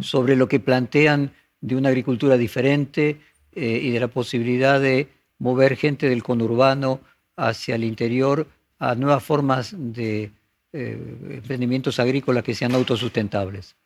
sobre 0.00 0.36
lo 0.36 0.48
que 0.48 0.60
plantean 0.60 1.32
de 1.60 1.76
una 1.76 1.88
agricultura 1.88 2.36
diferente 2.36 3.20
eh, 3.54 3.80
y 3.82 3.90
de 3.90 4.00
la 4.00 4.08
posibilidad 4.08 4.80
de 4.80 5.08
mover 5.38 5.76
gente 5.76 6.08
del 6.08 6.22
conurbano 6.22 7.00
hacia 7.36 7.74
el 7.74 7.84
interior 7.84 8.46
a 8.78 8.94
nuevas 8.94 9.22
formas 9.22 9.74
de 9.76 10.30
eh, 10.72 10.98
emprendimientos 11.30 12.00
agrícolas 12.00 12.42
que 12.42 12.54
sean 12.54 12.74
autosustentables? 12.74 13.76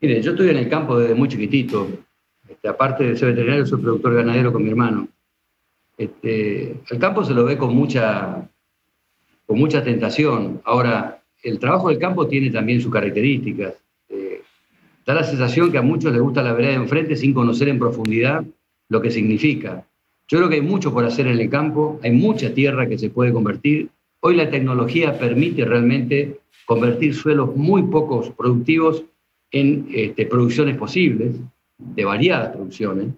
Mire, 0.00 0.20
yo 0.20 0.32
estoy 0.32 0.50
en 0.50 0.58
el 0.58 0.68
campo 0.68 0.98
desde 0.98 1.14
muy 1.14 1.28
chiquitito. 1.28 1.88
Este, 2.48 2.68
aparte 2.68 3.04
de 3.04 3.16
ser 3.16 3.28
veterinario, 3.28 3.64
soy 3.64 3.80
productor 3.80 4.14
ganadero 4.14 4.52
con 4.52 4.62
mi 4.62 4.70
hermano. 4.70 5.08
Este, 5.96 6.72
el 6.90 6.98
campo 6.98 7.24
se 7.24 7.32
lo 7.32 7.44
ve 7.44 7.56
con 7.56 7.74
mucha, 7.74 8.48
con 9.46 9.58
mucha 9.58 9.82
tentación. 9.82 10.60
Ahora, 10.64 11.22
el 11.42 11.58
trabajo 11.58 11.88
del 11.88 11.98
campo 11.98 12.26
tiene 12.26 12.50
también 12.50 12.80
sus 12.80 12.92
características. 12.92 13.74
Da 15.04 15.14
la 15.14 15.24
sensación 15.24 15.72
que 15.72 15.78
a 15.78 15.82
muchos 15.82 16.12
les 16.12 16.20
gusta 16.20 16.42
la 16.42 16.52
vereda 16.52 16.70
de 16.70 16.76
enfrente 16.76 17.16
sin 17.16 17.34
conocer 17.34 17.68
en 17.68 17.78
profundidad 17.78 18.44
lo 18.88 19.00
que 19.00 19.10
significa. 19.10 19.84
Yo 20.28 20.38
creo 20.38 20.48
que 20.48 20.56
hay 20.56 20.62
mucho 20.62 20.92
por 20.92 21.04
hacer 21.04 21.26
en 21.26 21.38
el 21.38 21.50
campo, 21.50 21.98
hay 22.02 22.12
mucha 22.12 22.54
tierra 22.54 22.88
que 22.88 22.98
se 22.98 23.10
puede 23.10 23.32
convertir. 23.32 23.88
Hoy 24.20 24.36
la 24.36 24.48
tecnología 24.48 25.18
permite 25.18 25.64
realmente 25.64 26.38
convertir 26.66 27.14
suelos 27.14 27.56
muy 27.56 27.82
pocos 27.82 28.30
productivos 28.30 29.04
en 29.50 29.86
este, 29.92 30.26
producciones 30.26 30.76
posibles, 30.76 31.36
de 31.78 32.04
variadas 32.04 32.50
producciones, 32.54 33.08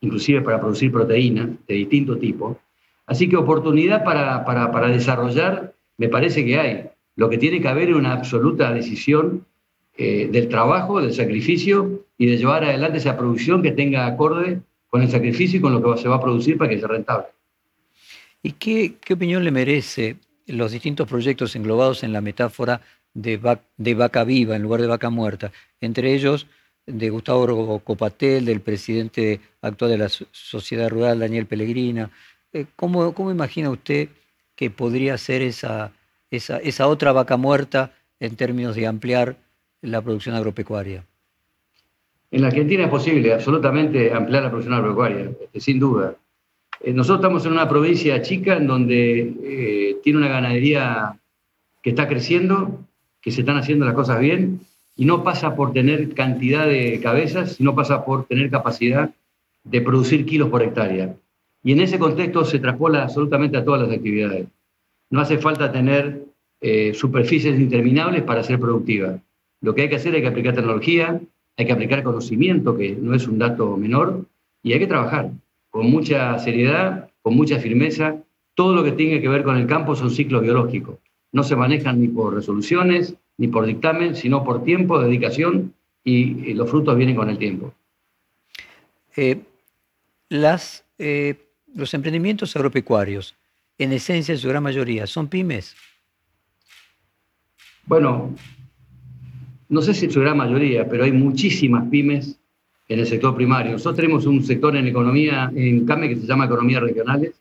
inclusive 0.00 0.40
para 0.40 0.60
producir 0.60 0.90
proteínas 0.90 1.50
de 1.68 1.74
distinto 1.74 2.16
tipo. 2.16 2.58
Así 3.06 3.28
que 3.28 3.36
oportunidad 3.36 4.02
para, 4.02 4.44
para, 4.44 4.88
desarrollar 4.88 5.74
me 5.98 6.08
parece 6.08 6.44
que 6.44 6.58
hay. 6.58 6.84
Lo 7.14 7.28
que 7.30 7.38
tiene 7.38 7.60
que 7.60 7.68
haber 7.68 7.90
es 7.90 7.96
una 7.96 8.12
absoluta 8.12 8.72
decisión 8.72 9.46
eh, 9.98 10.28
del 10.30 10.48
trabajo, 10.48 11.00
del 11.00 11.14
sacrificio 11.14 12.04
y 12.18 12.26
de 12.26 12.36
llevar 12.36 12.64
adelante 12.64 12.98
esa 12.98 13.16
producción 13.16 13.62
que 13.62 13.72
tenga 13.72 14.06
acorde 14.06 14.60
con 14.88 15.00
el 15.00 15.10
sacrificio 15.10 15.58
y 15.58 15.62
con 15.62 15.72
lo 15.72 15.82
que 15.82 16.02
se 16.02 16.08
va 16.08 16.16
a 16.16 16.20
producir 16.20 16.58
para 16.58 16.68
que 16.68 16.78
sea 16.78 16.88
rentable. 16.88 17.26
¿Y 18.42 18.52
qué, 18.52 18.94
opinión 19.10 19.42
le 19.42 19.50
merece 19.50 20.16
los 20.46 20.72
distintos 20.72 21.08
proyectos 21.08 21.56
englobados 21.56 22.04
en 22.04 22.12
la 22.12 22.20
metáfora 22.20 22.82
de, 23.14 23.38
vaca 23.94 24.24
viva 24.24 24.54
en 24.54 24.62
lugar 24.62 24.82
de 24.82 24.86
vaca 24.86 25.08
muerta? 25.08 25.50
Entre 25.80 26.14
ellos 26.14 26.46
de 26.86 27.08
Gustavo 27.08 27.80
Copatel, 27.80 28.44
del 28.44 28.60
presidente 28.60 29.40
actual 29.62 29.90
de 29.92 29.98
la 29.98 30.08
Sociedad 30.08 30.90
Rural, 30.90 31.20
Daniel 31.20 31.46
Pellegrina. 31.46 32.10
Eh, 32.52 32.66
¿Cómo, 32.76 33.30
imagina 33.30 33.70
usted 33.70 34.10
que 34.54 34.70
podría 34.70 35.16
ser 35.16 35.40
esa 35.40 35.90
otra 36.86 37.12
vaca 37.12 37.36
muerta 37.38 37.94
en 38.20 38.36
términos 38.36 38.76
de 38.76 38.86
ampliar 38.86 39.36
la 39.86 40.02
producción 40.02 40.34
agropecuaria? 40.34 41.04
En 42.30 42.42
la 42.42 42.48
Argentina 42.48 42.84
es 42.84 42.90
posible 42.90 43.32
absolutamente 43.32 44.12
ampliar 44.12 44.42
la 44.42 44.50
producción 44.50 44.74
agropecuaria, 44.74 45.30
este, 45.40 45.60
sin 45.60 45.78
duda. 45.78 46.16
Eh, 46.80 46.92
nosotros 46.92 47.20
estamos 47.20 47.46
en 47.46 47.52
una 47.52 47.68
provincia 47.68 48.20
chica 48.20 48.56
en 48.56 48.66
donde 48.66 49.34
eh, 49.42 49.96
tiene 50.02 50.18
una 50.18 50.28
ganadería 50.28 51.18
que 51.82 51.90
está 51.90 52.08
creciendo, 52.08 52.80
que 53.20 53.30
se 53.30 53.40
están 53.40 53.56
haciendo 53.56 53.86
las 53.86 53.94
cosas 53.94 54.20
bien, 54.20 54.60
y 54.96 55.04
no 55.04 55.22
pasa 55.22 55.54
por 55.54 55.72
tener 55.72 56.14
cantidad 56.14 56.66
de 56.66 57.00
cabezas, 57.00 57.52
sino 57.52 57.74
pasa 57.74 58.04
por 58.04 58.26
tener 58.26 58.50
capacidad 58.50 59.10
de 59.64 59.80
producir 59.80 60.26
kilos 60.26 60.48
por 60.48 60.62
hectárea. 60.62 61.14
Y 61.62 61.72
en 61.72 61.80
ese 61.80 61.98
contexto 61.98 62.44
se 62.44 62.58
traspola 62.58 63.02
absolutamente 63.02 63.56
a 63.56 63.64
todas 63.64 63.82
las 63.82 63.96
actividades. 63.96 64.46
No 65.10 65.20
hace 65.20 65.38
falta 65.38 65.70
tener 65.70 66.24
eh, 66.60 66.94
superficies 66.94 67.58
interminables 67.58 68.22
para 68.22 68.42
ser 68.42 68.58
productiva. 68.58 69.18
Lo 69.66 69.74
que 69.74 69.82
hay 69.82 69.88
que 69.88 69.96
hacer 69.96 70.14
es 70.14 70.22
que 70.22 70.28
aplicar 70.28 70.54
tecnología, 70.54 71.20
hay 71.56 71.66
que 71.66 71.72
aplicar 71.72 72.04
conocimiento, 72.04 72.76
que 72.76 72.94
no 72.94 73.16
es 73.16 73.26
un 73.26 73.40
dato 73.40 73.76
menor, 73.76 74.24
y 74.62 74.72
hay 74.72 74.78
que 74.78 74.86
trabajar 74.86 75.32
con 75.70 75.90
mucha 75.90 76.38
seriedad, 76.38 77.10
con 77.20 77.34
mucha 77.34 77.58
firmeza. 77.58 78.14
Todo 78.54 78.76
lo 78.76 78.84
que 78.84 78.92
tiene 78.92 79.20
que 79.20 79.28
ver 79.28 79.42
con 79.42 79.56
el 79.56 79.66
campo 79.66 79.96
son 79.96 80.12
ciclos 80.12 80.42
biológicos. 80.42 81.00
No 81.32 81.42
se 81.42 81.56
manejan 81.56 82.00
ni 82.00 82.06
por 82.06 82.32
resoluciones, 82.32 83.16
ni 83.38 83.48
por 83.48 83.66
dictamen, 83.66 84.14
sino 84.14 84.44
por 84.44 84.62
tiempo, 84.62 85.00
dedicación, 85.00 85.74
y, 86.04 86.54
los 86.54 86.70
frutos 86.70 86.96
vienen 86.96 87.16
con 87.16 87.28
el 87.28 87.36
tiempo. 87.36 87.74
Eh, 89.16 89.40
las, 90.28 90.84
eh, 90.96 91.34
los 91.74 91.92
emprendimientos 91.92 92.54
agropecuarios, 92.54 93.34
en 93.78 93.92
esencia, 93.92 94.32
en 94.32 94.38
su 94.38 94.48
gran 94.48 94.62
mayoría, 94.62 95.08
son 95.08 95.26
pymes. 95.26 95.74
Bueno, 97.86 98.32
no 99.68 99.82
sé 99.82 99.94
si 99.94 100.10
su 100.10 100.20
gran 100.20 100.36
mayoría, 100.36 100.88
pero 100.88 101.04
hay 101.04 101.12
muchísimas 101.12 101.88
pymes 101.88 102.38
en 102.88 103.00
el 103.00 103.06
sector 103.06 103.34
primario. 103.34 103.72
Nosotros 103.72 103.96
tenemos 103.96 104.26
un 104.26 104.42
sector 104.44 104.76
en 104.76 104.86
economía, 104.86 105.50
en 105.54 105.84
CAME, 105.84 106.08
que 106.08 106.16
se 106.16 106.26
llama 106.26 106.46
Economías 106.46 106.82
Regionales, 106.82 107.34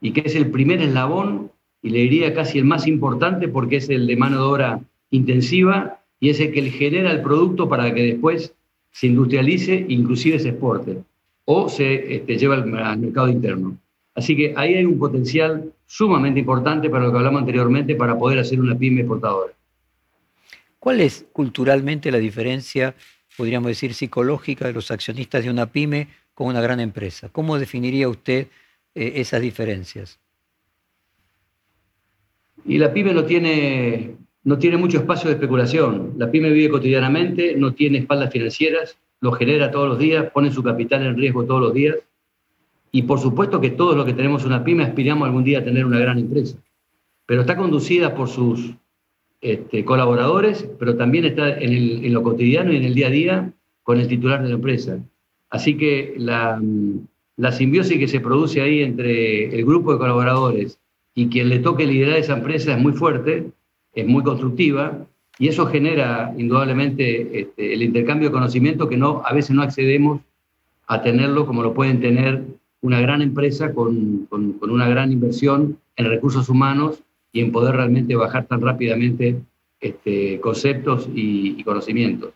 y 0.00 0.12
que 0.12 0.22
es 0.24 0.34
el 0.34 0.50
primer 0.50 0.80
eslabón 0.80 1.50
y 1.82 1.90
le 1.90 2.00
diría 2.00 2.34
casi 2.34 2.58
el 2.58 2.64
más 2.64 2.86
importante 2.86 3.48
porque 3.48 3.76
es 3.76 3.88
el 3.88 4.06
de 4.06 4.16
mano 4.16 4.36
de 4.36 4.42
obra 4.42 4.80
intensiva 5.10 6.00
y 6.18 6.30
es 6.30 6.40
el 6.40 6.52
que 6.52 6.62
genera 6.70 7.10
el 7.10 7.22
producto 7.22 7.68
para 7.68 7.92
que 7.94 8.02
después 8.02 8.54
se 8.92 9.06
industrialice, 9.06 9.86
inclusive 9.88 10.38
se 10.38 10.50
exporte 10.50 10.98
o 11.44 11.68
se 11.68 12.16
este, 12.16 12.36
lleva 12.36 12.54
al, 12.56 12.66
mercado 12.98 13.28
interno. 13.28 13.76
Así 14.14 14.36
que 14.36 14.54
ahí 14.56 14.74
hay 14.74 14.84
un 14.84 14.98
potencial 14.98 15.72
sumamente 15.86 16.40
importante 16.40 16.90
para 16.90 17.04
lo 17.04 17.12
que 17.12 17.18
hablamos 17.18 17.40
anteriormente 17.40 17.94
para 17.94 18.18
poder 18.18 18.38
hacer 18.38 18.60
una 18.60 18.76
pyme 18.76 19.00
exportadora. 19.00 19.52
¿Cuál 20.80 21.02
es 21.02 21.26
culturalmente 21.34 22.10
la 22.10 22.16
diferencia, 22.16 22.94
podríamos 23.36 23.68
decir, 23.68 23.92
psicológica 23.92 24.66
de 24.66 24.72
los 24.72 24.90
accionistas 24.90 25.44
de 25.44 25.50
una 25.50 25.66
pyme 25.66 26.08
con 26.32 26.46
una 26.46 26.62
gran 26.62 26.80
empresa? 26.80 27.28
¿Cómo 27.28 27.58
definiría 27.58 28.08
usted 28.08 28.46
eh, 28.94 29.12
esas 29.16 29.42
diferencias? 29.42 30.18
Y 32.64 32.78
la 32.78 32.94
pyme 32.94 33.12
no 33.12 33.24
tiene, 33.24 34.16
no 34.44 34.56
tiene 34.58 34.78
mucho 34.78 34.96
espacio 34.96 35.28
de 35.28 35.34
especulación. 35.34 36.14
La 36.16 36.30
pyme 36.30 36.48
vive 36.48 36.70
cotidianamente, 36.70 37.54
no 37.56 37.74
tiene 37.74 37.98
espaldas 37.98 38.32
financieras, 38.32 38.96
lo 39.20 39.32
genera 39.32 39.70
todos 39.70 39.86
los 39.86 39.98
días, 39.98 40.30
pone 40.32 40.50
su 40.50 40.62
capital 40.62 41.04
en 41.04 41.16
riesgo 41.16 41.44
todos 41.44 41.60
los 41.60 41.74
días. 41.74 41.96
Y 42.90 43.02
por 43.02 43.20
supuesto 43.20 43.60
que 43.60 43.70
todos 43.70 43.94
los 43.94 44.06
que 44.06 44.14
tenemos 44.14 44.46
una 44.46 44.64
pyme 44.64 44.84
aspiramos 44.84 45.26
algún 45.26 45.44
día 45.44 45.58
a 45.58 45.64
tener 45.64 45.84
una 45.84 45.98
gran 45.98 46.18
empresa. 46.18 46.56
Pero 47.26 47.42
está 47.42 47.54
conducida 47.54 48.14
por 48.14 48.30
sus 48.30 48.74
este, 49.40 49.84
colaboradores, 49.84 50.68
pero 50.78 50.96
también 50.96 51.24
está 51.24 51.58
en, 51.58 52.12
lo 52.12 52.22
cotidiano 52.22 52.72
y 52.72 52.76
en 52.76 52.84
el 52.84 52.94
día 52.94 53.06
a 53.06 53.10
día 53.10 53.52
con 53.82 53.98
el 53.98 54.08
titular 54.08 54.42
de 54.42 54.48
la 54.48 54.54
empresa. 54.56 54.98
Así 55.48 55.76
que 55.76 56.14
la, 56.16 56.60
la 57.36 57.52
simbiosis 57.52 57.98
que 57.98 58.08
se 58.08 58.20
produce 58.20 58.60
ahí 58.60 58.82
entre 58.82 59.54
el 59.54 59.64
grupo 59.64 59.92
de 59.92 59.98
colaboradores 59.98 60.78
y 61.14 61.28
quien 61.28 61.48
le 61.48 61.58
toque 61.58 61.86
liderar 61.86 62.18
esa 62.18 62.36
empresa 62.36 62.74
es 62.74 62.78
muy 62.80 62.92
fuerte, 62.92 63.50
es 63.94 64.06
muy 64.06 64.22
constructiva 64.22 65.06
y 65.38 65.48
eso 65.48 65.66
genera 65.66 66.34
indudablemente 66.36 67.40
este, 67.40 67.72
el 67.72 67.82
intercambio 67.82 68.28
de 68.28 68.32
conocimiento 68.32 68.88
que 68.88 68.96
no, 68.96 69.22
a 69.24 69.32
veces 69.32 69.52
no 69.56 69.62
accedemos 69.62 70.20
a 70.86 71.02
tenerlo 71.02 71.46
como 71.46 71.62
lo 71.62 71.72
pueden 71.72 72.00
tener 72.00 72.44
una 72.82 73.00
gran 73.00 73.22
empresa 73.22 73.72
con, 73.72 74.26
con, 74.26 74.58
una 74.60 74.88
gran 74.88 75.12
inversión 75.12 75.78
en 75.96 76.10
recursos 76.10 76.48
humanos 76.48 77.02
y 77.32 77.40
en 77.40 77.52
poder 77.52 77.76
realmente 77.76 78.16
bajar 78.16 78.46
tan 78.46 78.60
rápidamente 78.60 79.36
este, 79.80 80.40
conceptos 80.40 81.08
y, 81.14 81.62
conocimientos. 81.64 82.32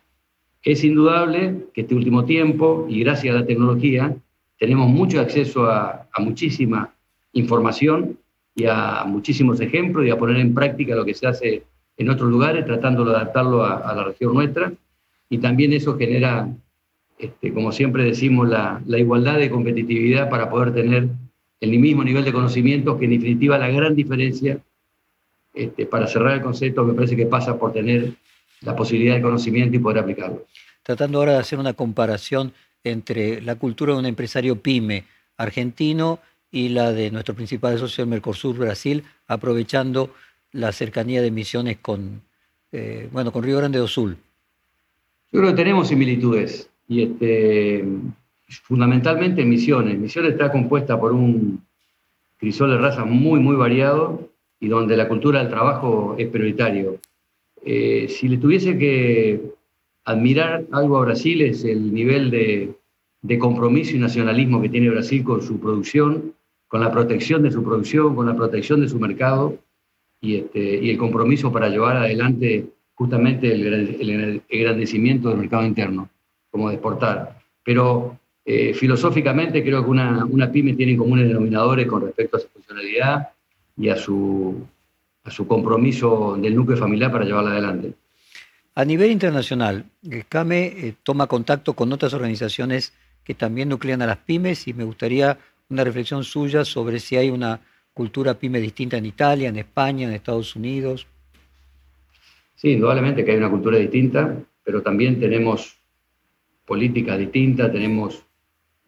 Es 0.63 0.83
indudable 0.83 1.65
que 1.73 1.81
este 1.81 1.95
último 1.95 2.25
tiempo, 2.25 2.87
y 2.89 3.01
gracias 3.01 3.35
a 3.35 3.39
la 3.39 3.45
tecnología, 3.45 4.15
tenemos 4.57 4.89
mucho 4.89 5.19
acceso 5.19 5.65
a, 5.65 6.07
a 6.11 6.21
muchísima 6.21 6.93
información 7.33 8.17
y 8.55 8.65
a 8.65 9.03
muchísimos 9.05 9.59
ejemplos 9.59 10.05
y 10.05 10.09
a 10.09 10.17
poner 10.17 10.37
en 10.37 10.53
práctica 10.53 10.95
lo 10.95 11.05
que 11.05 11.13
se 11.13 11.27
hace 11.27 11.63
en 11.97 12.09
otros 12.09 12.29
lugares, 12.29 12.65
tratando 12.65 13.05
de 13.05 13.15
adaptarlo 13.15 13.63
a, 13.63 13.93
la 13.93 14.03
región 14.03 14.33
nuestra. 14.33 14.73
Y 15.29 15.37
también 15.37 15.73
eso 15.73 15.97
genera, 15.97 16.47
este, 17.17 17.53
como 17.53 17.71
siempre 17.71 18.03
decimos, 18.03 18.49
la, 18.49 18.81
la, 18.85 18.99
igualdad 18.99 19.37
de 19.37 19.49
competitividad 19.49 20.29
para 20.29 20.49
poder 20.49 20.73
tener 20.73 21.07
el 21.61 21.79
mismo 21.79 22.03
nivel 22.03 22.25
de 22.25 22.33
conocimientos, 22.33 22.97
que 22.97 23.05
en 23.05 23.11
definitiva 23.11 23.57
la 23.57 23.69
gran 23.69 23.95
diferencia, 23.95 24.59
este, 25.55 25.85
para 25.85 26.07
cerrar 26.07 26.33
el 26.33 26.41
concepto, 26.41 26.83
me 26.83 26.93
parece 26.93 27.15
que 27.15 27.25
pasa 27.25 27.57
por 27.57 27.71
tener 27.73 28.13
la 28.61 28.75
posibilidad 28.75 29.15
de 29.15 29.21
conocimiento 29.21 29.75
y 29.75 29.79
poder 29.79 29.99
aplicarlo. 29.99 30.45
Tratando 30.83 31.19
ahora 31.19 31.33
de 31.33 31.39
hacer 31.39 31.59
una 31.59 31.73
comparación 31.73 32.53
entre 32.83 33.41
la 33.41 33.55
cultura 33.55 33.93
de 33.93 33.99
un 33.99 34.05
empresario 34.05 34.61
pyme 34.61 35.05
argentino 35.37 36.19
y 36.51 36.69
la 36.69 36.91
de 36.91 37.11
nuestro 37.11 37.33
principal 37.33 37.77
socio, 37.77 38.03
el 38.03 38.09
Mercosur 38.09 38.57
Brasil, 38.57 39.03
aprovechando 39.27 40.13
la 40.51 40.71
cercanía 40.71 41.21
de 41.21 41.31
Misiones 41.31 41.77
con, 41.81 42.21
eh, 42.71 43.09
bueno, 43.11 43.31
con 43.31 43.43
Río 43.43 43.57
Grande 43.57 43.79
do 43.79 43.87
Sul. 43.87 44.17
Yo 45.31 45.39
creo 45.39 45.51
que 45.51 45.57
tenemos 45.57 45.87
similitudes 45.89 46.69
y 46.87 47.03
este, 47.03 47.83
fundamentalmente 48.63 49.41
en 49.41 49.49
Misiones. 49.49 49.97
Misiones 49.97 50.33
está 50.33 50.51
compuesta 50.51 50.99
por 50.99 51.11
un 51.11 51.61
crisol 52.37 52.69
de 52.71 52.77
raza 52.77 53.03
muy, 53.03 53.39
muy 53.39 53.55
variado 53.55 54.29
y 54.65 54.67
donde 54.67 54.97
la 54.97 55.07
cultura 55.07 55.39
del 55.39 55.49
trabajo 55.49 56.15
es 56.17 56.27
prioritario. 56.27 56.97
Eh, 57.63 58.07
si 58.09 58.27
le 58.27 58.37
tuviese 58.37 58.79
que 58.79 59.39
admirar 60.05 60.65
algo 60.71 60.97
a 60.97 61.05
Brasil 61.05 61.43
es 61.43 61.63
el 61.63 61.93
nivel 61.93 62.31
de, 62.31 62.73
de 63.21 63.37
compromiso 63.37 63.95
y 63.95 63.99
nacionalismo 63.99 64.59
que 64.63 64.69
tiene 64.69 64.89
Brasil 64.89 65.23
con 65.23 65.43
su 65.43 65.59
producción 65.59 66.33
con 66.67 66.81
la 66.81 66.91
protección 66.91 67.43
de 67.43 67.51
su 67.51 67.63
producción, 67.63 68.15
con 68.15 68.25
la 68.25 68.35
protección 68.35 68.81
de 68.81 68.89
su 68.89 68.99
mercado 68.99 69.59
y, 70.19 70.37
este, 70.37 70.59
y 70.83 70.89
el 70.89 70.97
compromiso 70.97 71.51
para 71.51 71.69
llevar 71.69 71.97
adelante 71.97 72.65
justamente 72.95 73.51
el, 73.51 74.41
engrandecimiento 74.49 75.29
del 75.29 75.37
mercado 75.37 75.63
interno, 75.63 76.09
como 76.49 76.69
de 76.69 76.75
exportar. 76.75 77.39
Pero 77.63 78.17
eh, 78.43 78.73
filosóficamente 78.73 79.63
creo 79.63 79.83
que 79.83 79.91
una, 79.91 80.25
una 80.25 80.51
pyme 80.51 80.73
tiene 80.73 80.97
comunes 80.97 81.27
denominadores 81.27 81.85
con 81.85 82.01
respecto 82.01 82.37
a 82.37 82.39
su 82.39 82.47
funcionalidad 82.47 83.29
y 83.77 83.89
a 83.89 83.95
su, 83.95 84.65
a 85.23 85.31
su 85.31 85.47
compromiso 85.47 86.37
del 86.39 86.55
núcleo 86.55 86.77
familiar 86.77 87.11
para 87.11 87.25
llevarla 87.25 87.51
adelante. 87.51 87.93
A 88.75 88.83
nivel 88.83 89.11
internacional, 89.11 89.85
el 90.09 90.25
CAME 90.25 90.65
eh, 90.65 90.93
toma 91.03 91.27
contacto 91.27 91.73
con 91.73 91.93
otras 91.93 92.13
organizaciones 92.13 92.93
que 93.23 93.33
también 93.33 93.69
nuclean 93.69 94.01
a 94.01 94.05
las 94.05 94.17
pymes 94.17 94.67
y 94.67 94.73
me 94.73 94.83
gustaría 94.83 95.37
una 95.69 95.83
reflexión 95.83 96.23
suya 96.23 96.65
sobre 96.65 96.99
si 96.99 97.15
hay 97.15 97.29
una 97.29 97.61
cultura 97.93 98.33
pyme 98.33 98.59
distinta 98.59 98.97
en 98.97 99.05
Italia, 99.05 99.49
en 99.49 99.55
España, 99.55 100.07
en 100.07 100.13
Estados 100.13 100.55
Unidos. 100.55 101.07
Sí, 102.55 102.71
indudablemente 102.71 103.23
que 103.23 103.31
hay 103.31 103.37
una 103.37 103.49
cultura 103.49 103.77
distinta, 103.77 104.37
pero 104.63 104.81
también 104.81 105.19
tenemos 105.19 105.77
políticas 106.65 107.17
distintas, 107.17 107.71
tenemos 107.71 108.23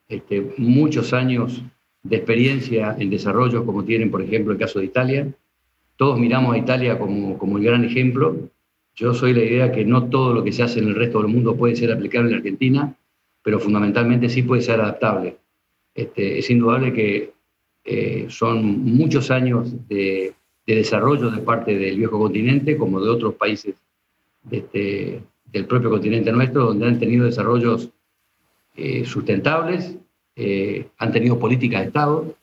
este, 0.09 0.53
muchos 0.57 1.13
años 1.13 1.61
de 2.07 2.15
experiencia 2.15 2.95
en 2.97 3.09
desarrollo, 3.09 3.65
como 3.65 3.83
tienen, 3.83 4.09
por 4.09 4.21
ejemplo, 4.21 4.53
el 4.53 4.59
caso 4.59 4.79
de 4.79 4.85
Italia. 4.85 5.27
Todos 5.95 6.19
miramos 6.19 6.53
a 6.53 6.57
Italia 6.57 6.97
como, 6.97 7.37
como 7.37 7.57
el 7.57 7.63
gran 7.63 7.83
ejemplo. 7.83 8.49
Yo 8.95 9.13
soy 9.13 9.33
la 9.33 9.43
idea 9.43 9.71
que 9.71 9.85
no 9.85 10.09
todo 10.09 10.33
lo 10.33 10.43
que 10.43 10.51
se 10.51 10.63
hace 10.63 10.79
en 10.79 10.87
el 10.87 10.95
resto 10.95 11.21
del 11.21 11.31
mundo 11.31 11.55
puede 11.55 11.75
ser 11.75 11.91
aplicable 11.91 12.31
en 12.31 12.37
Argentina, 12.37 12.95
pero 13.43 13.59
fundamentalmente 13.59 14.29
sí 14.29 14.43
puede 14.43 14.61
ser 14.61 14.79
adaptable. 14.79 15.37
Este, 15.93 16.39
es 16.39 16.49
indudable 16.49 16.93
que 16.93 17.33
eh, 17.83 18.25
son 18.29 18.83
muchos 18.83 19.31
años 19.31 19.73
de, 19.87 20.33
desarrollo 20.65 21.31
de 21.31 21.41
parte 21.41 21.77
del 21.77 21.97
viejo 21.97 22.19
continente, 22.19 22.75
como 22.75 22.99
de 22.99 23.09
otros 23.09 23.35
países 23.35 23.75
este, 24.51 25.21
del 25.45 25.65
propio 25.65 25.89
continente 25.89 26.31
nuestro, 26.31 26.65
donde 26.65 26.87
han 26.87 26.99
tenido 26.99 27.25
desarrollos 27.25 27.89
eh, 28.75 29.05
sustentables, 29.05 29.97
eh, 30.37 30.87
han 30.99 31.11
tenido 31.11 31.39
políticas 31.39 31.81
de 31.81 31.87
Estado. 31.87 32.35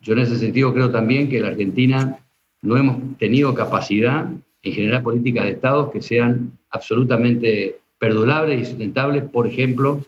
Yo 0.00 0.12
en 0.12 0.18
ese 0.20 0.38
sentido 0.38 0.72
creo 0.74 0.90
también 0.90 1.30
que 1.30 1.40
la 1.40 1.48
Argentina 1.48 2.18
no 2.60 2.76
hemos 2.76 3.16
tenido 3.18 3.54
capacidad 3.54 4.30
en 4.62 4.72
generar 4.72 5.02
políticas 5.02 5.44
de 5.44 5.52
Estado 5.52 5.90
que 5.90 6.02
sean 6.02 6.58
absolutamente 6.70 7.78
perdurables 7.98 8.60
y 8.60 8.66
sustentables, 8.66 9.24
por 9.24 9.46
ejemplo, 9.46 10.04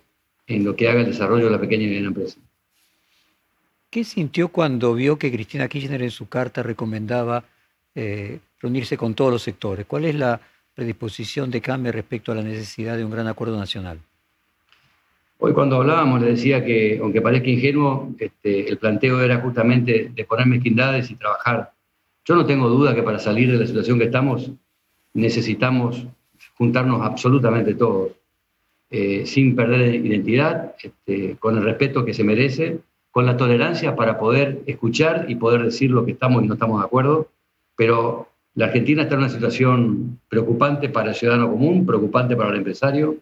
en 0.47 0.65
lo 0.65 0.77
que 0.77 0.89
haga 0.89 1.01
el 1.01 1.07
desarrollo 1.07 1.47
de 1.47 1.51
la 1.51 1.61
pequeña 1.61 1.85
y 1.85 1.87
mediana 1.87 2.09
empresa. 2.09 2.39
¿Qué 3.89 4.05
sintió 4.05 4.49
cuando 4.49 4.95
vio 4.95 5.19
que 5.19 5.33
Cristina 5.33 5.67
Kirchner 5.67 6.03
en 6.03 6.11
su 6.11 6.29
carta 6.29 6.63
recomendaba 6.63 7.45
eh, 7.95 8.39
reunirse 8.61 8.97
con 8.99 9.15
todos 9.15 9.33
los 9.33 9.43
sectores? 9.43 9.87
¿Cuál 9.87 10.05
es 10.05 10.15
la 10.15 10.41
predisposición 10.75 11.51
de 11.51 11.61
CAME 11.63 11.91
respecto 11.91 12.33
a 12.33 12.35
la 12.35 12.43
necesidad 12.43 12.97
de 12.97 13.05
un 13.05 13.11
gran 13.11 13.27
acuerdo 13.27 13.59
nacional? 13.59 13.99
Hoy 15.43 15.55
cuando 15.55 15.77
hablábamos 15.77 16.21
le 16.21 16.33
decía 16.33 16.63
que, 16.63 16.99
aunque 17.01 17.23
parezca 17.23 17.49
ingenuo, 17.49 18.11
este, 18.19 18.69
el 18.69 18.77
planteo 18.77 19.23
era 19.23 19.41
justamente 19.41 20.13
de 20.15 20.25
poner 20.27 20.47
mezquindades 20.47 21.11
y 21.11 21.15
trabajar. 21.15 21.73
Yo 22.27 22.35
no 22.35 22.45
tengo 22.45 22.69
duda 22.69 22.95
que 22.95 23.03
para 23.03 23.19
salir 23.19 23.51
de 23.51 23.57
la 23.57 23.67
situación 23.67 23.99
que 23.99 24.05
estamos 24.05 24.51
necesitamos 25.15 26.07
juntarnos 26.57 27.01
absolutamente 27.01 27.75
todos, 27.75 28.13
eh, 28.91 29.25
sin 29.25 29.57
perder 29.57 29.95
identidad, 29.95 30.75
este, 30.83 31.37
con 31.39 31.57
el 31.57 31.65
respeto 31.65 32.05
que 32.05 32.13
se 32.13 32.23
merece 32.23 32.81
con 33.11 33.25
la 33.25 33.39
tolerancia 33.39 33.97
para 33.97 34.19
poder 34.19 34.61
escuchar 34.67 35.25
y 35.29 35.37
poder 35.37 35.65
decir 35.65 35.91
lo 35.91 36.05
que 36.05 36.13
estamos 36.13 36.45
y 36.45 36.49
no 36.49 36.55
estamos 36.55 36.81
de 36.81 36.87
acuerdo, 36.87 37.29
pero 37.77 38.29
la 38.55 38.67
Argentina 38.67 39.03
está 39.03 39.15
en 39.15 39.23
una 39.23 39.31
situación 39.31 40.21
preocupante 40.29 40.91
para 40.91 41.09
el 41.09 41.15
ciudadano 41.15 41.51
común, 41.51 41.87
preocupante 41.87 42.37
para 42.37 42.51
el 42.51 42.57
empresario, 42.57 43.17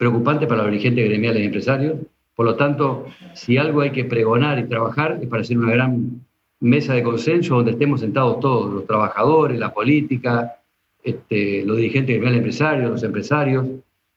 preocupante 0.00 0.46
para 0.46 0.62
los 0.62 0.70
dirigentes 0.70 1.04
gremiales 1.04 1.42
y 1.42 1.44
empresarios. 1.44 1.96
Por 2.34 2.46
lo 2.46 2.56
tanto, 2.56 3.04
si 3.34 3.58
algo 3.58 3.82
hay 3.82 3.90
que 3.90 4.06
pregonar 4.06 4.58
y 4.58 4.64
trabajar 4.64 5.18
es 5.20 5.28
para 5.28 5.42
hacer 5.42 5.58
una 5.58 5.72
gran 5.72 6.24
mesa 6.58 6.94
de 6.94 7.02
consenso 7.02 7.56
donde 7.56 7.72
estemos 7.72 8.00
sentados 8.00 8.40
todos, 8.40 8.72
los 8.72 8.86
trabajadores, 8.86 9.58
la 9.58 9.74
política, 9.74 10.56
este, 11.04 11.66
los 11.66 11.76
dirigentes 11.76 12.14
gremiales 12.14 12.38
empresarios, 12.38 12.90
los 12.90 13.02
empresarios. 13.02 13.66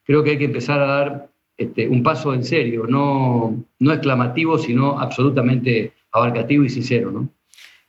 Creo 0.05 0.23
que 0.23 0.29
hay 0.29 0.38
que 0.38 0.45
empezar 0.45 0.79
a 0.79 0.86
dar 0.86 1.29
este, 1.57 1.89
un 1.89 2.01
paso 2.01 2.34
en 2.34 2.45
serio, 2.45 2.86
no, 2.88 3.61
no 3.79 3.91
exclamativo, 3.91 4.57
sino 4.57 4.97
absolutamente 5.01 5.91
abarcativo 6.13 6.63
y 6.63 6.69
sincero. 6.69 7.11
¿no? 7.11 7.27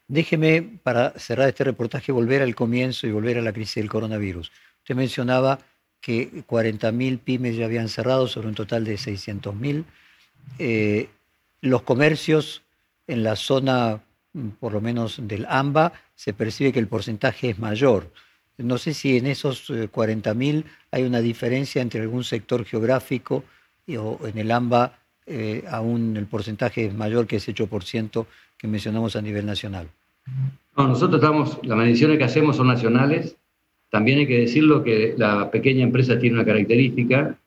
Déjeme, 0.08 0.80
para 0.82 1.10
cerrar 1.10 1.48
este 1.48 1.62
reportaje, 1.62 2.10
volver 2.10 2.42
al 2.42 2.56
comienzo 2.56 3.06
y 3.06 3.12
volver 3.12 3.38
a 3.38 3.42
la 3.42 3.52
crisis 3.52 3.76
del 3.76 3.88
coronavirus. 3.88 4.50
Usted 4.78 4.96
mencionaba 4.96 5.60
que 6.04 6.44
40.000 6.46 7.18
pymes 7.18 7.56
ya 7.56 7.64
habían 7.64 7.88
cerrado 7.88 8.28
sobre 8.28 8.48
un 8.48 8.54
total 8.54 8.84
de 8.84 8.96
600.000. 8.96 9.84
Eh, 10.58 11.08
los 11.62 11.80
comercios 11.80 12.60
en 13.06 13.22
la 13.22 13.36
zona, 13.36 14.02
mm, 14.34 14.48
por 14.60 14.74
lo 14.74 14.82
menos 14.82 15.16
del 15.22 15.46
AMBA, 15.48 15.94
se 16.14 16.34
percibe 16.34 16.74
que 16.74 16.78
el 16.78 16.88
porcentaje 16.88 17.48
es 17.48 17.58
mayor. 17.58 18.12
No 18.58 18.76
sé 18.76 18.92
si 18.92 19.16
en 19.16 19.26
esos 19.26 19.70
40.000 19.70 20.58
eh, 20.58 20.64
hay 20.90 21.04
una 21.04 21.22
diferencia 21.22 21.80
entre 21.80 22.02
algún 22.02 22.22
sector 22.22 22.66
geográfico 22.66 23.42
o 23.98 24.18
en 24.26 24.36
el 24.36 24.50
AMBA 24.50 24.98
eh, 25.26 25.64
aún 25.70 26.18
el 26.18 26.26
porcentaje 26.26 26.84
es 26.84 26.94
mayor 26.94 27.26
que 27.26 27.36
ese 27.36 27.54
8% 27.54 28.26
que 28.58 28.68
mencionamos 28.68 29.16
a 29.16 29.22
nivel 29.22 29.46
nacional. 29.46 29.88
nosotros 30.76 31.22
estamos, 31.22 31.58
las 31.62 31.78
mediciones 31.78 32.18
que 32.18 32.24
hacemos 32.24 32.56
son 32.56 32.66
nacionales. 32.66 33.38
También 33.94 34.18
hay 34.18 34.26
que 34.26 34.40
decirlo 34.40 34.82
que 34.82 35.14
la 35.16 35.52
pequeña 35.52 35.84
empresa 35.84 36.18
tiene 36.18 36.34
una 36.34 36.44
característica 36.44 37.38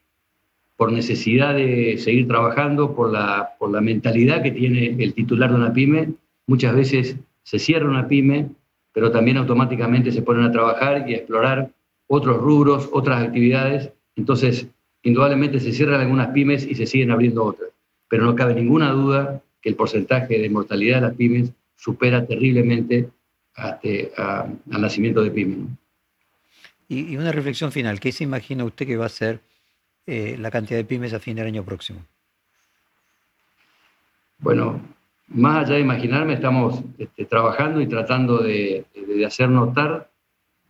por 0.78 0.94
necesidad 0.94 1.54
de 1.54 1.98
seguir 1.98 2.26
trabajando, 2.26 2.96
por 2.96 3.12
la, 3.12 3.50
por 3.60 3.70
la 3.70 3.82
mentalidad 3.82 4.42
que 4.42 4.52
tiene 4.52 4.96
el 4.98 5.14
titular 5.14 5.50
de 5.50 5.58
una 5.58 5.74
pyme. 5.74 6.14
Muchas 6.46 6.74
veces 6.74 7.18
se 7.44 7.60
cierra 7.60 7.90
una 7.90 8.08
pyme, 8.08 8.48
pero 8.94 9.12
también 9.12 9.36
automáticamente 9.36 10.10
se 10.14 10.22
ponen 10.22 10.46
a 10.46 10.52
trabajar 10.54 11.04
y 11.10 11.16
a 11.16 11.18
explorar 11.18 11.70
otros 12.08 12.38
rubros, 12.38 12.90
otras 12.94 13.22
actividades. 13.22 13.92
Entonces, 14.16 14.70
indudablemente 15.04 15.60
se 15.60 15.74
cierran 15.74 16.00
algunas 16.00 16.30
pymes 16.30 16.66
y 16.66 16.76
se 16.76 16.86
siguen 16.86 17.12
abriendo 17.12 17.44
otras, 17.44 17.72
pero 18.08 18.24
no 18.24 18.36
cabe 18.36 18.56
ninguna 18.56 18.94
duda 18.94 19.42
que 19.62 19.68
el 19.68 19.76
porcentaje 19.76 20.40
de 20.40 20.50
mortalidad 20.50 21.02
de 21.02 21.08
las 21.08 21.16
pymes 21.16 21.52
supera 21.76 22.26
terriblemente 22.26 23.10
este, 23.58 24.14
al 24.16 24.82
nacimiento 24.82 25.22
de 25.22 25.32
pymes. 25.32 25.78
Y, 26.88 27.16
una 27.18 27.32
reflexión 27.32 27.72
final, 27.72 28.00
¿qué 28.00 28.12
se 28.12 28.24
imagina 28.24 28.64
usted 28.64 28.88
que 28.88 28.98
va 28.98 29.06
a 29.06 29.10
ser 29.10 29.42
eh, 30.06 30.38
la 30.40 30.52
cantidad 30.52 30.80
de 30.80 30.86
pymes 30.86 31.14
a 31.14 31.20
fin 31.20 31.36
del 31.36 31.48
año 31.48 31.64
próximo? 31.64 32.00
Bueno, 34.40 34.82
más 35.28 35.66
allá 35.66 35.76
de 35.76 35.82
imaginarme, 35.82 36.34
estamos 36.34 36.82
este, 36.98 37.26
trabajando 37.26 37.82
y 37.82 37.88
tratando 37.88 38.38
de, 38.38 38.86
de 38.94 39.26
hacer 39.26 39.50
notar 39.50 40.10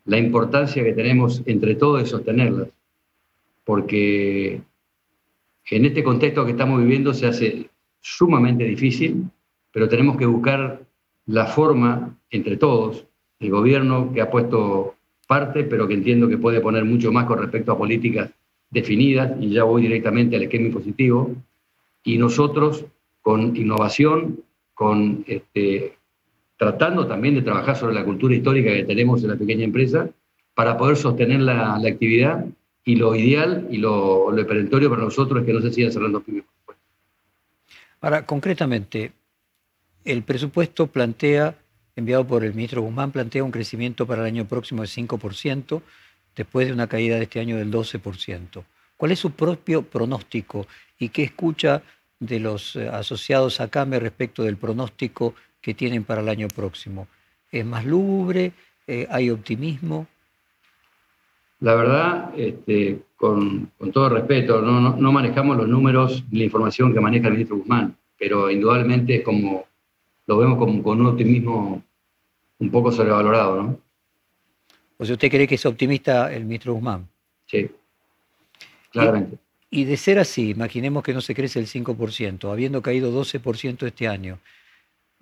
la 0.06 0.18
importancia 0.18 0.84
que 0.84 0.94
tenemos 0.94 1.44
entre 1.46 1.76
todos 1.76 2.02
de 2.02 2.08
sostenerlas 2.08 2.70
porque 3.68 4.62
en 5.70 5.86
este 5.86 6.02
contexto 6.02 6.46
que 6.46 6.52
estamos 6.52 6.80
viviendo 6.80 7.14
se 7.14 7.28
hace 7.28 7.70
sumamente 8.00 8.64
difícil, 8.64 9.26
pero 9.74 9.90
tenemos 9.90 10.16
que 10.16 10.26
buscar 10.26 10.82
la 11.26 11.48
forma 11.48 12.18
entre 12.30 12.56
todos, 12.56 13.06
el 13.42 13.52
gobierno 13.52 14.14
que 14.14 14.22
ha 14.22 14.32
puesto 14.32 14.96
parte, 15.28 15.64
pero 15.64 15.88
que 15.88 15.94
entiendo 15.94 16.28
que 16.28 16.38
puede 16.38 16.62
poner 16.62 16.86
mucho 16.86 17.12
más 17.12 17.26
con 17.26 17.40
respecto 17.40 17.72
a 17.72 17.78
políticas 17.78 18.32
definidas, 18.70 19.32
y 19.40 19.52
ya 19.52 19.64
voy 19.64 19.84
directamente 19.84 20.36
al 20.36 20.44
esquema 20.44 20.68
impositivo, 20.68 21.36
y 22.04 22.18
nosotros 22.18 22.86
con 23.22 23.56
innovación, 23.56 24.40
con 24.74 25.24
este, 25.28 25.98
tratando 26.58 27.08
también 27.08 27.36
de 27.36 27.42
trabajar 27.42 27.76
sobre 27.76 27.94
la 27.94 28.06
cultura 28.06 28.36
histórica 28.36 28.72
que 28.72 28.86
tenemos 28.86 29.24
en 29.24 29.30
la 29.30 29.36
pequeña 29.36 29.64
empresa, 29.64 30.10
para 30.54 30.78
poder 30.78 30.98
sostener 30.98 31.42
la, 31.42 31.76
actividad 31.76 32.46
y 32.84 32.96
lo 32.96 33.16
ideal 33.16 33.68
y 33.70 33.78
lo, 33.78 34.32
lo 34.32 34.48
perentorio 34.48 34.90
para 34.90 35.04
nosotros 35.04 35.42
es 35.42 35.46
que 35.46 35.54
no 35.54 35.62
se 35.62 35.72
sigan 35.72 35.92
cerrando 35.92 36.22
pymes. 36.22 36.46
Ahora, 38.02 38.26
concretamente, 38.26 39.12
el 40.06 40.24
presupuesto 40.24 40.88
plantea, 40.88 41.56
enviado 41.98 42.26
por 42.26 42.44
el 42.44 42.54
ministro 42.54 42.84
Guzmán, 42.84 43.12
plantea 43.12 43.44
un 43.44 43.52
crecimiento 43.52 44.06
para 44.06 44.22
el 44.22 44.28
año 44.28 44.48
próximo 44.48 44.84
de 44.84 44.88
5%, 44.88 45.82
después 46.36 46.68
de 46.68 46.74
una 46.74 46.88
caída 46.88 47.18
de 47.18 47.24
este 47.24 47.40
año 47.40 47.58
del 47.58 47.72
12%. 47.72 48.64
¿Cuál 48.96 49.12
es 49.12 49.20
su 49.20 49.32
propio 49.32 49.82
pronóstico 49.82 50.68
y 51.00 51.10
qué 51.10 51.24
escucha 51.24 51.82
de 52.20 52.40
los 52.40 52.76
eh, 52.76 52.88
asociados 52.88 53.60
a 53.60 53.68
CAME 53.70 54.00
respecto 54.00 54.44
del 54.44 54.58
pronóstico 54.58 55.34
que 55.60 55.74
tienen 55.74 56.04
para 56.04 56.22
el 56.22 56.30
año 56.30 56.48
próximo? 56.48 57.08
¿Es 57.52 57.66
más 57.66 57.84
lúgubre? 57.84 58.54
Eh, 58.86 59.08
¿Hay 59.10 59.32
optimismo? 59.32 60.08
La 61.60 61.74
verdad, 61.74 62.32
este, 62.38 63.00
con, 63.16 63.72
todo 63.92 64.10
respeto, 64.10 64.62
no, 64.62 65.12
manejamos 65.12 65.58
los 65.58 65.68
números 65.68 66.24
ni 66.30 66.40
la 66.40 66.46
información 66.46 66.94
que 66.94 67.00
maneja 67.00 67.28
el 67.28 67.34
ministro 67.34 67.58
Guzmán, 67.58 67.98
pero 68.20 68.52
indudablemente 68.52 69.16
es 69.16 69.24
como, 69.24 69.66
lo 70.28 70.38
vemos 70.38 70.60
con 70.60 71.02
un 71.02 71.08
optimismo 71.08 71.84
un 72.60 72.72
poco 72.72 72.92
sobrevalorado, 72.92 73.62
¿no? 73.62 73.80
O 74.98 75.06
sea, 75.06 75.14
¿usted 75.14 75.30
cree 75.30 75.48
que 75.48 75.56
es 75.56 75.66
optimista 75.66 76.34
el 76.34 76.46
ministro 76.46 76.74
Guzmán? 76.74 77.08
Sí, 77.46 77.70
claramente. 78.92 79.38
Y, 79.70 79.82
y 79.82 79.86
de 79.86 79.98
ser 79.98 80.18
así, 80.18 80.50
imaginemos 80.50 81.04
que 81.04 81.14
no 81.14 81.22
se 81.22 81.36
crece 81.36 81.60
el 81.60 81.68
5%, 81.68 82.52
habiendo 82.52 82.82
caído 82.82 83.12
12% 83.12 83.86
este 83.86 84.08
año, 84.08 84.40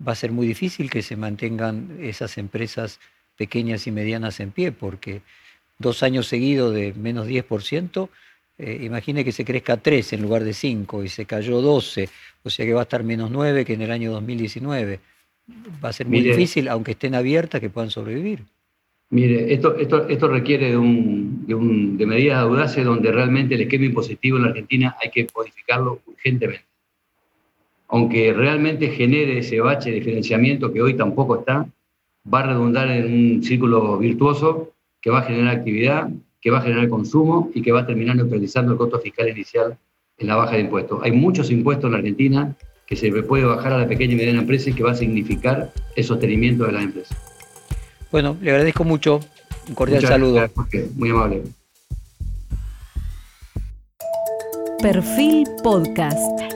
va 0.06 0.12
a 0.12 0.16
ser 0.16 0.32
muy 0.32 0.46
difícil 0.46 0.90
que 0.90 1.02
se 1.02 1.16
mantengan 1.16 1.98
esas 2.00 2.38
empresas 2.38 3.00
pequeñas 3.36 3.86
y 3.86 3.90
medianas 3.90 4.40
en 4.40 4.50
pie, 4.50 4.72
porque 4.72 5.22
dos 5.78 6.02
años 6.02 6.26
seguidos 6.26 6.74
de 6.74 6.94
menos 6.94 7.26
10%, 7.26 8.08
eh, 8.58 8.80
imagine 8.82 9.24
que 9.24 9.32
se 9.32 9.44
crezca 9.44 9.76
3 9.76 10.14
en 10.14 10.22
lugar 10.22 10.42
de 10.42 10.54
5 10.54 11.04
y 11.04 11.08
se 11.08 11.26
cayó 11.26 11.60
12, 11.60 12.08
o 12.42 12.50
sea 12.50 12.64
que 12.64 12.72
va 12.72 12.80
a 12.80 12.84
estar 12.84 13.02
menos 13.04 13.30
9 13.30 13.64
que 13.64 13.74
en 13.74 13.82
el 13.82 13.90
año 13.90 14.12
2019. 14.12 15.00
Va 15.84 15.90
a 15.90 15.92
ser 15.92 16.06
muy 16.08 16.20
difícil, 16.20 16.68
aunque 16.68 16.92
estén 16.92 17.14
abiertas, 17.14 17.60
que 17.60 17.70
puedan 17.70 17.90
sobrevivir. 17.90 18.44
Mire, 19.10 19.52
esto, 19.52 19.76
esto, 19.76 20.08
esto 20.08 20.26
requiere 20.26 20.70
de, 20.70 20.76
un, 20.76 21.46
de, 21.46 21.54
un, 21.54 21.96
de 21.96 22.06
medidas 22.06 22.38
audaces 22.38 22.84
donde 22.84 23.12
realmente 23.12 23.54
el 23.54 23.60
esquema 23.60 23.84
impositivo 23.84 24.36
en 24.36 24.42
la 24.42 24.48
Argentina 24.48 24.96
hay 25.00 25.10
que 25.10 25.26
modificarlo 25.34 26.00
urgentemente. 26.06 26.64
Aunque 27.88 28.32
realmente 28.32 28.88
genere 28.88 29.38
ese 29.38 29.60
bache 29.60 29.92
de 29.92 30.02
financiamiento 30.02 30.72
que 30.72 30.82
hoy 30.82 30.94
tampoco 30.94 31.38
está, 31.38 31.68
va 32.32 32.40
a 32.40 32.46
redundar 32.46 32.90
en 32.90 33.04
un 33.36 33.42
círculo 33.44 33.96
virtuoso 33.98 34.72
que 35.00 35.10
va 35.10 35.20
a 35.20 35.22
generar 35.22 35.56
actividad, 35.56 36.10
que 36.40 36.50
va 36.50 36.58
a 36.58 36.62
generar 36.62 36.88
consumo 36.88 37.50
y 37.54 37.62
que 37.62 37.70
va 37.70 37.82
a 37.82 37.86
terminar 37.86 38.16
neutralizando 38.16 38.72
el 38.72 38.78
costo 38.78 38.98
fiscal 38.98 39.28
inicial 39.28 39.78
en 40.18 40.26
la 40.26 40.34
baja 40.34 40.56
de 40.56 40.62
impuestos. 40.62 41.00
Hay 41.04 41.12
muchos 41.12 41.52
impuestos 41.52 41.84
en 41.86 41.92
la 41.92 41.98
Argentina 41.98 42.56
que 42.86 42.96
se 42.96 43.10
puede 43.22 43.44
bajar 43.44 43.72
a 43.72 43.78
la 43.78 43.88
pequeña 43.88 44.14
y 44.14 44.16
mediana 44.16 44.40
empresa 44.40 44.70
y 44.70 44.72
que 44.72 44.82
va 44.82 44.92
a 44.92 44.94
significar 44.94 45.72
el 45.96 46.04
sostenimiento 46.04 46.64
de 46.64 46.72
la 46.72 46.82
empresa. 46.82 47.16
Bueno, 48.12 48.36
le 48.40 48.50
agradezco 48.50 48.84
mucho. 48.84 49.20
Un 49.68 49.74
cordial 49.74 50.02
saludo. 50.02 50.48
muy 50.94 51.10
amable. 51.10 51.42
Perfil 54.80 55.46
Podcast. 55.62 56.55